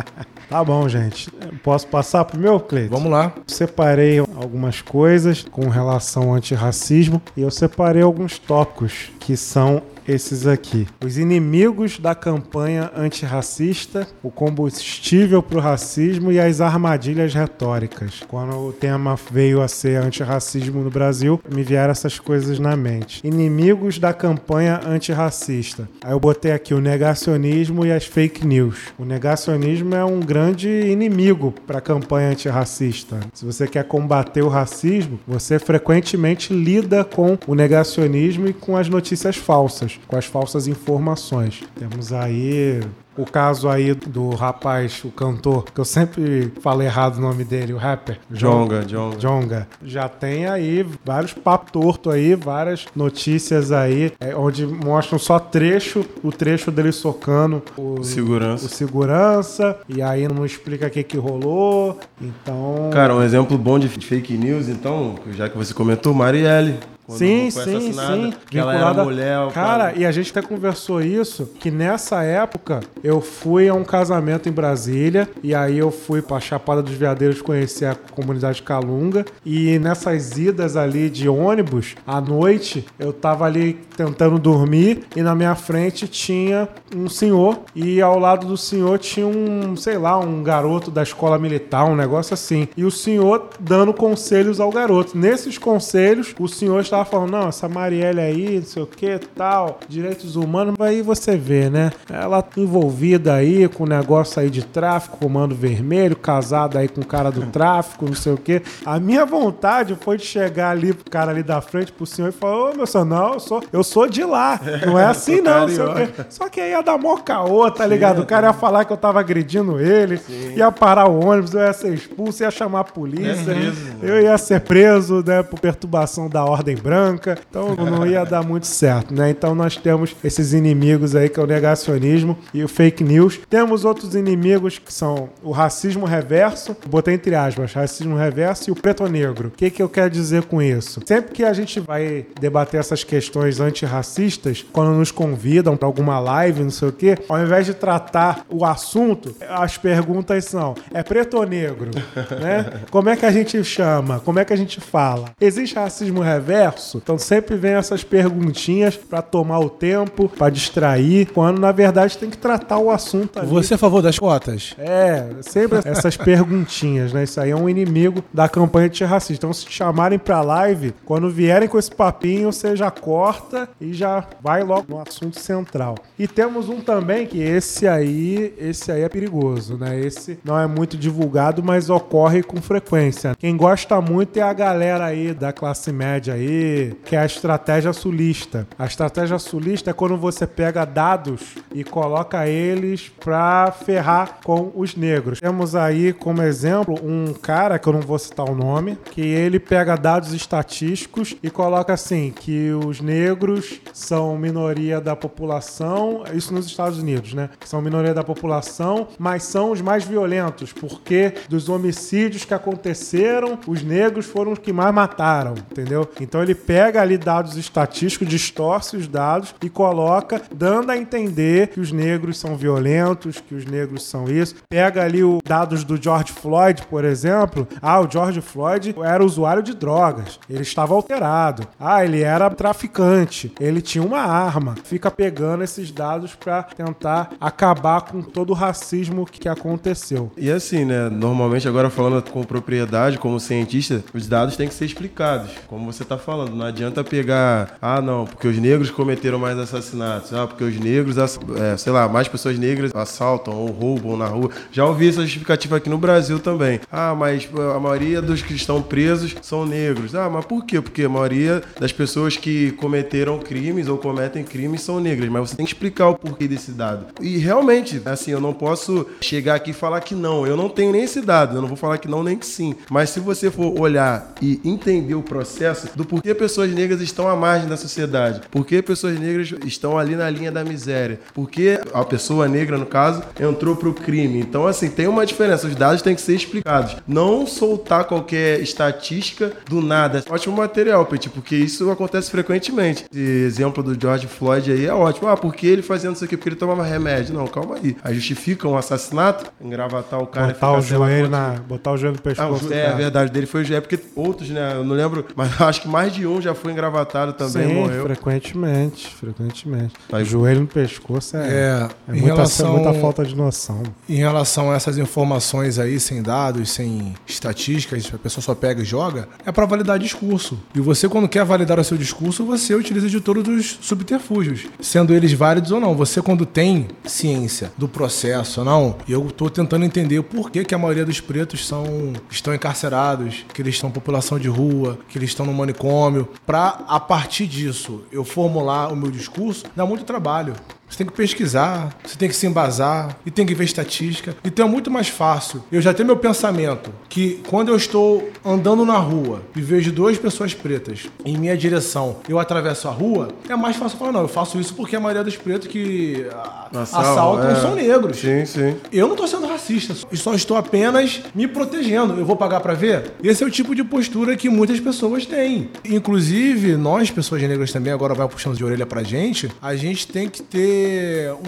Tá 0.50 0.62
bom, 0.66 0.88
gente. 0.90 1.32
Posso 1.64 1.88
passar 1.88 2.26
pro 2.26 2.38
meu, 2.38 2.60
Cleiton? 2.60 2.94
Vamos 2.94 3.10
lá. 3.12 3.34
Separei 3.45 4.19
algumas 4.19 4.82
coisas 4.82 5.43
com 5.43 5.69
relação 5.69 6.30
ao 6.30 6.36
antirracismo 6.36 7.21
e 7.38 7.41
eu 7.41 7.52
separei 7.52 8.02
alguns 8.02 8.39
tópicos 8.39 9.12
que 9.19 9.38
são 9.38 9.84
esses 10.12 10.45
aqui. 10.45 10.88
Os 11.04 11.17
inimigos 11.17 11.97
da 11.97 12.13
campanha 12.13 12.91
antirracista, 12.95 14.08
o 14.21 14.30
combustível 14.30 15.41
para 15.41 15.58
o 15.58 15.62
racismo 15.62 16.32
e 16.32 16.39
as 16.39 16.62
armadilhas 16.62 17.34
retóricas. 17.34 18.21
Quando 18.28 18.58
o 18.58 18.74
tema 18.74 19.17
veio 19.32 19.62
a 19.62 19.67
ser 19.67 20.02
antirracismo 20.02 20.84
no 20.84 20.89
Brasil, 20.89 21.41
me 21.54 21.63
vieram 21.63 21.91
essas 21.91 22.19
coisas 22.19 22.60
na 22.60 22.76
mente. 22.76 23.26
Inimigos 23.26 23.97
da 23.97 24.13
campanha 24.13 24.82
antirracista. 24.86 25.88
Aí 26.04 26.12
eu 26.12 26.19
botei 26.19 26.52
aqui 26.52 26.74
o 26.74 26.82
negacionismo 26.82 27.86
e 27.86 27.91
as 27.91 28.06
fake 28.06 28.45
news. 28.45 28.89
O 28.97 29.06
negacionismo 29.06 29.95
é 29.95 30.04
um 30.04 30.19
grande 30.19 30.67
inimigo 30.67 31.54
para 31.65 31.78
a 31.78 31.82
campanha 31.82 32.30
antirracista. 32.30 33.19
Se 33.34 33.45
você 33.45 33.67
quer 33.67 33.86
combater 33.86 34.41
o 34.41 34.50
racismo, 34.50 35.19
você 35.28 35.58
frequentemente 35.58 36.54
lida 36.54 37.04
com 37.04 37.38
o 37.47 37.56
negacionismo 37.56 38.47
e 38.47 38.54
com 38.54 38.76
as 38.76 38.89
notícias 38.89 39.36
falsas, 39.36 40.00
com 40.08 40.18
as 40.18 40.26
falsas 40.26 40.68
informações. 40.68 41.64
Temos 41.78 42.12
aí 42.14 42.82
o 43.18 43.26
caso 43.26 43.68
aí 43.70 43.94
do 43.94 44.30
rapaz, 44.30 45.04
o 45.04 45.10
cantor, 45.12 45.66
que 45.66 45.80
eu 45.80 45.86
sempre 45.86 46.52
falo 46.62 46.82
errado 46.82 47.18
o 47.18 47.22
nome 47.22 47.44
dele, 47.44 47.74
o 47.74 47.78
rapper. 47.78 48.18
Jonga, 48.32 48.84
Jonga. 48.86 49.18
Jonga. 49.18 49.68
Já 49.84 50.08
tem 50.08 50.48
aí 50.48 50.86
vários 51.04 51.34
papos 51.34 51.72
tortos 51.72 52.14
aí, 52.14 52.36
várias 52.36 52.86
notícias 52.96 53.72
aí, 53.72 54.14
é, 54.20 54.36
onde 54.36 54.66
mostram 54.66 55.20
só 55.20 55.40
trecho, 55.40 56.06
o 56.24 56.32
trecho 56.32 56.72
dele 56.72 56.92
socando 56.92 57.62
o 57.78 58.04
Segurança. 58.04 58.66
o 58.66 58.70
segurança, 58.70 59.78
e 59.88 60.02
aí 60.02 60.28
não 60.28 60.46
explica 60.46 60.88
o 60.88 60.90
que 60.90 61.04
que 61.04 61.18
rolou. 61.18 62.00
Então. 62.22 62.90
Cara, 62.94 63.16
um 63.16 63.22
exemplo 63.22 63.58
bom 63.58 63.78
de 63.78 63.88
fake 63.88 64.38
news, 64.38 64.68
então, 64.68 65.16
já 65.32 65.50
que 65.50 65.58
você 65.58 65.74
comentou, 65.74 66.14
Marielle. 66.14 66.76
Quando 67.06 67.18
Sim, 67.18 67.52
foi 67.52 67.64
sim, 67.64 67.76
assassinada, 67.78 68.16
sim. 68.16 68.34
Que 68.50 68.58
ela 68.58 68.76
era 68.76 69.04
mulher. 69.04 69.40
o 69.40 69.52
Cara, 69.52 69.94
e 69.96 70.06
a 70.06 70.12
gente 70.12 70.32
até 70.32 70.42
conversou 70.42 71.02
isso, 71.02 71.50
que 71.60 71.72
nessa 71.72 72.24
época 72.24 72.82
eu 73.04 73.22
fui 73.22 73.68
a 73.68 73.74
um 73.74 73.84
casamento 73.84 74.48
em 74.48 74.52
Brasília, 74.52 75.30
e 75.44 75.54
aí 75.54 75.78
eu 75.78 75.92
fui 75.92 76.22
pra 76.22 76.40
Chapada 76.40 76.82
dos 76.82 76.94
Veadeiros 76.94 77.42
conhecer 77.42 77.86
a 77.86 77.96
comunidade 77.96 78.62
Calunga, 78.62 79.26
e 79.46 79.80
nessas 79.80 80.38
idas 80.38 80.76
ali 80.76 81.10
de 81.10 81.28
ônibus, 81.28 81.96
à 82.06 82.20
noite, 82.22 82.86
eu 83.00 83.12
tava 83.12 83.46
ali 83.46 83.74
tentando 83.96 84.38
dormir, 84.38 85.04
e 85.16 85.22
na 85.22 85.36
minha 85.36 85.56
frente 85.56 86.08
tinha 86.08 86.68
um 86.96 87.10
senhor, 87.10 87.60
e 87.76 88.02
ao 88.02 88.20
lado 88.20 88.48
do 88.48 88.58
senhor 88.58 89.00
tinha 89.00 89.28
um, 89.28 89.76
sei 89.76 89.98
lá, 89.98 90.18
um 90.20 90.44
garoto 90.44 90.92
da 90.92 91.04
escola 91.04 91.38
militar, 91.38 91.86
um 91.86 91.96
negócio 91.96 92.34
assim. 92.34 92.68
E 92.76 92.84
o 92.84 92.92
senhor 92.92 93.50
dando 93.60 93.94
conselhos 93.94 94.60
ao 94.60 94.72
garoto. 94.72 95.18
Nesses 95.18 95.58
conselhos, 95.58 96.36
o 96.40 96.48
senhor 96.48 96.82
estava 96.91 97.06
falando: 97.06 97.32
não, 97.32 97.47
essa 97.47 97.69
Marielle 97.69 98.19
aí, 98.19 98.56
não 98.58 98.65
sei 98.65 98.84
o 98.84 98.88
que, 98.88 99.19
tal, 99.36 99.80
direitos 99.88 100.36
humanos, 100.36 100.75
aí 100.80 101.01
você 101.01 101.38
vê, 101.38 101.69
né? 101.69 101.91
Ela 102.10 102.43
envolvida 102.58 103.34
aí 103.34 103.67
com 103.67 103.84
o 103.84 103.88
negócio 103.88 104.41
aí 104.41 104.49
de 104.49 104.63
tráfico, 104.63 105.17
comando 105.17 105.56
vermelho, 105.56 106.15
casada 106.15 106.80
aí 106.80 106.88
com 106.88 107.01
o 107.01 107.06
cara 107.06 107.32
do 107.32 107.45
tráfico, 107.47 108.06
não 108.06 108.13
sei 108.13 108.34
o 108.34 108.38
que. 108.38 108.62
A 108.86 108.99
minha 108.99 109.25
vontade 109.25 109.97
foi 110.01 110.17
de 110.17 110.25
chegar 110.25 110.71
ali 110.71 110.93
pro 110.93 111.10
cara 111.10 111.32
ali 111.32 111.43
da 111.43 111.62
frente, 111.62 111.91
pro 111.91 112.06
senhor, 112.06 112.30
e 112.30 112.32
falar: 112.32 112.71
ô, 112.71 112.75
meu 112.75 112.86
senhor, 112.86 113.06
não, 113.06 113.34
eu 113.34 113.39
sou, 113.39 113.63
eu 113.71 113.84
sou 113.84 114.08
de 114.08 114.23
lá. 114.23 114.60
Não 114.86 114.99
é 114.99 115.06
assim, 115.06 115.39
não, 115.41 115.62
não 115.62 115.69
sei 115.69 115.86
o 115.86 115.93
quê. 115.93 116.10
Só 116.30 116.49
que 116.49 116.60
aí 116.60 116.71
ia 116.71 116.82
dar 116.82 116.97
mó 116.97 117.17
caô, 117.17 117.69
tá 117.71 117.86
ligado? 117.86 118.21
O 118.21 118.25
cara 118.25 118.47
ia 118.47 118.54
falar 118.54 118.86
que 118.86 118.91
eu 118.91 118.97
tava 118.97 119.19
agredindo 119.19 119.80
ele, 119.80 120.19
ia 120.56 120.71
parar 120.71 121.08
o 121.08 121.25
ônibus, 121.25 121.54
eu 121.54 121.62
ia 121.62 121.73
ser 121.73 121.93
expulso, 121.93 122.43
ia 122.43 122.51
chamar 122.51 122.82
a 122.82 122.84
polícia, 122.84 123.56
eu 124.01 124.21
ia 124.21 124.38
ser 124.38 124.62
preso, 124.62 125.23
né, 125.25 125.43
por 125.43 125.60
perturbação 125.60 126.27
da 126.27 126.43
ordem 126.43 126.75
branca. 126.82 127.38
Então 127.50 127.76
não 127.76 128.06
ia 128.06 128.24
dar 128.24 128.44
muito 128.44 128.67
certo, 128.67 129.13
né? 129.13 129.30
Então 129.30 129.54
nós 129.56 129.78
temos 129.78 130.15
esses 130.24 130.54
inimigos 130.54 131.15
aí 131.15 131.30
que 131.30 131.39
é 131.39 131.44
o 131.44 131.48
negacionismo 131.48 132.38
e 132.54 132.63
o 132.63 132.67
fake 132.67 133.04
news. 133.04 133.39
Temos 133.50 133.86
outros 133.86 134.15
inimigos 134.15 134.80
que 134.80 134.94
são 134.94 135.30
o 135.44 135.52
racismo 135.52 136.06
reverso, 136.06 136.76
botei 136.88 137.15
entre 137.15 137.36
aspas, 137.36 137.74
racismo 137.74 138.15
reverso 138.15 138.70
e 138.70 138.72
o 138.72 138.76
preto 138.76 139.06
negro. 139.08 139.50
O 139.50 139.52
que 139.52 139.70
que 139.70 139.82
eu 139.82 139.89
quero 139.89 140.10
dizer 140.10 140.44
com 140.44 140.62
isso? 140.62 141.02
Sempre 141.06 141.34
que 141.34 141.44
a 141.44 141.54
gente 141.54 141.80
vai 141.80 142.26
debater 142.39 142.80
essas 142.80 143.04
questões 143.04 143.60
antirracistas, 143.60 144.65
quando 144.72 144.91
nos 144.91 145.12
convidam 145.12 145.76
para 145.78 145.88
alguma 145.88 146.20
live, 146.20 146.63
não 146.63 146.72
sei 146.72 146.89
o 146.89 146.91
quê, 146.91 147.17
ao 147.28 147.39
invés 147.39 147.65
de 147.65 147.74
tratar 147.74 148.46
o 148.50 148.65
assunto, 148.65 149.36
as 149.50 149.78
perguntas 149.78 150.46
são: 150.46 150.76
é 150.94 151.04
preto 151.04 151.38
ou 151.38 151.46
negro? 151.46 151.91
né? 152.41 152.82
Como 152.89 153.10
é 153.10 153.15
que 153.15 153.26
a 153.26 153.32
gente 153.32 153.63
chama? 153.63 154.20
Como 154.20 154.39
é 154.39 154.46
que 154.46 154.54
a 154.54 154.58
gente 154.58 154.80
fala? 154.80 155.32
Existe 155.39 155.76
racismo 155.76 156.22
reverso? 156.22 156.71
Então 156.98 157.18
sempre 157.18 157.56
vem 157.56 157.74
essas 157.74 158.04
perguntinhas 158.04 158.96
para 158.96 159.22
tomar 159.22 159.60
o 159.60 159.70
tempo, 159.70 160.30
para 160.30 160.50
distrair, 160.50 161.28
quando 161.34 161.60
na 161.60 161.72
verdade 161.72 162.18
tem 162.18 162.30
que 162.30 162.38
tratar 162.38 162.78
o 162.78 162.90
assunto 162.90 163.40
ali. 163.40 163.48
Você 163.48 163.74
é 163.74 163.76
a 163.76 163.78
favor 163.78 164.02
das 164.02 164.18
cotas? 164.18 164.76
É, 164.78 165.28
sempre 165.42 165.80
essas 165.84 166.16
perguntinhas, 166.18 167.14
né? 167.14 167.24
Isso 167.24 167.40
aí 167.40 167.52
é 167.52 167.56
um 167.56 167.70
inimigo 167.70 168.24
da 168.34 168.48
campanha 168.48 168.88
antirracista. 168.88 169.34
Então, 169.46 169.54
se 169.54 169.66
te 169.66 169.72
chamarem 169.72 170.20
pra 170.20 170.42
live, 170.42 170.94
quando 171.06 171.30
vierem 171.30 171.68
com 171.68 171.78
esse 171.78 171.92
papinho, 171.92 172.52
você 172.52 172.76
já 172.76 172.92
corta 172.92 173.70
e 173.80 173.94
já 173.94 174.26
vai 174.42 174.64
logo 174.64 174.86
no 174.90 175.02
assunto 175.02 175.40
central. 175.40 175.96
E 176.18 176.28
temos 176.28 176.70
um 176.70 176.82
também 176.82 177.26
que 177.26 177.42
esse 177.42 177.88
aí, 177.88 178.54
esse 178.58 178.92
aí 178.92 179.02
é 179.02 179.10
perigoso, 179.10 179.78
né? 179.78 180.00
Esse 180.00 180.40
não 180.44 180.60
é 180.60 180.68
muito 180.68 180.98
divulgado, 180.98 181.64
mas 181.64 181.90
ocorre 181.90 182.44
com 182.44 182.62
frequência. 182.62 183.36
Quem 183.38 183.56
gosta 183.58 184.00
muito 184.02 184.38
é 184.38 184.42
a 184.42 184.54
galera 184.54 185.06
aí 185.06 185.34
da 185.34 185.52
classe 185.52 185.92
média 185.92 186.34
aí, 186.34 186.61
que 187.06 187.15
é 187.15 187.19
a 187.19 187.26
estratégia 187.26 187.93
sulista. 187.93 188.67
A 188.78 188.86
estratégia 188.86 189.38
sulista 189.39 189.89
é 189.89 189.93
quando 189.93 190.17
você 190.17 190.45
pega 190.45 190.86
dados 190.86 191.56
e 191.74 191.84
coloca 191.84 192.47
eles 192.47 193.10
pra 193.19 193.71
ferrar 193.71 194.39
com 194.43 194.71
os 194.76 194.95
negros. 194.95 195.39
Temos 195.39 195.76
aí 195.76 196.13
como 196.13 196.41
exemplo 196.41 196.95
um 197.04 197.34
cara 197.34 197.80
que 197.80 197.88
eu 197.88 197.93
não 197.93 198.02
vou 198.02 198.19
citar 198.19 198.50
o 198.50 198.56
nome, 198.56 198.97
que 199.12 199.21
ele 199.21 199.60
pega 199.60 199.95
dados 199.95 200.34
estatísticos 200.34 201.36
e 201.41 201.50
coloca 201.50 201.93
assim 201.93 202.32
que 202.32 202.71
os 202.71 203.02
negros 203.02 203.80
são 203.93 204.38
minoria 204.38 205.00
da 205.00 205.15
população, 205.15 206.24
isso 206.34 206.54
nos 206.54 206.65
Estados 206.65 207.00
Unidos, 207.00 207.34
né? 207.34 207.50
São 207.65 207.82
minoria 207.82 208.13
da 208.13 208.24
população, 208.24 209.08
mas 209.17 209.43
são 209.43 209.71
os 209.71 209.82
mais 209.82 210.04
violentos, 210.04 210.74
porque 210.74 211.34
dos 211.50 211.69
homicídios 211.69 212.45
que 212.45 212.54
aconteceram, 212.54 213.60
os 213.67 213.84
negros 213.84 214.26
foram 214.26 214.54
os 214.54 214.60
que 214.60 214.74
mais 214.74 214.93
mataram, 214.93 215.54
entendeu? 215.54 216.08
Então 216.19 216.41
ele 216.41 216.51
pega 216.56 217.02
ali 217.02 217.18
dados 217.18 217.56
estatísticos, 217.56 218.28
distorce 218.28 218.98
os 218.98 219.08
dados 219.08 219.54
e 219.64 219.70
coloca, 219.70 220.42
dando 220.54 220.92
a 220.92 220.98
entender 220.98 221.68
que 221.68 221.80
os 221.80 221.92
negros 221.92 222.38
são 222.38 222.56
violentos, 222.56 223.40
que 223.40 223.56
os 223.56 223.66
negros 223.66 224.04
são 224.04 224.26
isso. 224.30 224.56
Pega 224.70 225.04
ali 225.04 225.24
os 225.24 225.40
dados 225.46 225.84
do 225.84 226.02
George 226.02 226.32
Floyd, 226.32 226.84
por 226.90 227.04
exemplo. 227.04 227.68
Ah, 227.82 228.00
o 228.00 228.10
George 228.10 228.42
Floyd 228.42 228.96
era 229.04 229.24
usuário 229.24 229.64
de 229.64 229.74
drogas. 229.74 230.40
Ele 230.50 230.62
estava 230.62 230.94
alterado. 230.94 231.68
Ah, 231.80 232.04
ele 232.04 232.22
era 232.22 232.50
traficante. 232.50 233.54
Ele 233.60 233.82
tinha 233.82 234.04
uma 234.04 234.22
arma. 234.22 234.76
Fica 234.84 235.12
pegando 235.12 235.64
esses 235.64 235.92
dados 235.92 236.36
para 236.36 236.64
tentar 236.64 237.32
acabar 237.40 238.02
com 238.02 238.22
todo 238.22 238.52
o 238.52 238.56
racismo 238.56 239.26
que 239.26 239.48
aconteceu. 239.48 240.32
E 240.38 240.52
assim, 240.52 240.86
né? 240.86 241.10
Normalmente, 241.10 241.68
agora 241.68 241.90
falando 241.90 242.22
com 242.30 242.44
propriedade, 242.44 243.18
como 243.18 243.40
cientista, 243.40 244.04
os 244.14 244.28
dados 244.28 244.56
têm 244.56 244.68
que 244.68 244.74
ser 244.74 244.86
explicados, 244.86 245.52
como 245.68 245.92
você 245.92 246.04
tá 246.04 246.18
falando. 246.18 246.40
Falando, 246.41 246.56
não 246.56 246.65
adianta 246.65 247.04
pegar, 247.04 247.77
ah, 247.82 248.01
não, 248.01 248.25
porque 248.25 248.47
os 248.47 248.58
negros 248.58 248.89
cometeram 248.89 249.38
mais 249.38 249.58
assassinatos, 249.58 250.34
ah, 250.34 250.47
porque 250.47 250.63
os 250.63 250.77
negros, 250.80 251.17
é, 251.17 251.77
sei 251.77 251.91
lá, 251.91 252.08
mais 252.08 252.27
pessoas 252.27 252.58
negras 252.58 252.91
assaltam 252.95 253.54
ou 253.54 253.67
roubam 253.67 254.17
na 254.17 254.25
rua. 254.25 254.49
Já 254.71 254.86
ouvi 254.86 255.10
essa 255.10 255.21
justificativa 255.21 255.77
aqui 255.77 255.89
no 255.89 255.97
Brasil 255.97 256.39
também. 256.39 256.80
Ah, 256.91 257.13
mas 257.15 257.47
a 257.75 257.80
maioria 257.80 258.21
dos 258.21 258.41
que 258.41 258.54
estão 258.54 258.82
presos 258.82 259.36
são 259.41 259.65
negros. 259.65 260.15
Ah, 260.15 260.30
mas 260.30 260.45
por 260.45 260.65
quê? 260.65 260.82
Porque 260.82 261.04
a 261.04 261.10
maioria 261.10 261.62
das 261.80 261.91
pessoas 261.91 262.38
que 262.38 262.71
cometeram 262.73 263.39
crimes 263.39 263.88
ou 263.88 263.97
cometem 263.97 264.43
crimes 264.43 264.82
são 264.82 264.99
negras, 264.99 265.30
mas 265.30 265.49
você 265.49 265.56
tem 265.56 265.65
que 265.65 265.73
explicar 265.73 266.10
o 266.10 266.15
porquê 266.15 266.47
desse 266.47 266.71
dado. 266.71 267.08
E 267.21 267.38
realmente, 267.38 268.01
assim, 268.06 268.32
eu 268.32 268.41
não 268.41 268.54
posso 268.54 269.06
chegar 269.21 269.56
aqui 269.56 269.71
e 269.71 269.73
falar 269.73 270.01
que 270.01 270.15
não. 270.15 270.47
Eu 270.47 270.58
não 270.58 270.69
tenho 270.69 270.91
nem 270.91 271.04
esse 271.04 271.21
dado, 271.21 271.58
eu 271.58 271.62
não 271.62 271.67
vou 271.67 271.77
falar 271.77 271.97
que 271.97 272.08
não 272.08 272.23
nem 272.23 272.38
que 272.38 272.45
sim. 272.45 272.75
Mas 272.89 273.10
se 273.10 273.19
você 273.19 273.51
for 273.51 273.80
olhar 273.80 274.34
e 274.41 274.60
entender 274.63 275.15
o 275.15 275.21
processo 275.21 275.89
do 275.95 276.06
porquê 276.06 276.31
pessoas 276.34 276.72
negras 276.72 277.02
estão 277.02 277.28
à 277.28 277.36
margem 277.36 277.67
da 277.67 277.78
sociedade, 277.78 278.41
porquê 278.50 278.82
pessoas 278.82 279.20
negras 279.20 279.54
estão 279.65 279.98
ali 279.98 280.15
na 280.15 280.30
linha 280.30 280.52
da 280.52 280.63
miséria, 280.63 281.20
porquê 281.34 281.80
a 281.94 282.04
pessoa 282.04 282.48
negra, 282.48 282.78
no 282.78 282.86
caso, 282.86 283.24
entrou 283.39 283.76
pro 283.76 283.94
crime. 283.94 284.39
Então, 284.39 284.67
assim, 284.67 284.89
tem 284.89 285.08
uma 285.08 285.26
diferença. 285.26 285.67
Os 285.67 285.76
dados 285.76 286.02
têm 286.02 286.15
que 286.15 286.22
ser 286.22 286.36
explicados. 286.36 286.96
Não 287.08 287.46
soltar 287.46 288.06
qualquer 288.06 288.60
estatística 288.62 289.52
do 289.67 289.82
nada. 289.82 290.24
Ótimo 290.30 290.56
material, 290.56 291.06
Peti, 291.06 291.30
porque 291.30 291.56
isso 291.56 291.89
acontece 291.89 292.30
frequentemente. 292.32 293.06
Esse 293.12 293.20
exemplo 293.20 293.84
do 293.84 294.00
George 294.00 294.28
Floyd 294.28 294.72
aí 294.72 294.86
é 294.86 294.94
ótimo. 294.94 295.28
Ah, 295.28 295.38
por 295.38 295.54
que 295.54 295.67
ele 295.67 295.82
fazendo 295.82 296.15
isso 296.15 296.26
aqui? 296.26 296.38
Porque 296.38 296.50
ele 296.50 296.56
tomava 296.56 296.84
remédio. 296.84 297.34
Não, 297.34 297.48
calma 297.48 297.76
aí. 297.76 297.96
Aí 298.04 298.15
justifica 298.15 298.67
um 298.67 298.78
assassinato, 298.78 299.52
engravatar 299.60 300.22
o 300.22 300.28
cara 300.28 300.54
botar 300.62 300.74
o 300.74 300.82
joelho 300.82 301.30
na, 301.30 301.56
botar 301.67 301.91
o 301.91 301.98
joelho 301.98 302.15
no 302.15 302.22
pescoço. 302.22 302.70
Ah, 302.72 302.76
é, 302.76 302.88
a 302.88 302.96
verdade 302.96 303.32
dele 303.32 303.46
foi 303.46 303.62
o 303.62 303.65
joelho, 303.65 303.82
porque 303.82 304.00
outros, 304.15 304.50
né? 304.50 304.74
Eu 304.76 304.84
não 304.84 304.96
lembro, 304.96 305.26
mas 305.36 305.60
acho 305.62 305.82
que 305.82 305.88
mais 305.88 306.13
de 306.13 306.21
um 306.26 306.42
já 306.42 306.54
foi 306.56 306.72
engravatado 306.72 307.34
também 307.34 307.68
Sim, 307.68 307.74
morreu. 307.76 308.04
frequentemente, 308.04 309.08
frequentemente. 309.16 309.94
Tá 310.10 310.24
joelho 310.24 310.62
no 310.62 310.68
pescoço 310.68 311.38
é, 311.38 311.48
É, 311.48 311.90
é 312.08 312.12
em 312.16 312.20
muita, 312.22 312.36
relação- 312.36 312.74
muita 312.78 312.94
falta 313.00 313.24
de 313.26 313.36
noção. 313.36 313.82
Em 314.10 314.16
relação 314.16 314.72
a 314.72 314.76
essas 314.76 314.98
informações 314.98 315.80
aí, 315.80 316.00
sem 316.00 316.22
dados, 316.22 316.69
sem 316.72 317.13
estatísticas, 317.26 318.10
a 318.13 318.17
pessoa 318.17 318.42
só 318.44 318.54
pega 318.56 318.82
e 318.82 318.86
joga, 318.86 319.28
é 319.46 319.52
para 319.52 319.65
validar 319.65 319.98
discurso. 320.00 320.60
E 320.76 320.80
você, 320.80 321.08
quando 321.08 321.28
quer 321.28 321.44
validar 321.46 321.80
o 321.80 321.84
seu 321.84 321.98
discurso, 321.98 322.44
você 322.46 322.74
utiliza 322.76 323.08
de 323.10 323.19
todos 323.22 323.48
os 323.48 323.80
subterfúgios, 323.82 324.65
sendo 324.80 325.13
eles 325.13 325.32
válidos 325.34 325.72
ou 325.72 325.80
não. 325.80 325.96
Você, 325.96 326.22
quando 326.22 326.46
tem 326.46 326.88
ciência 327.06 327.72
do 327.78 327.88
processo 327.88 328.62
ou 328.62 328.65
não, 328.65 328.96
e 329.08 329.12
eu 329.12 329.30
tô 329.32 329.50
tentando 329.50 329.86
entender 329.86 330.22
por 330.24 330.50
que, 330.52 330.63
que 330.65 330.76
a 330.76 330.78
maioria 330.78 331.06
dos 331.06 331.19
pretos 331.19 331.67
são, 331.67 332.13
estão 332.30 332.54
encarcerados, 332.54 333.46
que 333.54 333.62
eles 333.62 333.76
estão 333.76 333.90
em 333.90 333.94
população 333.94 334.40
de 334.40 334.48
rua, 334.48 334.98
que 335.08 335.17
eles 335.17 335.30
estão 335.30 335.46
no 335.46 335.54
manicômio, 335.54 336.11
para 336.46 336.84
a 336.88 337.00
partir 337.00 337.48
disso 337.48 338.04
eu 338.12 338.24
formular 338.24 338.92
o 338.92 338.96
meu 338.96 339.12
discurso, 339.12 339.66
dá 339.76 339.86
muito 339.86 340.04
trabalho. 340.04 340.56
Você 340.92 340.98
tem 340.98 341.08
que 341.08 341.13
pesquisar, 341.13 341.96
você 342.04 342.17
tem 342.17 342.27
que 342.27 342.35
se 342.35 342.46
embasar 342.46 343.17
e 343.25 343.31
tem 343.31 343.46
que 343.46 343.56
ver 343.56 343.63
estatística. 343.63 344.35
Então 344.44 344.67
é 344.67 344.69
muito 344.69 344.92
mais 344.92 345.08
fácil. 345.08 345.63
Eu 345.71 345.81
já 345.81 345.94
tenho 345.94 346.06
meu 346.06 346.17
pensamento 346.17 346.92
que 347.08 347.42
quando 347.48 347.69
eu 347.69 347.77
estou 347.77 348.29
andando 348.44 348.85
na 348.85 348.98
rua 348.98 349.42
e 349.56 349.62
vejo 349.62 349.89
duas 349.89 350.17
pessoas 350.17 350.54
pretas 350.54 351.08
em 351.23 351.37
minha 351.37 351.56
direção, 351.56 352.17
eu 352.27 352.37
atravesso 352.37 352.89
a 352.89 352.92
rua, 352.92 353.29
é 353.48 353.56
mais 353.56 353.77
fácil 353.77 353.98
falar, 353.98 354.12
não, 354.12 354.21
eu 354.21 354.27
faço 354.27 354.60
isso 354.60 354.73
porque 354.73 354.96
a 354.96 355.00
maioria 355.00 355.23
dos 355.23 355.37
pretos 355.37 355.69
que 355.69 356.27
Assaltam, 356.73 357.50
é. 357.50 357.56
são 357.56 357.75
negros. 357.75 358.17
Sim, 358.17 358.46
sim. 358.46 358.75
Eu 358.92 359.08
não 359.08 359.15
tô 359.15 359.27
sendo 359.27 359.48
racista, 359.48 359.96
só 360.13 360.33
estou 360.33 360.58
apenas 360.58 361.21
me 361.33 361.48
protegendo. 361.48 362.13
Eu 362.13 362.25
vou 362.25 362.35
pagar 362.35 362.60
pra 362.60 362.73
ver? 362.73 363.13
Esse 363.23 363.44
é 363.44 363.48
o 363.48 363.52
tipo 363.52 363.73
de 363.73 363.83
postura 363.83 364.35
que 364.35 364.50
muitas 364.50 364.79
pessoas 364.79 365.25
têm. 365.25 365.69
Inclusive, 365.85 366.75
nós, 366.75 367.10
pessoas 367.12 367.42
negras 367.42 367.71
também, 367.71 367.94
agora 367.94 368.13
vai 368.13 368.27
puxando 368.27 368.56
de 368.56 368.63
orelha 368.63 368.85
pra 368.85 369.04
gente, 369.04 369.50
a 369.62 369.75
gente 369.75 370.08
tem 370.08 370.29
que 370.29 370.42
ter 370.42 370.81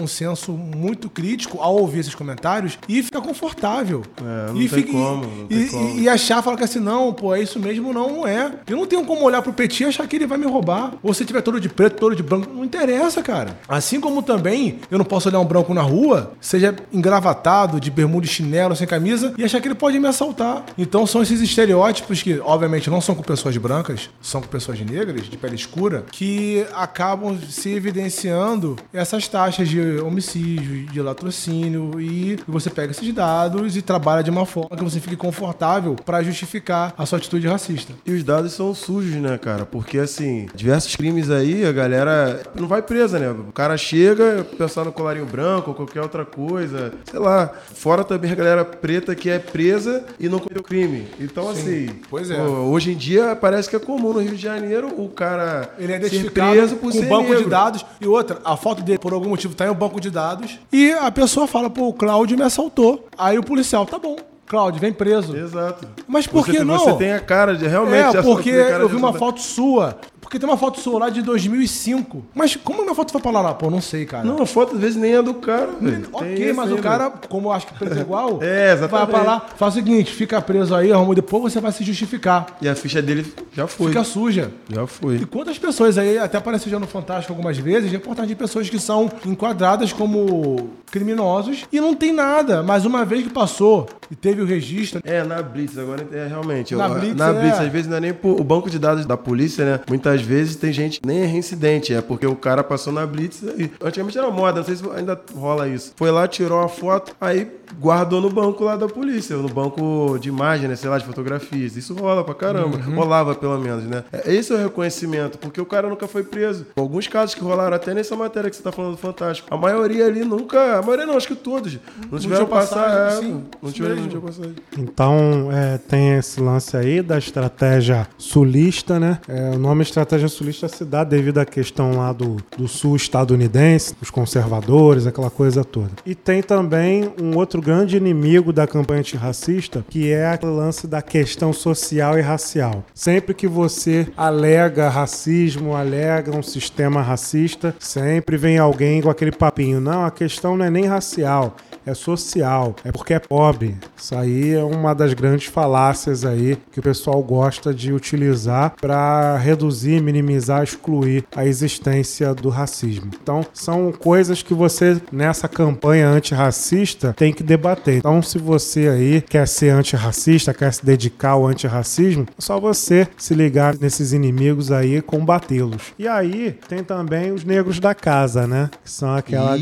um 0.00 0.06
senso 0.06 0.52
muito 0.52 1.08
crítico 1.08 1.58
ao 1.60 1.76
ouvir 1.76 2.00
esses 2.00 2.14
comentários 2.14 2.78
e 2.88 3.02
ficar 3.02 3.20
confortável. 3.20 4.02
É, 4.20 4.52
não 4.52 4.60
e 4.62 4.68
tem 4.68 4.82
como, 4.84 5.24
não 5.26 5.46
tem 5.46 5.58
e, 5.62 5.68
como. 5.68 5.88
e- 5.98 6.00
e 6.02 6.08
achar, 6.08 6.42
falar 6.42 6.56
que 6.56 6.64
assim, 6.64 6.80
não, 6.80 7.12
pô, 7.12 7.34
é 7.34 7.42
isso 7.42 7.58
mesmo, 7.58 7.92
não, 7.92 8.10
não 8.10 8.26
é. 8.26 8.52
Eu 8.66 8.76
não 8.76 8.86
tenho 8.86 9.04
como 9.04 9.22
olhar 9.24 9.42
pro 9.42 9.52
Petit 9.52 9.82
e 9.82 9.86
achar 9.86 10.06
que 10.06 10.16
ele 10.16 10.26
vai 10.26 10.38
me 10.38 10.46
roubar. 10.46 10.92
Ou 11.02 11.12
se 11.14 11.24
tiver 11.24 11.40
todo 11.42 11.60
de 11.60 11.68
preto, 11.68 11.96
todo 11.98 12.14
de 12.16 12.22
branco, 12.22 12.50
não 12.52 12.64
interessa, 12.64 13.22
cara. 13.22 13.58
Assim 13.68 14.00
como 14.00 14.22
também 14.22 14.78
eu 14.90 14.98
não 14.98 15.04
posso 15.04 15.28
olhar 15.28 15.40
um 15.40 15.44
branco 15.44 15.72
na 15.74 15.82
rua, 15.82 16.32
seja 16.40 16.74
engravatado, 16.92 17.80
de 17.80 17.90
bermuda 17.90 18.26
e 18.26 18.28
chinelo, 18.28 18.74
sem 18.76 18.86
camisa, 18.86 19.34
e 19.38 19.44
achar 19.44 19.60
que 19.60 19.68
ele 19.68 19.74
pode 19.74 19.98
me 19.98 20.06
assaltar. 20.08 20.64
Então 20.76 21.06
são 21.06 21.22
esses 21.22 21.40
estereótipos 21.40 22.22
que, 22.22 22.40
obviamente, 22.40 22.90
não 22.90 23.00
são 23.00 23.14
com 23.14 23.22
pessoas 23.22 23.56
brancas, 23.56 24.10
são 24.20 24.40
com 24.40 24.48
pessoas 24.48 24.80
negras, 24.80 25.28
de 25.28 25.36
pele 25.36 25.54
escura, 25.54 26.04
que 26.10 26.66
acabam 26.74 27.38
se 27.48 27.70
evidenciando 27.70 28.76
essas 28.92 29.23
taxas 29.28 29.68
de 29.68 29.80
homicídio, 30.00 30.86
de 30.86 31.00
latrocínio, 31.00 32.00
e 32.00 32.38
você 32.46 32.70
pega 32.70 32.90
esses 32.92 33.12
dados 33.12 33.76
e 33.76 33.82
trabalha 33.82 34.22
de 34.22 34.30
uma 34.30 34.46
forma 34.46 34.76
que 34.76 34.84
você 34.84 35.00
fique 35.00 35.16
confortável 35.16 35.96
pra 36.04 36.22
justificar 36.22 36.94
a 36.96 37.06
sua 37.06 37.18
atitude 37.18 37.46
racista. 37.46 37.92
E 38.04 38.12
os 38.12 38.22
dados 38.22 38.52
são 38.52 38.74
sujos, 38.74 39.14
né, 39.16 39.38
cara? 39.38 39.64
Porque, 39.64 39.98
assim, 39.98 40.46
diversos 40.54 40.96
crimes 40.96 41.30
aí, 41.30 41.64
a 41.64 41.72
galera 41.72 42.42
não 42.54 42.66
vai 42.66 42.82
presa, 42.82 43.18
né? 43.18 43.30
O 43.30 43.52
cara 43.52 43.76
chega, 43.76 44.46
pensar 44.56 44.84
no 44.84 44.92
colarinho 44.92 45.26
branco 45.26 45.70
ou 45.70 45.74
qualquer 45.74 46.00
outra 46.00 46.24
coisa, 46.24 46.92
sei 47.10 47.18
lá. 47.18 47.50
Fora 47.74 48.04
também 48.04 48.30
a 48.30 48.34
galera 48.34 48.64
preta 48.64 49.14
que 49.14 49.30
é 49.30 49.38
presa 49.38 50.04
e 50.18 50.28
não 50.28 50.38
cometeu 50.38 50.62
crime. 50.62 51.06
Então, 51.20 51.48
assim, 51.48 51.88
pois 52.10 52.30
é. 52.30 52.40
hoje 52.40 52.92
em 52.92 52.96
dia 52.96 53.36
parece 53.36 53.68
que 53.68 53.76
é 53.76 53.78
comum 53.78 54.12
no 54.12 54.20
Rio 54.20 54.34
de 54.34 54.42
Janeiro 54.42 54.88
o 54.96 55.08
cara 55.08 55.70
Ele 55.78 55.92
é 55.92 56.08
ser 56.08 56.30
preso 56.30 56.76
por 56.76 56.92
com 56.92 56.98
ser 56.98 57.06
banco 57.06 57.28
de 57.28 57.34
negro. 57.34 57.50
dados 57.50 57.84
e 58.00 58.06
outra, 58.06 58.38
a 58.44 58.56
foto 58.56 58.82
dele 58.82 58.98
por 59.04 59.12
algum 59.12 59.28
motivo 59.28 59.54
tá 59.54 59.66
em 59.66 59.68
um 59.68 59.74
banco 59.74 60.00
de 60.00 60.08
dados 60.10 60.58
e 60.72 60.90
a 60.90 61.10
pessoa 61.10 61.46
fala, 61.46 61.68
pô, 61.68 61.88
o 61.88 61.92
Cláudio 61.92 62.38
me 62.38 62.42
assaltou. 62.42 63.06
Aí 63.18 63.38
o 63.38 63.42
policial, 63.42 63.84
tá 63.84 63.98
bom, 63.98 64.16
Cláudio, 64.46 64.80
vem 64.80 64.94
preso. 64.94 65.36
Exato. 65.36 65.86
Mas 66.08 66.26
por 66.26 66.42
Você 66.42 66.52
que 66.52 66.56
tem- 66.56 66.66
não? 66.66 66.78
Você 66.78 66.94
tem 66.94 67.12
a 67.12 67.20
cara 67.20 67.54
de 67.54 67.66
realmente... 67.66 68.16
É, 68.16 68.22
porque 68.22 68.48
eu 68.48 68.88
vi 68.88 68.96
uma 68.96 69.12
foto 69.12 69.42
sua. 69.42 69.98
Porque 70.34 70.40
tem 70.44 70.50
uma 70.50 70.58
foto 70.58 70.80
sua 70.80 70.98
lá 70.98 71.10
de 71.10 71.22
2005. 71.22 72.24
Mas 72.34 72.56
como 72.56 72.82
minha 72.82 72.92
foto 72.94 73.12
foi 73.12 73.20
pra 73.20 73.30
lá? 73.30 73.54
Pô, 73.54 73.70
não 73.70 73.80
sei, 73.80 74.04
cara. 74.04 74.24
Não, 74.24 74.42
a 74.42 74.46
foto 74.46 74.74
às 74.74 74.80
vezes 74.80 74.96
nem 74.96 75.14
é 75.14 75.22
do 75.22 75.34
cara. 75.34 75.68
Tem 75.80 76.02
Ok, 76.12 76.52
mas 76.52 76.66
o 76.70 76.74
ainda. 76.74 76.82
cara, 76.82 77.10
como 77.28 77.46
eu 77.48 77.52
acho 77.52 77.68
que 77.68 77.74
preso 77.74 77.98
é 77.98 78.00
igual, 78.02 78.40
É, 78.42 78.72
exatamente. 78.72 78.90
vai 79.12 79.22
pra 79.22 79.22
lá, 79.22 79.46
faz 79.56 79.74
o 79.74 79.76
seguinte, 79.76 80.12
fica 80.12 80.42
preso 80.42 80.74
aí, 80.74 80.92
arruma 80.92 81.14
depois 81.14 81.40
você 81.52 81.60
vai 81.60 81.70
se 81.70 81.84
justificar. 81.84 82.46
E 82.60 82.68
a 82.68 82.74
ficha 82.74 83.00
dele 83.00 83.24
já 83.54 83.68
foi. 83.68 83.88
Fica 83.92 84.02
suja. 84.02 84.50
Já 84.68 84.88
foi. 84.88 85.16
E 85.18 85.24
quantas 85.24 85.56
pessoas 85.56 85.96
aí, 85.98 86.18
até 86.18 86.36
apareceu 86.36 86.68
já 86.68 86.80
no 86.80 86.86
Fantástico 86.88 87.32
algumas 87.32 87.56
vezes, 87.56 87.92
reportagem 87.92 88.28
de 88.30 88.34
pessoas 88.34 88.68
que 88.68 88.80
são 88.80 89.08
enquadradas 89.24 89.92
como 89.92 90.70
criminosos 90.90 91.64
e 91.72 91.80
não 91.80 91.94
tem 91.94 92.12
nada. 92.12 92.60
Mas 92.62 92.84
uma 92.84 93.04
vez 93.04 93.22
que 93.22 93.30
passou 93.30 93.88
e 94.10 94.16
teve 94.16 94.42
o 94.42 94.46
registro, 94.46 95.00
É, 95.04 95.22
na 95.22 95.40
Blitz, 95.42 95.78
agora 95.78 96.04
é 96.12 96.26
realmente. 96.26 96.74
Na 96.74 96.88
eu- 96.88 96.94
Blitz, 96.94 97.16
na 97.16 97.28
é. 97.28 97.32
Blitz, 97.40 97.60
às 97.60 97.68
vezes 97.72 97.86
não 97.88 97.96
é 97.96 98.00
nem 98.00 98.12
por, 98.12 98.40
o 98.40 98.42
banco 98.44 98.68
de 98.68 98.78
dados 98.78 99.04
da 99.06 99.16
polícia, 99.16 99.64
né? 99.64 99.80
Muitas 99.88 100.20
vezes 100.24 100.56
tem 100.56 100.72
gente 100.72 101.00
nem 101.04 101.22
é 101.22 101.26
reincidente, 101.26 101.94
é 101.94 102.00
porque 102.00 102.26
o 102.26 102.34
cara 102.36 102.64
passou 102.64 102.92
na 102.92 103.06
Blitz 103.06 103.42
e 103.42 103.70
antigamente 103.82 104.18
era 104.18 104.30
moda, 104.30 104.58
não 104.58 104.64
sei 104.64 104.76
se 104.76 104.84
ainda 104.90 105.20
rola 105.34 105.68
isso. 105.68 105.92
Foi 105.96 106.10
lá, 106.10 106.26
tirou 106.26 106.58
uma 106.58 106.68
foto, 106.68 107.14
aí 107.20 107.48
guardou 107.78 108.20
no 108.20 108.30
banco 108.30 108.64
lá 108.64 108.76
da 108.76 108.86
polícia, 108.86 109.36
no 109.36 109.48
banco 109.48 110.18
de 110.20 110.28
imagem, 110.28 110.68
né? 110.68 110.76
Sei 110.76 110.88
lá, 110.88 110.98
de 110.98 111.04
fotografias. 111.04 111.76
Isso 111.76 111.94
rola 111.94 112.24
pra 112.24 112.34
caramba. 112.34 112.76
Uhum. 112.76 112.94
Rolava 112.94 113.34
pelo 113.34 113.58
menos, 113.58 113.84
né? 113.84 114.04
É, 114.12 114.32
Esse 114.34 114.52
é 114.52 114.56
o 114.56 114.58
reconhecimento, 114.58 115.38
porque 115.38 115.60
o 115.60 115.66
cara 115.66 115.88
nunca 115.88 116.06
foi 116.06 116.22
preso. 116.22 116.66
Alguns 116.76 117.06
casos 117.08 117.34
que 117.34 117.42
rolaram 117.42 117.74
até 117.76 117.94
nessa 117.94 118.16
matéria 118.16 118.50
que 118.50 118.56
você 118.56 118.62
tá 118.62 118.72
falando 118.72 118.92
do 118.92 118.98
Fantástico. 118.98 119.52
A 119.52 119.56
maioria 119.56 120.06
ali 120.06 120.24
nunca. 120.24 120.78
A 120.78 120.82
maioria 120.82 121.06
não, 121.06 121.16
acho 121.16 121.28
que 121.28 121.34
todos. 121.34 121.78
Não 122.10 122.18
tiveram 122.18 122.46
passagem, 122.46 122.84
passagem. 122.84 123.28
sim, 123.28 123.44
é, 123.52 123.58
não 123.62 123.72
tiveram, 123.72 123.96
não 123.96 124.08
tinham 124.08 124.22
passagem. 124.22 124.54
Então, 124.78 125.48
é, 125.52 125.78
tem 125.78 126.14
esse 126.14 126.40
lance 126.40 126.76
aí 126.76 127.02
da 127.02 127.18
estratégia 127.18 128.06
sulista, 128.16 128.98
né? 128.98 129.18
É, 129.28 129.50
o 129.50 129.58
nome 129.58 129.82
estratégia 129.82 130.13
sulista 130.28 130.68
se 130.68 130.84
dá 130.84 131.04
devido 131.04 131.38
à 131.38 131.44
questão 131.44 131.96
lá 131.96 132.12
do, 132.12 132.36
do 132.56 132.68
sul 132.68 132.96
estadunidense, 132.96 133.94
dos 133.98 134.10
conservadores, 134.10 135.06
aquela 135.06 135.30
coisa 135.30 135.64
toda. 135.64 135.90
E 136.06 136.14
tem 136.14 136.42
também 136.42 137.12
um 137.20 137.36
outro 137.36 137.60
grande 137.60 137.96
inimigo 137.96 138.52
da 138.52 138.66
campanha 138.66 139.00
antirracista, 139.00 139.84
que 139.88 140.10
é 140.10 140.26
aquele 140.26 140.52
lance 140.52 140.86
da 140.86 141.02
questão 141.02 141.52
social 141.52 142.18
e 142.18 142.22
racial. 142.22 142.84
Sempre 142.94 143.34
que 143.34 143.46
você 143.46 144.06
alega 144.16 144.88
racismo, 144.88 145.74
alega 145.74 146.36
um 146.36 146.42
sistema 146.42 147.02
racista, 147.02 147.74
sempre 147.78 148.36
vem 148.36 148.58
alguém 148.58 149.02
com 149.02 149.10
aquele 149.10 149.32
papinho. 149.32 149.80
Não, 149.80 150.04
a 150.04 150.10
questão 150.10 150.56
não 150.56 150.64
é 150.64 150.70
nem 150.70 150.86
racial. 150.86 151.56
É 151.86 151.94
social, 151.94 152.74
é 152.84 152.90
porque 152.90 153.14
é 153.14 153.18
pobre. 153.18 153.76
Isso 153.96 154.14
aí 154.14 154.52
é 154.52 154.62
uma 154.62 154.94
das 154.94 155.14
grandes 155.14 155.46
falácias 155.46 156.24
aí 156.24 156.56
que 156.72 156.80
o 156.80 156.82
pessoal 156.82 157.22
gosta 157.22 157.72
de 157.74 157.92
utilizar 157.92 158.74
para 158.80 159.36
reduzir, 159.36 160.02
minimizar, 160.02 160.62
excluir 160.62 161.24
a 161.34 161.44
existência 161.44 162.34
do 162.34 162.48
racismo. 162.48 163.10
Então, 163.22 163.44
são 163.52 163.92
coisas 163.92 164.42
que 164.42 164.54
você 164.54 165.00
nessa 165.12 165.48
campanha 165.48 166.08
antirracista 166.08 167.12
tem 167.16 167.32
que 167.32 167.42
debater. 167.42 167.98
Então, 167.98 168.22
se 168.22 168.38
você 168.38 168.88
aí 168.88 169.20
quer 169.20 169.46
ser 169.46 169.70
antirracista, 169.70 170.54
quer 170.54 170.72
se 170.72 170.84
dedicar 170.84 171.30
ao 171.30 171.46
antirracismo, 171.46 172.26
é 172.30 172.40
só 172.40 172.58
você 172.58 173.06
se 173.16 173.34
ligar 173.34 173.76
nesses 173.78 174.12
inimigos 174.12 174.70
aí 174.70 174.96
e 174.96 175.02
combatê-los. 175.02 175.94
E 175.98 176.06
aí 176.06 176.56
tem 176.68 176.82
também 176.82 177.32
os 177.32 177.44
negros 177.44 177.80
da 177.80 177.94
casa, 177.94 178.46
né? 178.46 178.70
Que 178.82 178.90
são 178.90 179.14
aquela, 179.14 179.56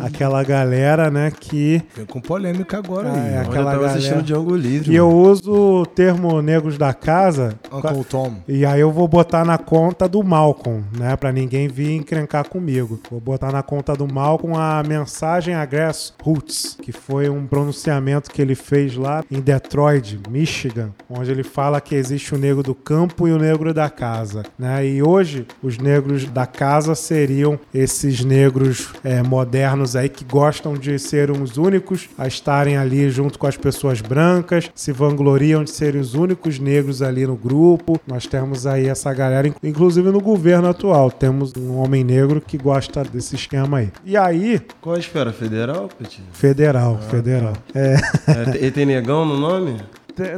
aquela 0.00 0.42
galera, 0.42 1.10
né, 1.10 1.32
que 1.38 1.65
Vem 1.96 2.06
com 2.06 2.20
polêmica 2.20 2.78
agora 2.78 3.08
Ah, 3.08 3.12
aí. 3.14 3.32
é 3.34 3.38
aquela 3.38 3.46
eu 3.46 3.52
tava 3.52 3.64
galera- 3.76 3.86
assistindo 3.92 4.22
Django 4.22 4.54
Livre. 4.56 4.92
e 4.92 4.96
eu 4.96 5.08
mano. 5.08 5.20
uso 5.30 5.52
o 5.52 5.86
termo 5.86 6.40
negros 6.42 6.76
da 6.78 6.92
casa 6.94 7.54
Uncle 7.72 8.04
Tom. 8.04 8.34
e 8.48 8.64
aí 8.64 8.80
eu 8.80 8.90
vou 8.92 9.06
botar 9.08 9.44
na 9.44 9.58
conta 9.58 10.08
do 10.08 10.22
Malcolm, 10.22 10.84
né? 10.98 11.16
Pra 11.16 11.32
ninguém 11.32 11.68
vir 11.68 11.92
encrencar 11.92 12.48
comigo. 12.48 13.00
Vou 13.10 13.20
botar 13.20 13.50
na 13.52 13.62
conta 13.62 13.94
do 13.94 14.06
Malcolm 14.12 14.56
a 14.56 14.82
mensagem 14.86 15.54
a 15.54 15.64
Grassroots, 15.64 16.76
que 16.82 16.92
foi 16.92 17.28
um 17.28 17.46
pronunciamento 17.46 18.30
que 18.30 18.40
ele 18.40 18.54
fez 18.54 18.96
lá 18.96 19.22
em 19.30 19.40
Detroit, 19.40 20.18
Michigan, 20.28 20.90
onde 21.08 21.30
ele 21.30 21.42
fala 21.42 21.80
que 21.80 21.94
existe 21.94 22.34
o 22.34 22.38
negro 22.38 22.62
do 22.62 22.74
campo 22.74 23.26
e 23.26 23.32
o 23.32 23.38
negro 23.38 23.72
da 23.74 23.88
casa, 23.90 24.42
né? 24.58 24.86
E 24.86 25.02
hoje 25.02 25.46
os 25.62 25.78
negros 25.78 26.24
da 26.26 26.46
casa 26.46 26.94
seriam 26.94 27.58
esses 27.74 28.24
negros 28.24 28.90
é, 29.04 29.22
modernos 29.22 29.96
aí 29.96 30.08
que 30.08 30.24
gostam 30.24 30.74
de 30.74 30.98
ser 30.98 31.30
os 31.56 31.58
únicos 31.58 32.08
a 32.18 32.26
estarem 32.26 32.76
ali 32.76 33.08
junto 33.10 33.38
com 33.38 33.46
as 33.46 33.56
pessoas 33.56 34.00
brancas, 34.00 34.70
se 34.74 34.92
vangloriam 34.92 35.64
de 35.64 35.70
serem 35.70 36.00
os 36.00 36.14
únicos 36.14 36.58
negros 36.58 37.00
ali 37.02 37.26
no 37.26 37.34
grupo. 37.36 37.98
Nós 38.06 38.26
temos 38.26 38.66
aí 38.66 38.86
essa 38.88 39.12
galera, 39.14 39.50
inclusive 39.62 40.10
no 40.10 40.20
governo 40.20 40.68
atual, 40.68 41.10
temos 41.10 41.52
um 41.56 41.76
homem 41.78 42.04
negro 42.04 42.40
que 42.40 42.58
gosta 42.58 43.02
desse 43.04 43.34
esquema 43.36 43.78
aí. 43.78 43.90
E 44.04 44.16
aí, 44.16 44.60
Qual 44.80 44.94
a 44.94 44.98
esfera? 44.98 45.32
Federal, 45.32 45.88
Petit? 45.98 46.22
federal, 46.32 46.98
federal. 47.10 47.54
É, 47.74 47.94
É, 48.26 48.50
te- 48.50 48.58
ele 48.58 48.70
tem 48.70 48.86
negão 48.86 49.24
no 49.24 49.36
nome? 49.38 49.76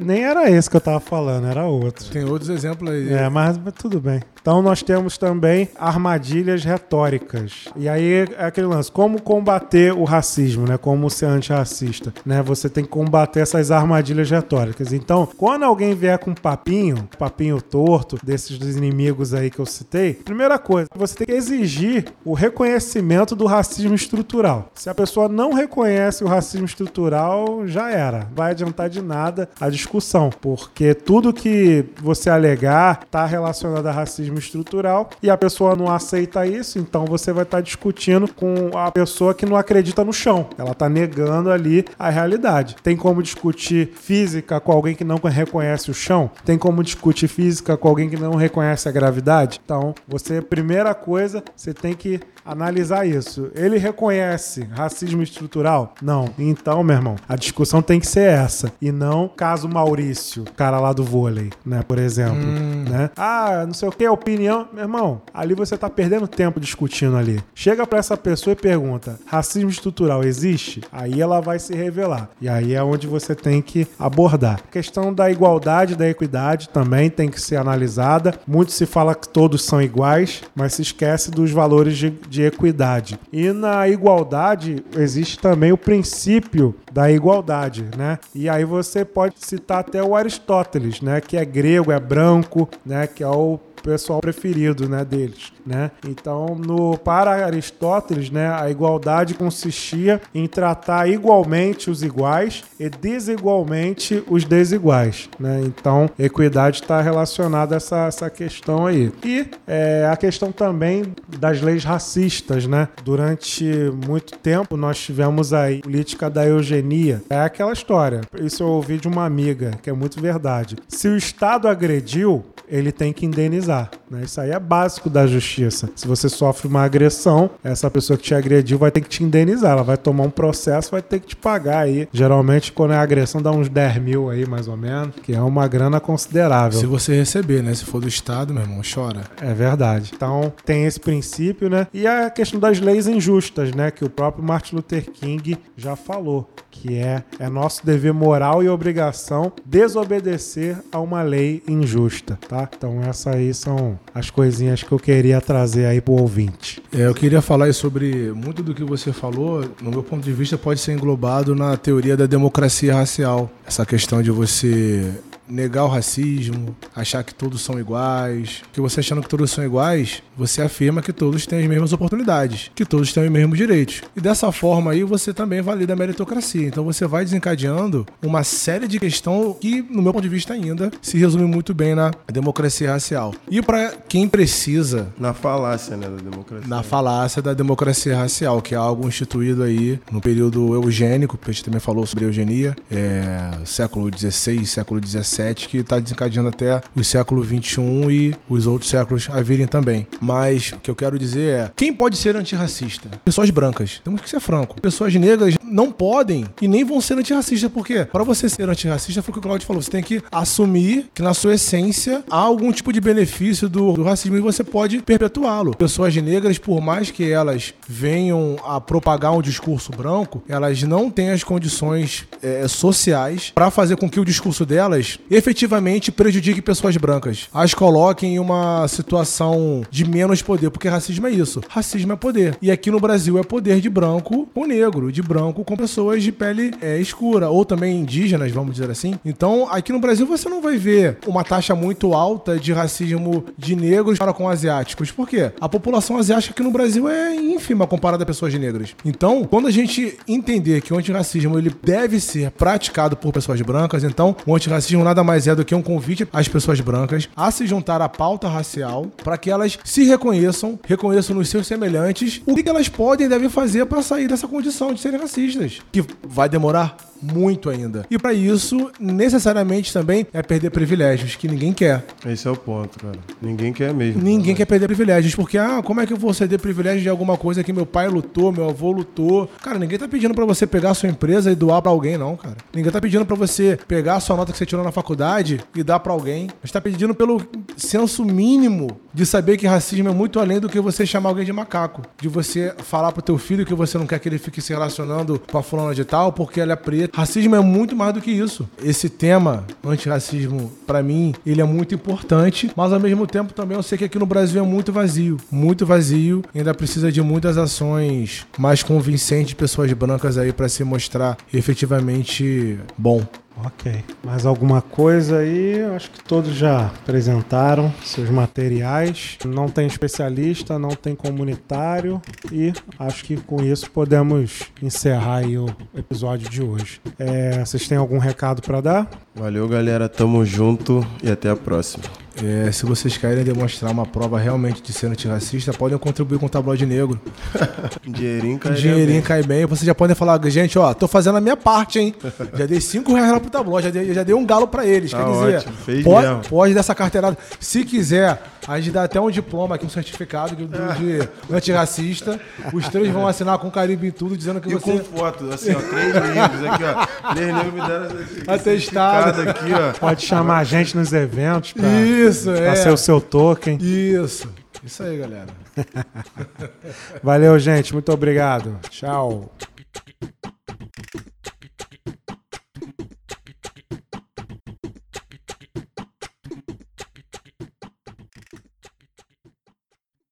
nem 0.03 0.25
era 0.25 0.51
esse 0.51 0.69
que 0.69 0.77
eu 0.77 0.81
tava 0.81 0.99
falando, 0.99 1.47
era 1.47 1.65
outro. 1.67 2.05
Tem 2.11 2.25
outros 2.25 2.51
exemplos 2.51 2.91
aí. 2.91 3.13
É, 3.13 3.29
mas, 3.29 3.57
mas 3.57 3.75
tudo 3.75 4.01
bem. 4.01 4.21
Então 4.41 4.63
nós 4.63 4.83
temos 4.83 5.19
também 5.19 5.69
armadilhas 5.79 6.65
retóricas. 6.65 7.69
E 7.77 7.89
aí 7.89 8.27
é 8.39 8.45
aquele 8.45 8.67
lance, 8.67 8.91
como 8.91 9.21
combater 9.21 9.93
o 9.93 10.05
racismo, 10.05 10.67
né? 10.67 10.79
Como 10.79 11.11
ser 11.11 11.27
antirracista, 11.27 12.13
né? 12.25 12.43
Você 12.43 12.69
tem 12.69 12.85
que 12.85 12.91
combater 12.91 13.41
essas 13.41 13.71
armadilhas 13.71 14.31
retóricas. 14.31 14.93
Então, 14.93 15.29
quando 15.37 15.65
alguém 15.65 15.95
vier 15.95 16.19
com 16.19 16.31
um 16.31 16.35
papinho, 16.35 17.09
papinho 17.19 17.61
torto, 17.61 18.19
desses 18.23 18.59
dos 18.59 18.77
inimigos 18.77 19.35
aí 19.35 19.51
que 19.51 19.59
eu 19.59 19.67
citei, 19.67 20.15
primeira 20.15 20.59
coisa, 20.59 20.89
você 20.95 21.15
tem 21.17 21.27
que 21.27 21.33
exigir 21.33 22.07
o 22.25 22.33
reconhecimento 22.33 23.35
do 23.35 23.47
racismo 23.47 23.95
estrutural. 23.95 24.71
Se 24.75 24.89
a 24.89 24.95
pessoa 24.95 25.29
não 25.29 25.53
reconhece 25.53 26.25
o 26.25 26.27
racismo 26.27 26.67
estrutural, 26.67 27.67
já 27.67 27.91
era. 27.91 28.29
Vai 28.35 28.53
adiantar 28.53 28.89
de 28.89 29.03
nada 29.03 29.49
a 29.61 29.69
discussão, 29.69 30.31
porque 30.41 30.95
tudo 30.95 31.33
que 31.33 31.85
você 32.01 32.31
alegar 32.31 33.01
está 33.05 33.25
relacionado 33.25 33.87
a 33.87 33.93
racismo 33.93 34.28
estrutural 34.37 35.11
e 35.23 35.31
a 35.31 35.37
pessoa 35.37 35.77
não 35.77 35.89
aceita 35.89 36.45
isso, 36.45 36.79
então 36.79 37.05
você 37.05 37.33
vai 37.33 37.45
estar 37.45 37.61
discutindo 37.61 38.27
com 38.35 38.77
a 38.77 38.91
pessoa 38.91 39.33
que 39.33 39.47
não 39.47 39.57
acredita 39.57 40.05
no 40.05 40.13
chão. 40.13 40.49
Ela 40.59 40.73
está 40.73 40.89
negando 40.89 41.51
ali 41.51 41.85
a 41.97 42.11
realidade. 42.11 42.77
Tem 42.83 42.97
como 42.97 43.23
discutir 43.23 43.93
física 43.95 44.59
com 44.61 44.73
alguém 44.73 44.95
que 44.95 45.05
não 45.05 45.17
reconhece 45.17 45.91
o 45.91 45.95
chão? 45.95 46.31
Tem 46.45 46.59
como 46.59 46.83
discutir 46.83 47.29
física 47.29 47.77
com 47.77 47.89
alguém 47.89 48.11
que 48.11 48.17
não 48.17 48.35
reconhece 48.35 48.89
a 48.89 48.93
gravidade? 48.93 49.61
Então, 49.65 49.95
você, 50.07 50.43
primeira 50.43 50.95
coisa, 50.95 51.43
você 51.55 51.73
tem 51.73 51.95
que 51.95 52.21
analisar 52.45 53.07
isso. 53.07 53.51
Ele 53.55 53.77
reconhece 53.77 54.67
racismo 54.73 55.23
estrutural? 55.23 55.95
Não. 56.01 56.31
Então, 56.39 56.83
meu 56.83 56.97
irmão, 56.97 57.17
a 57.29 57.37
discussão 57.37 57.83
tem 57.83 58.01
que 58.01 58.07
ser 58.07 58.31
essa. 58.31 58.73
E 58.81 58.91
não 58.91 59.29
caso 59.29 59.69
Maurício, 59.69 60.45
cara 60.57 60.81
lá 60.81 60.93
do 60.93 61.05
vôlei, 61.05 61.51
né? 61.65 61.83
Por 61.87 61.99
exemplo. 61.99 62.39
Né? 62.39 63.11
Ah, 63.17 63.65
não 63.67 63.75
sei 63.75 63.89
o 63.89 63.93
que, 63.93 64.09
opinião. 64.19 64.69
Meu 64.73 64.83
irmão, 64.83 65.23
ali 65.33 65.55
você 65.55 65.77
tá 65.77 65.89
perdendo 65.89 66.29
tempo 66.29 66.61
discutindo 66.61 67.17
ali. 67.17 67.41
Chega 67.55 67.87
pra 67.87 67.99
essa 67.99 68.17
pessoa 68.17 68.53
e 68.53 68.57
pergunta: 68.57 69.19
racismo 69.27 69.71
estrutural 69.71 70.23
existe? 70.23 70.83
Aí 70.93 71.21
ela 71.21 71.41
vai 71.41 71.59
se 71.59 71.75
revelar. 71.75 72.29
E 72.41 72.49
aí 72.49 72.75
é 72.75 72.83
onde 72.83 73.07
você 73.07 73.35
tem 73.35 73.63
que 73.63 73.87
abordar. 73.99 74.61
A 74.67 74.71
questão 74.71 75.13
da 75.15 75.31
igualdade, 75.31 75.97
da 75.97 76.09
equidade 76.09 76.69
também 76.69 77.09
tem 77.09 77.29
que 77.29 77.41
ser 77.41 77.57
analisada. 77.57 78.35
Muito 78.47 78.73
se 78.73 78.87
fala 78.87 79.15
que 79.15 79.29
todos 79.29 79.65
são 79.65 79.81
iguais, 79.81 80.43
mas 80.55 80.75
se 80.75 80.83
esquece 80.83 81.31
dos 81.31 81.51
valores 81.51 81.97
de, 81.97 82.11
de 82.11 82.43
equidade. 82.43 83.19
E 83.33 83.53
na 83.53 83.89
igualdade 83.89 84.85
existe 84.97 85.39
também 85.39 85.73
o 85.73 85.79
princípio 85.79 86.75
da 86.93 87.11
igualdade, 87.11 87.87
né? 87.97 88.19
E 88.35 88.49
aí 88.49 88.65
você 88.65 89.05
pode 89.05 89.35
citar 89.39 89.81
até 89.81 90.03
o 90.03 90.17
Aristóteles, 90.17 91.01
né? 91.01 91.21
Que 91.21 91.37
é 91.37 91.45
grego, 91.45 91.93
é 91.93 92.01
branco, 92.01 92.69
né? 92.85 93.07
Que 93.07 93.23
é 93.23 93.29
o 93.29 93.59
pessoal 93.83 94.21
preferido, 94.21 94.89
né, 94.89 95.05
deles, 95.05 95.53
né? 95.69 95.91
Então, 96.09 96.55
no 96.55 96.97
para 96.97 97.45
Aristóteles, 97.45 98.31
né, 98.31 98.49
a 98.49 98.71
igualdade 98.71 99.35
consistia 99.35 100.21
em 100.35 100.47
tratar 100.47 101.09
igualmente 101.09 101.91
os 101.91 102.03
iguais 102.03 102.65
e 102.81 102.89
desigualmente 102.89 104.25
os 104.27 104.45
desiguais, 104.45 105.29
né? 105.39 105.61
Então, 105.65 106.09
equidade 106.19 106.81
está 106.81 107.01
relacionada 107.03 107.75
a 107.75 107.77
essa, 107.77 108.07
essa 108.07 108.31
questão 108.31 108.87
aí. 108.87 109.13
E 109.23 109.47
é, 109.67 110.09
a 110.11 110.17
questão 110.17 110.51
também 110.51 111.15
das 111.39 111.61
leis 111.61 111.85
racistas, 111.85 112.67
né? 112.67 112.89
Durante 113.05 113.65
muito 114.07 114.39
tempo 114.39 114.77
nós 114.77 114.99
tivemos 114.99 115.53
aí 115.53 115.83
política 115.83 116.31
da 116.31 116.47
eugenia. 116.47 117.23
É 117.29 117.39
aquela 117.41 117.73
história. 117.73 118.23
Isso 118.41 118.63
eu 118.63 118.69
ouvi 118.69 118.97
de 118.97 119.09
uma 119.09 119.25
amiga, 119.25 119.73
que 119.83 119.91
é 119.91 119.93
muito 119.93 120.21
verdade. 120.21 120.77
Se 120.89 121.09
o 121.09 121.17
Estado 121.17 121.69
agrediu, 121.69 122.45
ele 122.69 122.93
tem 122.93 123.13
que 123.13 123.27
indenizar. 123.27 123.91
Né? 124.11 124.23
Isso 124.25 124.41
aí 124.41 124.51
é 124.51 124.59
básico 124.59 125.11
da 125.11 125.27
justiça. 125.27 125.58
Se 125.71 126.07
você 126.07 126.29
sofre 126.29 126.69
uma 126.69 126.83
agressão, 126.83 127.51
essa 127.63 127.91
pessoa 127.91 128.17
que 128.17 128.23
te 128.23 128.35
agrediu 128.35 128.79
vai 128.79 128.91
ter 128.91 129.01
que 129.01 129.09
te 129.09 129.25
indenizar. 129.25 129.73
Ela 129.73 129.83
vai 129.83 129.97
tomar 129.97 130.25
um 130.25 130.31
processo, 130.31 130.91
vai 130.91 131.03
ter 131.03 131.21
que 131.21 131.29
te 131.29 131.37
pagar 131.37 131.81
aí. 131.81 132.09
Geralmente, 132.13 132.73
quando 132.73 132.93
é 132.93 132.97
agressão, 132.97 133.43
dá 133.43 133.51
uns 133.51 133.69
10 133.69 133.99
mil 133.99 134.31
aí, 134.31 134.47
mais 134.47 134.69
ou 134.69 134.77
menos, 134.77 135.15
que 135.23 135.35
é 135.35 135.41
uma 135.41 135.67
grana 135.67 136.01
considerável. 136.01 136.79
Se 136.79 136.87
você 136.87 137.15
receber, 137.15 137.63
né? 137.63 137.75
Se 137.75 137.85
for 137.85 138.01
do 138.01 138.09
Estado, 138.09 138.53
meu 138.55 138.63
irmão, 138.63 138.81
chora. 138.83 139.23
É 139.41 139.53
verdade. 139.53 140.13
Então 140.15 140.53
tem 140.65 140.85
esse 140.85 141.01
princípio, 141.01 141.69
né? 141.69 141.87
E 141.93 142.07
a 142.07 142.31
questão 142.31 142.61
das 142.61 142.81
leis 142.81 143.07
injustas, 143.07 143.73
né? 143.75 143.91
Que 143.91 144.05
o 144.05 144.11
próprio 144.11 144.45
Martin 144.45 144.77
Luther 144.77 145.11
King 145.11 145.59
já 145.77 145.97
falou. 145.97 146.49
Que 146.81 146.97
é, 146.97 147.25
é 147.39 147.49
nosso 147.49 147.85
dever 147.85 148.13
moral 148.13 148.63
e 148.63 148.69
obrigação 148.69 149.53
desobedecer 149.65 150.79
a 150.93 151.01
uma 151.01 151.23
lei 151.23 151.63
injusta, 151.67 152.39
tá? 152.49 152.69
Então 152.77 153.03
essas 153.03 153.35
aí 153.35 153.53
são 153.53 153.99
as 154.15 154.31
coisinhas 154.31 154.83
que 154.83 154.93
eu 154.93 154.99
queria 154.99 155.41
trazer 155.41 155.87
aí 155.87 156.01
pro 156.01 156.15
ouvinte. 156.15 156.83
É, 156.93 157.07
eu 157.07 157.15
queria 157.15 157.43
falar 157.43 157.73
sobre 157.75 158.33
muito 158.33 158.63
do 158.63 158.75
que 158.75 158.85
você 158.85 159.13
falou, 159.13 159.65
no 159.83 159.91
meu 159.91 160.03
ponto 160.03 160.23
de 160.23 160.33
vista, 160.33 160.57
pode 160.57 160.81
ser 160.81 160.93
englobado 160.93 161.55
na 161.55 161.77
teoria 161.77 162.17
da 162.17 162.27
democracia 162.27 162.95
racial. 162.95 163.51
Essa 163.67 163.85
questão 163.85 164.23
de 164.23 164.31
você 164.31 165.13
negar 165.49 165.85
o 165.85 165.89
racismo, 165.89 166.77
achar 166.95 167.23
que 167.25 167.35
todos 167.35 167.61
são 167.63 167.79
iguais. 167.79 168.63
Que 168.73 168.81
você 168.81 169.01
achando 169.01 169.23
que 169.23 169.29
todos 169.29 169.51
são 169.51 169.65
iguais, 169.65 170.23
você 170.37 170.63
afirma 170.63 171.03
que 171.03 171.13
todos 171.13 171.47
têm 171.47 171.61
as 171.61 171.67
mesmas 171.67 171.93
oportunidades, 171.93 172.71
que 172.75 172.85
todos 172.85 173.13
têm 173.13 173.25
os 173.25 173.31
mesmos 173.31 173.57
direitos. 173.59 174.03
E 174.17 174.21
dessa 174.21 174.51
forma 174.53 174.93
aí 174.93 175.03
você 175.05 175.33
também 175.33 175.61
valida 175.61 175.93
a 175.93 175.97
meritocracia. 175.97 176.67
Então 176.67 176.85
você 176.85 177.07
vai 177.07 177.25
desencadeando 177.25 178.07
uma 178.23 178.45
série 178.45 178.87
de 178.87 178.99
questões 178.99 179.57
que, 179.61 179.83
no 179.83 180.03
meu 180.03 180.13
ponto 180.13 180.23
de 180.23 180.29
vista 180.29 180.55
ainda, 180.55 180.91
se 181.03 181.19
resume 181.19 181.45
muito 181.45 181.75
bem 181.75 181.95
na 181.95 182.11
democracia 182.33 182.93
racial. 182.93 183.35
E 183.51 183.61
para 183.63 183.93
quem 184.09 184.29
precisa 184.29 185.09
Na 185.19 185.33
falácia, 185.35 185.97
né, 185.97 186.09
da 186.09 186.17
democracia. 186.17 186.69
na 186.69 186.83
falácia 186.83 187.43
da 187.43 187.55
democracia 187.55 188.17
racial, 188.17 188.61
que 188.63 188.75
é 188.75 188.79
algo 188.79 189.07
instituído 189.09 189.63
aí 189.63 189.99
no 190.11 190.21
período 190.21 190.75
eugênico, 190.75 191.37
que 191.37 191.51
a 191.51 191.53
gente 191.53 191.65
também 191.65 191.81
falou 191.81 192.07
sobre 192.07 192.25
eugenia, 192.25 192.77
é, 192.91 193.51
século 193.65 194.11
XVI, 194.17 194.65
século 194.67 195.01
XVII, 195.05 195.19
mindset 195.39 195.69
que 195.69 195.79
está 195.79 195.99
desencadeando 195.99 196.49
até 196.49 196.81
o 196.95 197.05
século 197.05 197.45
XXI 197.45 197.81
e 198.11 198.35
os 198.49 198.67
outros 198.67 198.91
séculos 198.91 199.29
a 199.31 199.41
virem 199.41 199.67
também. 199.67 200.07
Mas 200.21 200.73
o 200.73 200.79
que 200.79 200.91
eu 200.91 200.97
quero 200.97 201.19
dizer 201.19 201.55
é: 201.55 201.71
quem 201.77 201.93
pode 201.93 202.17
ser 202.17 202.37
antirracista? 202.37 203.09
Pessoas 203.25 203.51
brancas. 203.51 204.01
Temos 204.03 204.21
que 204.21 204.29
ser 204.29 204.41
franco. 204.41 204.81
Pessoas 204.81 205.15
negras 205.15 205.55
não 205.63 205.91
podem 205.91 206.47
e 206.61 206.69
nem 206.69 206.85
vão 206.85 207.01
ser 207.01 207.15
antirracistas, 207.19 207.71
porque 207.71 208.05
para 208.05 208.25
você 208.25 208.49
ser 208.49 208.69
antirracista, 208.69 209.23
foi 209.23 209.31
o 209.31 209.35
que 209.35 209.39
o 209.39 209.43
Claudio 209.43 209.67
falou, 209.67 209.83
você 209.83 209.91
tem 209.91 210.03
que 210.03 210.23
assumir 210.31 211.07
que 211.15 211.23
na 211.23 211.35
sua 211.35 211.55
essência 211.55 212.25
há 212.31 212.39
algum 212.39 212.73
tipo 212.73 212.93
de 212.93 213.01
benefício 213.01 213.69
do, 213.69 213.93
do 213.93 214.03
racismo 214.03 214.37
e 214.37 214.41
você 214.41 214.65
pode 214.65 215.01
perpetuá-lo. 215.03 215.77
Pessoas 215.77 216.15
negras, 216.17 216.59
por 216.59 216.81
mais 216.81 217.11
que 217.11 217.31
elas 217.31 217.75
venham 217.87 218.57
a 218.65 218.81
propagar 218.81 219.33
um 219.33 219.43
discurso 219.43 219.93
branco, 219.93 220.43
elas 220.49 220.83
não 220.83 221.11
têm 221.11 221.31
as 221.31 221.45
condições 221.45 222.27
é, 222.43 222.67
sociais 222.67 223.53
para 223.55 223.71
fazer 223.71 223.97
com 223.97 224.09
que 224.09 224.21
o 224.21 224.25
discurso 224.25 224.65
delas 224.65 225.19
efetivamente 225.31 226.11
prejudique 226.11 226.63
pessoas 226.63 226.97
brancas, 226.97 227.49
as 227.53 227.75
coloquem 227.75 228.35
em 228.35 228.39
uma 228.39 228.87
situação 228.89 229.83
de 229.91 230.09
menos 230.09 230.43
poder, 230.43 230.71
porque 230.71 230.89
racismo 230.89 231.27
é 231.27 231.31
isso. 231.31 231.61
Racismo 231.69 232.13
é 232.13 232.17
poder. 232.17 232.57
E 232.61 232.71
aqui 232.71 232.91
no 232.91 233.01
Brasil 233.01 233.39
é 233.39 233.43
poder 233.43 233.81
de 233.81 233.89
branco 233.89 234.49
com 234.55 234.67
negro, 234.67 235.13
de 235.13 235.23
branco 235.23 235.65
com 235.65 235.77
pessoas 235.77 236.23
de 236.23 236.33
pele 236.33 236.73
é, 236.81 236.99
escura, 236.99 237.51
ou 237.51 237.65
também 237.65 238.01
indígenas, 238.01 238.51
vamos 238.53 238.73
dizer 238.73 238.91
assim. 238.91 239.19
Então, 239.25 239.69
aqui 239.71 239.93
no 239.93 240.01
Brasil 240.01 240.27
você 240.27 240.49
não 240.49 240.61
vai 240.61 240.77
ver 240.77 241.19
uma 241.27 241.45
taxa 241.45 241.75
muito 241.75 242.15
alta 242.15 242.59
de 242.59 242.73
racismo 242.73 243.45
de 243.57 243.77
negros 243.77 244.19
para 244.19 244.33
com 244.33 244.49
asiáticos. 244.49 245.11
Por 245.11 245.29
quê? 245.29 245.53
A 245.61 245.69
população 245.69 246.17
asiática 246.17 246.53
aqui 246.53 246.63
no 246.63 246.71
Brasil 246.71 247.09
é 247.09 247.35
ínfima 247.35 247.87
comparada 247.87 248.23
a 248.23 248.27
pessoas 248.27 248.55
negras. 248.55 248.95
Então, 249.05 249.45
quando 249.45 249.67
a 249.67 249.71
gente 249.71 250.19
entender 250.27 250.81
que 250.81 250.93
o 250.93 250.99
antirracismo 250.99 251.59
ele 251.59 251.73
deve 251.83 252.21
ser 252.21 252.51
praticado 252.51 253.17
por 253.17 253.33
pessoas 253.33 253.61
brancas, 253.61 254.05
então 254.05 254.35
o 254.47 254.55
antirracismo 254.55 255.05
nada 255.05 255.18
mais 255.25 255.47
é 255.47 255.55
do 255.55 255.65
que 255.65 255.75
um 255.75 255.83
convite 255.83 256.27
às 256.33 256.49
pessoas 256.49 256.81
brancas 256.81 257.29
a 257.37 257.51
se 257.51 257.67
juntar 257.67 258.01
à 258.01 258.09
pauta 258.09 258.49
racial 258.49 259.07
para 259.23 259.39
que 259.39 259.51
elas 259.51 259.79
se 259.85 260.05
reconheçam, 260.05 260.79
reconheçam 260.85 261.37
nos 261.37 261.49
seus 261.49 261.67
semelhantes 261.67 262.43
o 262.47 262.55
que 262.55 262.69
elas 262.69 262.89
podem 262.89 263.27
e 263.27 263.29
devem 263.29 263.49
fazer 263.49 263.87
para 263.87 264.03
sair 264.03 264.29
dessa 264.29 264.49
condição 264.49 264.93
de 264.93 265.01
serem 265.01 265.21
racistas. 265.21 265.81
Que 265.93 266.05
vai 266.27 266.49
demorar 266.49 266.97
muito 267.21 267.71
ainda. 267.71 268.07
E 268.11 268.19
para 268.19 268.33
isso, 268.33 268.91
necessariamente 268.99 269.93
também 269.93 270.27
é 270.33 270.43
perder 270.43 270.71
privilégios 270.71 271.37
que 271.37 271.49
ninguém 271.49 271.73
quer. 271.73 272.05
Esse 272.27 272.47
é 272.47 272.51
o 272.51 272.57
ponto, 272.57 272.99
cara. 272.99 273.19
Ninguém 273.41 273.73
quer 273.73 273.93
mesmo. 273.93 274.23
Ninguém 274.23 274.55
quer 274.55 274.65
perder 274.65 274.87
privilégios, 274.87 275.35
porque 275.35 275.59
ah, 275.59 275.83
como 275.83 276.01
é 276.01 276.07
que 276.07 276.13
eu 276.13 276.17
vou 276.17 276.33
ceder 276.33 276.59
privilégio 276.59 277.03
de 277.03 277.09
alguma 277.09 277.37
coisa 277.37 277.63
que 277.63 277.73
meu 277.73 277.87
pai 277.87 278.09
lutou, 278.09 278.53
meu 278.53 278.69
avô 278.69 278.93
lutou? 278.93 279.49
Cara, 279.63 279.79
ninguém 279.79 279.99
tá 279.99 280.09
pedindo 280.09 280.35
para 280.35 280.45
você 280.45 280.67
pegar 280.67 280.91
a 280.91 280.95
sua 280.95 281.09
empresa 281.09 281.51
e 281.51 281.55
doar 281.55 281.83
para 281.83 281.91
alguém 281.91 282.17
não, 282.17 282.37
cara. 282.37 282.57
Ninguém 282.75 282.93
tá 282.93 283.01
pedindo 283.01 283.25
para 283.25 283.37
você 283.37 283.79
pegar 283.89 284.17
a 284.17 284.21
sua 284.21 284.37
nota 284.37 284.53
que 284.53 284.59
você 284.59 284.67
tirou 284.67 284.85
na 284.85 284.93
faculdade 284.93 285.61
e 285.75 285.83
dar 285.83 286.01
para 286.01 286.13
alguém. 286.13 286.49
Mas 286.63 286.71
tá 286.71 286.81
pedindo 286.81 287.15
pelo 287.15 287.43
senso 287.77 288.25
mínimo 288.25 289.01
de 289.13 289.27
saber 289.27 289.57
que 289.57 289.67
racismo 289.67 290.09
é 290.09 290.13
muito 290.13 290.39
além 290.39 290.61
do 290.61 290.69
que 290.69 290.81
você 290.81 291.05
chamar 291.05 291.31
alguém 291.31 291.45
de 291.45 291.53
macaco, 291.53 292.03
de 292.21 292.29
você 292.29 292.75
falar 292.79 293.13
pro 293.13 293.23
teu 293.23 293.39
filho 293.39 293.67
que 293.67 293.75
você 293.75 293.99
não 293.99 294.07
quer 294.07 294.19
que 294.19 294.29
ele 294.29 294.39
fique 294.39 294.61
se 294.61 294.73
relacionando 294.73 295.41
com 295.51 295.59
a 295.59 295.63
fulana 295.63 295.95
de 295.95 296.05
tal 296.05 296.33
porque 296.33 296.61
ela 296.61 296.73
é 296.73 296.77
preta 296.77 297.08
Racismo 297.13 297.55
é 297.55 297.61
muito 297.61 297.97
mais 297.97 298.15
do 298.15 298.21
que 298.21 298.31
isso. 298.31 298.69
Esse 298.83 299.09
tema 299.09 299.65
antirracismo, 299.85 300.73
para 300.87 301.03
mim, 301.03 301.35
ele 301.45 301.61
é 301.61 301.65
muito 301.65 301.95
importante, 301.95 302.71
mas 302.77 302.93
ao 302.93 303.01
mesmo 303.01 303.27
tempo 303.27 303.53
também 303.53 303.77
eu 303.77 303.83
sei 303.83 303.99
que 303.99 304.05
aqui 304.05 304.19
no 304.19 304.27
Brasil 304.27 304.63
é 304.63 304.67
muito 304.67 304.93
vazio. 304.93 305.37
Muito 305.51 305.87
vazio. 305.87 306.43
Ainda 306.55 306.75
precisa 306.75 307.11
de 307.11 307.23
muitas 307.23 307.57
ações 307.59 308.47
mais 308.59 308.83
convincentes 308.83 309.49
de 309.49 309.57
pessoas 309.57 309.93
brancas 309.93 310.39
aí 310.39 310.53
para 310.53 310.69
se 310.69 310.85
mostrar 310.85 311.37
efetivamente 311.53 312.79
bom. 312.97 313.23
Ok. 313.65 314.05
Mais 314.25 314.47
alguma 314.47 314.81
coisa 314.81 315.39
aí? 315.39 315.83
Acho 315.95 316.11
que 316.11 316.23
todos 316.23 316.55
já 316.55 316.87
apresentaram 316.87 317.93
seus 318.05 318.31
materiais. 318.31 319.39
Não 319.45 319.69
tem 319.69 319.87
especialista, 319.87 320.79
não 320.79 320.91
tem 320.91 321.15
comunitário 321.15 322.21
e 322.53 322.73
acho 322.99 323.25
que 323.25 323.37
com 323.37 323.63
isso 323.63 323.91
podemos 323.91 324.63
encerrar 324.83 325.43
o 325.45 325.67
episódio 325.99 326.49
de 326.49 326.63
hoje. 326.63 327.01
É, 327.19 327.65
vocês 327.65 327.89
têm 327.89 327.99
algum 327.99 328.19
recado 328.19 328.63
para 328.63 328.81
dar? 328.81 329.11
Valeu, 329.39 329.69
galera. 329.69 330.09
Tamo 330.09 330.45
junto 330.45 331.07
e 331.23 331.31
até 331.31 331.49
a 331.51 331.57
próxima. 331.57 332.05
É, 332.41 332.71
se 332.71 332.87
vocês 332.87 333.17
querem 333.17 333.43
demonstrar 333.43 333.91
uma 333.91 334.07
prova 334.07 334.39
realmente 334.39 334.81
de 334.81 334.93
ser 334.93 335.07
antirracista, 335.07 335.73
podem 335.73 335.99
contribuir 335.99 336.39
com 336.39 336.47
o 336.47 336.49
tabloide 336.49 336.87
negro. 336.87 337.21
Dinheirinho 338.07 338.59
cai 338.61 338.75
Dinheirinho 338.75 339.07
bem. 339.15 339.23
cai 339.23 339.43
bem. 339.43 339.67
Vocês 339.67 339.85
já 339.85 339.95
podem 339.95 340.15
falar, 340.15 340.41
gente, 340.49 340.79
ó, 340.79 340.95
tô 340.95 341.09
fazendo 341.09 341.37
a 341.39 341.41
minha 341.41 341.57
parte, 341.57 341.99
hein? 341.99 342.15
Já 342.55 342.65
dei 342.67 342.81
5 342.81 343.13
reais 343.13 343.33
lá 343.33 343.41
pro 343.41 343.51
tabloide, 343.51 343.89
já 343.89 343.93
dei, 343.93 344.15
já 344.15 344.23
dei 344.23 344.35
um 344.37 344.47
galo 344.47 344.69
pra 344.69 344.87
eles. 344.87 345.11
Tá 345.11 345.19
Quer 345.25 345.31
dizer, 345.33 345.57
ótimo, 345.57 345.73
fez 345.85 346.05
pode, 346.05 346.27
mesmo. 346.29 346.43
pode 346.49 346.75
dessa 346.75 346.95
carteirada. 346.95 347.37
Se 347.59 347.85
quiser, 347.85 348.41
a 348.69 348.79
gente 348.79 348.93
dá 348.93 349.03
até 349.03 349.21
um 349.21 349.31
diploma 349.33 349.75
aqui, 349.75 349.85
um 349.85 349.91
certificado 349.91 350.55
de, 350.55 350.65
de 350.67 351.29
antirracista. 351.53 352.39
Os 352.73 352.89
três 352.89 353.09
vão 353.13 353.27
assinar 353.27 353.59
com 353.59 353.69
carimbo 353.69 354.07
em 354.07 354.13
tudo, 354.13 354.37
dizendo 354.37 354.61
que 354.61 354.69
E 354.71 354.75
você. 354.75 354.93
com 354.93 354.99
foto, 355.19 355.51
assim, 355.53 355.73
ó, 355.75 355.81
três 355.81 356.15
livros 356.15 356.65
aqui, 356.71 356.85
ó. 356.85 357.35
Três 357.35 357.49
livros 357.57 357.75
me 357.75 357.81
deram 357.81 358.55
Atestado. 358.55 359.28
Certificado 359.35 359.51
aqui, 359.51 359.73
ó. 359.73 359.93
Pode 359.99 360.25
chamar 360.25 360.59
a 360.59 360.65
gente 360.65 360.97
nos 360.97 361.13
eventos 361.13 361.73
pra, 361.73 361.89
Isso, 362.03 362.51
pra 362.53 362.73
é. 362.73 362.77
ser 362.77 362.91
o 362.91 362.97
seu 362.97 363.21
token. 363.21 363.79
Isso. 363.81 364.49
Isso 364.85 365.03
aí, 365.03 365.19
galera. 365.19 365.47
Valeu, 367.23 367.59
gente. 367.59 367.93
Muito 367.93 368.13
obrigado. 368.13 368.79
Tchau. 368.91 369.53